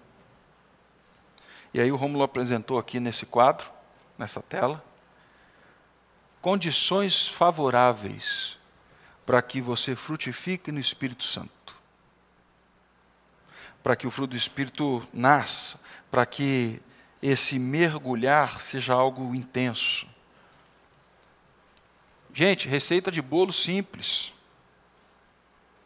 E 1.74 1.80
aí 1.80 1.92
o 1.92 1.96
Rômulo 1.96 2.24
apresentou 2.24 2.78
aqui 2.78 3.00
nesse 3.00 3.26
quadro, 3.26 3.72
nessa 4.18 4.42
tela, 4.42 4.84
condições 6.42 7.28
favoráveis 7.28 8.58
para 9.26 9.42
que 9.42 9.62
você 9.62 9.96
frutifique 9.96 10.72
no 10.72 10.80
Espírito 10.80 11.24
Santo. 11.24 11.76
Para 13.82 13.96
que 13.96 14.06
o 14.06 14.12
fruto 14.12 14.32
do 14.32 14.38
Espírito 14.38 15.02
nasça, 15.14 15.80
para 16.10 16.26
que 16.26 16.82
esse 17.22 17.58
mergulhar 17.58 18.60
seja 18.60 18.94
algo 18.94 19.34
intenso. 19.34 20.06
Gente, 22.34 22.68
receita 22.68 23.12
de 23.12 23.22
bolo 23.22 23.54
simples. 23.54 24.34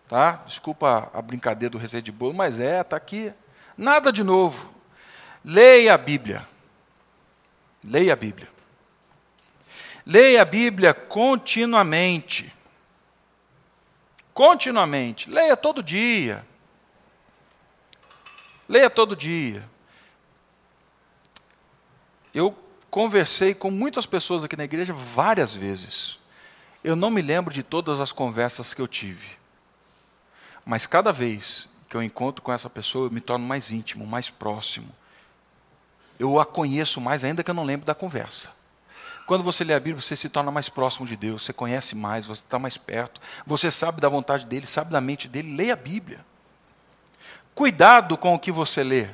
Tá? 0.08 0.44
Desculpa 0.48 1.10
a 1.14 1.22
brincadeira 1.22 1.72
do 1.72 1.78
receita 1.78 2.04
de 2.04 2.12
bolo, 2.12 2.34
mas 2.34 2.60
é, 2.60 2.82
está 2.82 2.96
aqui. 2.96 3.34
Nada 3.78 4.12
de 4.12 4.24
novo. 4.24 4.75
Leia 5.46 5.94
a 5.94 5.98
Bíblia. 5.98 6.48
Leia 7.84 8.14
a 8.14 8.16
Bíblia. 8.16 8.50
Leia 10.04 10.42
a 10.42 10.46
Bíblia 10.46 10.92
continuamente. 10.92 12.52
Continuamente. 14.34 15.30
Leia 15.30 15.56
todo 15.56 15.84
dia. 15.84 16.44
Leia 18.68 18.90
todo 18.90 19.16
dia. 19.16 19.64
Eu 22.34 22.58
conversei 22.90 23.54
com 23.54 23.70
muitas 23.70 24.08
pessoas 24.08 24.44
aqui 24.44 24.58
na 24.58 24.64
igreja 24.64 24.94
várias 24.94 25.54
vezes. 25.54 26.18
Eu 26.84 26.96
não 26.96 27.12
me 27.12 27.22
lembro 27.22 27.54
de 27.54 27.62
todas 27.62 28.02
as 28.02 28.12
conversas 28.12 28.74
que 28.74 28.82
eu 28.82 28.88
tive. 28.88 29.38
Mas 30.66 30.88
cada 30.88 31.12
vez 31.12 31.70
que 31.88 31.96
eu 31.96 32.02
encontro 32.02 32.42
com 32.42 32.52
essa 32.52 32.70
pessoa, 32.70 33.08
eu 33.08 33.12
me 33.12 33.22
torno 33.22 33.46
mais 33.46 33.70
íntimo, 33.70 34.08
mais 34.08 34.32
próximo. 34.32 34.92
Eu 36.20 36.40
a 36.40 36.46
conheço 36.46 37.02
mais, 37.02 37.24
ainda 37.24 37.44
que 37.44 37.50
eu 37.50 37.56
não 37.56 37.64
lembre 37.64 37.86
da 37.86 37.96
conversa. 37.96 38.50
Quando 39.26 39.44
você 39.44 39.64
lê 39.64 39.74
a 39.74 39.80
Bíblia, 39.80 40.02
você 40.02 40.16
se 40.16 40.30
torna 40.30 40.52
mais 40.52 40.70
próximo 40.70 41.06
de 41.06 41.16
Deus, 41.16 41.44
você 41.44 41.54
conhece 41.54 41.96
mais, 41.96 42.28
você 42.28 42.44
está 42.44 42.60
mais 42.60 42.78
perto, 42.78 43.20
você 43.46 43.72
sabe 43.72 44.00
da 44.00 44.08
vontade 44.08 44.46
dele, 44.46 44.68
sabe 44.68 44.92
da 44.92 45.02
mente 45.02 45.28
dele. 45.28 45.56
Leia 45.56 45.74
a 45.74 45.78
Bíblia. 45.78 46.24
Cuidado 47.56 48.18
com 48.18 48.36
o 48.36 48.40
que 48.40 48.52
você 48.52 48.84
lê. 48.84 49.10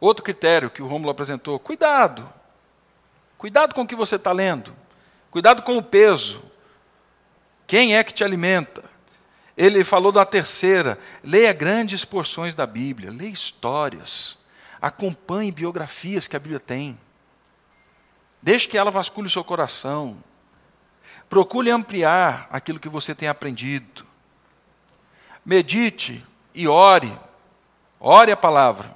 Outro 0.00 0.24
critério 0.24 0.70
que 0.70 0.82
o 0.82 0.86
Rômulo 0.86 1.10
apresentou: 1.10 1.58
cuidado. 1.58 2.32
Cuidado 3.36 3.74
com 3.74 3.82
o 3.82 3.86
que 3.86 3.96
você 3.96 4.16
está 4.16 4.32
lendo. 4.32 4.74
Cuidado 5.30 5.62
com 5.62 5.76
o 5.76 5.82
peso. 5.82 6.42
Quem 7.66 7.96
é 7.96 8.02
que 8.02 8.14
te 8.14 8.24
alimenta? 8.24 8.82
Ele 9.56 9.84
falou 9.84 10.10
da 10.10 10.24
terceira: 10.24 10.98
leia 11.22 11.52
grandes 11.52 12.04
porções 12.04 12.54
da 12.54 12.66
Bíblia, 12.66 13.10
leia 13.10 13.30
histórias, 13.30 14.38
acompanhe 14.80 15.52
biografias 15.52 16.26
que 16.26 16.36
a 16.36 16.38
Bíblia 16.38 16.60
tem. 16.60 16.98
Deixe 18.42 18.68
que 18.68 18.78
ela 18.78 18.90
vasculhe 18.90 19.28
o 19.28 19.30
seu 19.30 19.44
coração. 19.44 20.16
Procure 21.28 21.70
ampliar 21.70 22.48
aquilo 22.50 22.78
que 22.80 22.88
você 22.88 23.14
tem 23.14 23.28
aprendido 23.28 24.08
medite 25.48 26.22
e 26.54 26.68
ore. 26.68 27.10
Ore 27.98 28.30
a 28.30 28.36
palavra. 28.36 28.94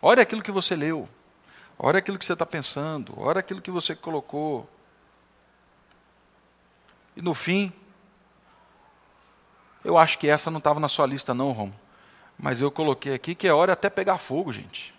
Ore 0.00 0.20
aquilo 0.20 0.42
que 0.42 0.52
você 0.52 0.76
leu. 0.76 1.08
Ore 1.76 1.98
aquilo 1.98 2.16
que 2.16 2.24
você 2.24 2.34
está 2.34 2.46
pensando. 2.46 3.20
Ore 3.20 3.40
aquilo 3.40 3.60
que 3.60 3.70
você 3.70 3.96
colocou. 3.96 4.70
E 7.16 7.20
no 7.20 7.34
fim, 7.34 7.72
eu 9.84 9.98
acho 9.98 10.20
que 10.20 10.28
essa 10.28 10.52
não 10.52 10.58
estava 10.58 10.78
na 10.78 10.88
sua 10.88 11.04
lista, 11.04 11.34
não, 11.34 11.50
Romo. 11.50 11.74
Mas 12.38 12.60
eu 12.60 12.70
coloquei 12.70 13.14
aqui 13.14 13.34
que 13.34 13.48
é 13.48 13.52
hora 13.52 13.72
até 13.72 13.90
pegar 13.90 14.16
fogo, 14.18 14.52
gente. 14.52 14.94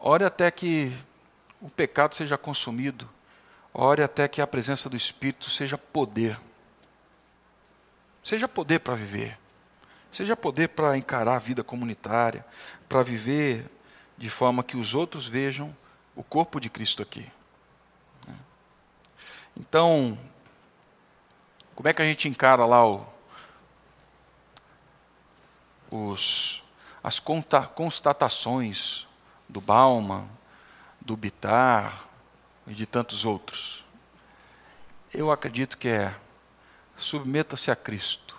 Ore 0.00 0.24
até 0.24 0.50
que 0.50 0.96
o 1.60 1.68
pecado 1.68 2.14
seja 2.14 2.38
consumido. 2.38 3.08
Ore 3.74 4.02
até 4.02 4.26
que 4.26 4.40
a 4.40 4.46
presença 4.46 4.88
do 4.88 4.96
Espírito 4.96 5.50
seja 5.50 5.76
poder. 5.76 6.40
Seja 8.22 8.48
poder 8.48 8.80
para 8.80 8.94
viver. 8.94 9.38
Seja 10.10 10.34
poder 10.34 10.68
para 10.68 10.96
encarar 10.96 11.34
a 11.34 11.38
vida 11.38 11.62
comunitária, 11.62 12.46
para 12.88 13.02
viver 13.02 13.70
de 14.16 14.30
forma 14.30 14.64
que 14.64 14.76
os 14.76 14.94
outros 14.94 15.26
vejam 15.26 15.76
o 16.14 16.22
corpo 16.22 16.58
de 16.58 16.70
Cristo 16.70 17.02
aqui. 17.02 17.30
Então, 19.56 20.18
como 21.74 21.88
é 21.88 21.92
que 21.92 22.00
a 22.00 22.04
gente 22.04 22.28
encara 22.28 22.64
lá 22.64 22.86
o, 22.86 23.06
os, 25.90 26.62
as 27.02 27.20
constatações 27.20 29.06
do 29.48 29.60
Bauman, 29.60 30.28
do 31.00 31.16
Bitar 31.16 32.06
e 32.66 32.74
de 32.74 32.86
tantos 32.86 33.24
outros? 33.24 33.84
Eu 35.12 35.30
acredito 35.30 35.78
que 35.78 35.88
é 35.88 36.14
submeta-se 36.96 37.70
a 37.70 37.76
Cristo. 37.76 38.36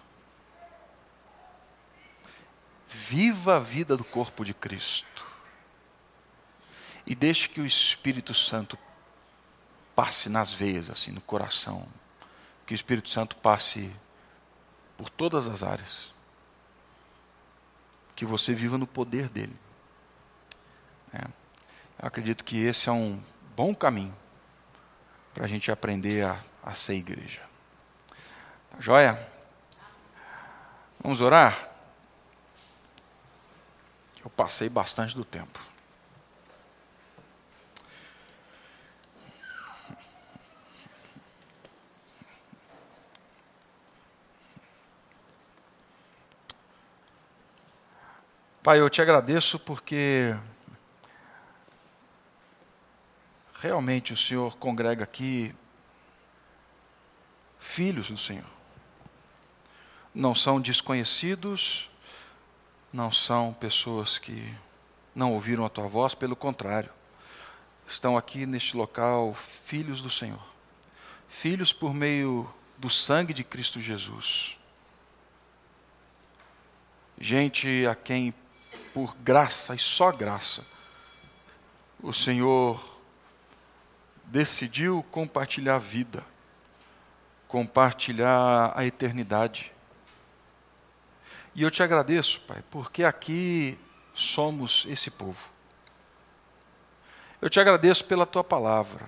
Viva 2.88 3.58
a 3.58 3.60
vida 3.60 3.96
do 3.96 4.04
corpo 4.04 4.44
de 4.44 4.54
Cristo. 4.54 5.26
E 7.06 7.16
deixe 7.16 7.48
que 7.48 7.62
o 7.62 7.66
Espírito 7.66 8.34
Santo 8.34 8.78
passe 9.96 10.30
nas 10.30 10.52
veias, 10.52 10.90
assim, 10.90 11.12
no 11.12 11.22
coração. 11.22 11.88
Que 12.66 12.74
o 12.74 12.76
Espírito 12.76 13.10
Santo 13.10 13.36
passe 13.38 13.94
por 14.98 15.10
todas 15.10 15.48
as 15.48 15.64
áreas. 15.64 16.12
Que 18.18 18.26
você 18.26 18.54
viva 18.54 18.78
no 18.78 18.86
poder 18.86 19.30
dele. 19.30 19.56
É. 21.14 21.24
Eu 21.24 22.08
acredito 22.08 22.44
que 22.44 22.62
esse 22.62 22.90
é 22.90 22.92
um 22.92 23.24
bom 23.56 23.74
caminho 23.74 24.14
para 25.34 25.46
a 25.46 25.48
gente 25.48 25.72
aprender 25.72 26.26
a, 26.26 26.38
a 26.62 26.74
ser 26.74 26.96
igreja. 26.96 27.42
Tá 28.72 28.82
joia? 28.82 29.18
Vamos 31.00 31.22
orar? 31.22 31.70
Eu 34.24 34.30
passei 34.30 34.68
bastante 34.68 35.16
do 35.16 35.24
tempo. 35.24 35.77
Pai, 48.68 48.82
eu 48.82 48.90
te 48.90 49.02
agradeço 49.02 49.58
porque 49.58 50.36
realmente 53.62 54.12
o 54.12 54.18
Senhor 54.18 54.58
congrega 54.58 55.06
aqui 55.06 55.56
filhos 57.58 58.10
do 58.10 58.18
Senhor. 58.18 58.44
Não 60.14 60.36
são 60.36 60.60
desconhecidos, 60.60 61.90
não 62.92 63.10
são 63.10 63.54
pessoas 63.54 64.18
que 64.18 64.54
não 65.16 65.32
ouviram 65.32 65.64
a 65.64 65.70
tua 65.70 65.88
voz, 65.88 66.14
pelo 66.14 66.36
contrário, 66.36 66.92
estão 67.88 68.18
aqui 68.18 68.46
neste 68.46 68.76
local 68.76 69.34
filhos 69.34 70.02
do 70.02 70.10
Senhor, 70.10 70.46
filhos 71.30 71.72
por 71.72 71.94
meio 71.94 72.54
do 72.78 72.90
sangue 72.90 73.34
de 73.34 73.46
Cristo 73.46 73.80
Jesus. 73.80 74.58
Gente 77.18 77.88
a 77.88 77.96
quem, 77.96 78.34
por 78.98 79.16
graça 79.18 79.76
e 79.76 79.78
só 79.78 80.12
graça, 80.12 80.66
o 82.02 82.12
Senhor 82.12 82.84
decidiu 84.26 85.06
compartilhar 85.12 85.76
a 85.76 85.78
vida, 85.78 86.26
compartilhar 87.48 88.74
a 88.76 88.84
eternidade 88.88 89.72
e 91.54 91.62
eu 91.62 91.70
te 91.70 91.84
agradeço, 91.84 92.42
Pai, 92.48 92.64
porque 92.72 93.04
aqui 93.04 93.78
somos 94.16 94.84
esse 94.90 95.12
povo. 95.12 95.48
Eu 97.40 97.52
te 97.52 97.60
agradeço 97.60 98.04
pela 98.04 98.26
tua 98.26 98.44
palavra, 98.44 99.08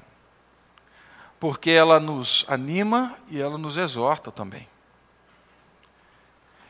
porque 1.39 1.71
ela 1.71 1.99
nos 1.99 2.45
anima 2.47 3.17
e 3.27 3.41
ela 3.41 3.57
nos 3.57 3.75
exorta 3.75 4.31
também. 4.31 4.67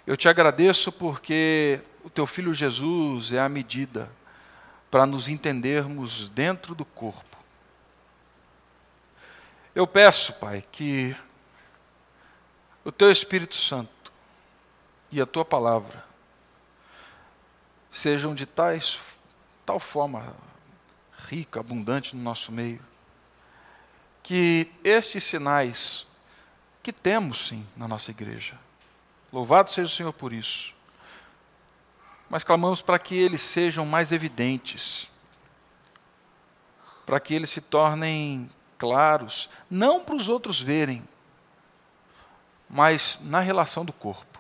Eu 0.09 0.17
te 0.17 0.27
agradeço 0.27 0.91
porque 0.91 1.81
o 2.03 2.09
teu 2.09 2.25
filho 2.25 2.51
Jesus 2.51 3.31
é 3.31 3.39
a 3.39 3.47
medida 3.47 4.09
para 4.89 5.05
nos 5.05 5.27
entendermos 5.27 6.29
dentro 6.29 6.73
do 6.73 6.83
corpo. 6.83 7.37
Eu 9.75 9.85
peço, 9.85 10.33
Pai, 10.33 10.65
que 10.71 11.15
o 12.83 12.91
teu 12.91 13.11
Espírito 13.11 13.53
Santo 13.53 14.11
e 15.11 15.21
a 15.21 15.27
tua 15.27 15.45
palavra 15.45 16.03
sejam 17.91 18.33
de 18.33 18.47
tais, 18.47 18.99
tal 19.63 19.79
forma 19.79 20.33
rica, 21.27 21.59
abundante 21.59 22.15
no 22.15 22.23
nosso 22.23 22.51
meio, 22.51 22.81
que 24.23 24.71
estes 24.83 25.23
sinais 25.23 26.07
que 26.81 26.91
temos 26.91 27.49
sim 27.49 27.63
na 27.77 27.87
nossa 27.87 28.09
igreja, 28.09 28.57
louvado 29.31 29.71
seja 29.71 29.87
o 29.87 29.95
Senhor 29.95 30.13
por 30.13 30.33
isso, 30.33 30.73
mas 32.29 32.43
clamamos 32.43 32.81
para 32.81 32.99
que 32.99 33.15
eles 33.15 33.41
sejam 33.41 33.85
mais 33.85 34.11
evidentes, 34.11 35.11
para 37.05 37.19
que 37.19 37.33
eles 37.33 37.49
se 37.49 37.61
tornem 37.61 38.49
claros, 38.77 39.49
não 39.69 40.03
para 40.03 40.15
os 40.15 40.29
outros 40.29 40.61
verem, 40.61 41.03
mas 42.69 43.19
na 43.21 43.39
relação 43.39 43.83
do 43.83 43.91
corpo 43.91 44.39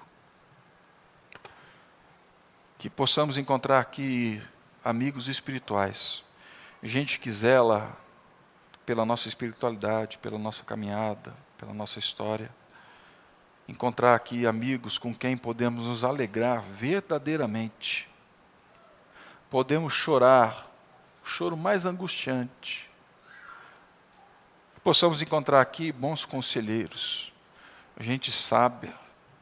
que 2.79 2.89
possamos 2.89 3.37
encontrar 3.37 3.79
aqui 3.79 4.41
amigos 4.83 5.27
espirituais, 5.27 6.23
gente 6.81 7.19
que 7.19 7.29
zela 7.29 7.97
pela 8.85 9.05
nossa 9.05 9.27
espiritualidade, 9.27 10.17
pela 10.17 10.37
nossa 10.39 10.63
caminhada, 10.63 11.35
pela 11.57 11.73
nossa 11.73 11.99
história. 11.99 12.49
Encontrar 13.69 14.15
aqui 14.15 14.47
amigos 14.47 14.97
com 14.97 15.13
quem 15.13 15.37
podemos 15.37 15.85
nos 15.85 16.03
alegrar 16.03 16.63
verdadeiramente. 16.73 18.09
Podemos 19.47 19.93
chorar, 19.93 20.65
o 21.23 21.27
choro 21.27 21.55
mais 21.55 21.85
angustiante. 21.85 22.89
Possamos 24.83 25.21
encontrar 25.21 25.61
aqui 25.61 25.91
bons 25.91 26.25
conselheiros, 26.25 27.31
gente 27.99 28.31
sábia, 28.31 28.91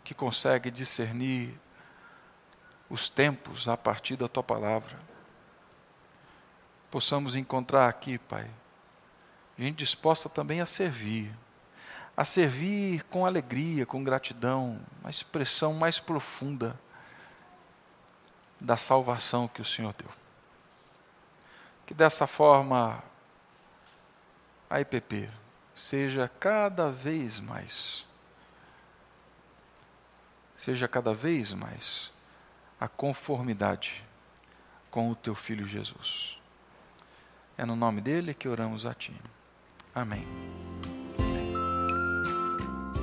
que 0.03 0.13
consegue 0.13 0.69
discernir 0.69 1.57
os 2.89 3.07
tempos 3.07 3.69
a 3.69 3.77
partir 3.77 4.17
da 4.17 4.27
tua 4.27 4.43
palavra. 4.43 4.99
Possamos 6.91 7.33
encontrar 7.33 7.87
aqui, 7.87 8.17
Pai, 8.17 8.45
gente 9.57 9.77
disposta 9.77 10.27
também 10.27 10.59
a 10.59 10.65
servir, 10.65 11.33
a 12.17 12.25
servir 12.25 13.03
com 13.03 13.27
alegria, 13.27 13.85
com 13.85 14.03
gratidão, 14.03 14.81
uma 15.01 15.11
expressão 15.11 15.71
mais 15.75 15.99
profunda 15.99 16.77
da 18.59 18.75
salvação 18.75 19.47
que 19.47 19.61
o 19.61 19.65
Senhor 19.65 19.93
deu. 19.93 20.09
Que 21.85 21.93
dessa 21.93 22.25
forma 22.25 23.03
a 24.67 24.81
IPP 24.81 25.29
seja 25.75 26.29
cada 26.39 26.89
vez 26.89 27.39
mais, 27.39 28.03
seja 30.55 30.87
cada 30.87 31.13
vez 31.13 31.53
mais 31.53 32.11
a 32.79 32.87
conformidade 32.87 34.03
com 34.89 35.11
o 35.11 35.15
teu 35.15 35.35
filho 35.35 35.67
Jesus. 35.67 36.39
É 37.55 37.63
no 37.63 37.75
nome 37.75 38.01
dele 38.01 38.33
que 38.33 38.47
oramos 38.47 38.87
a 38.87 38.93
ti. 38.95 39.13
Amém. 39.93 40.25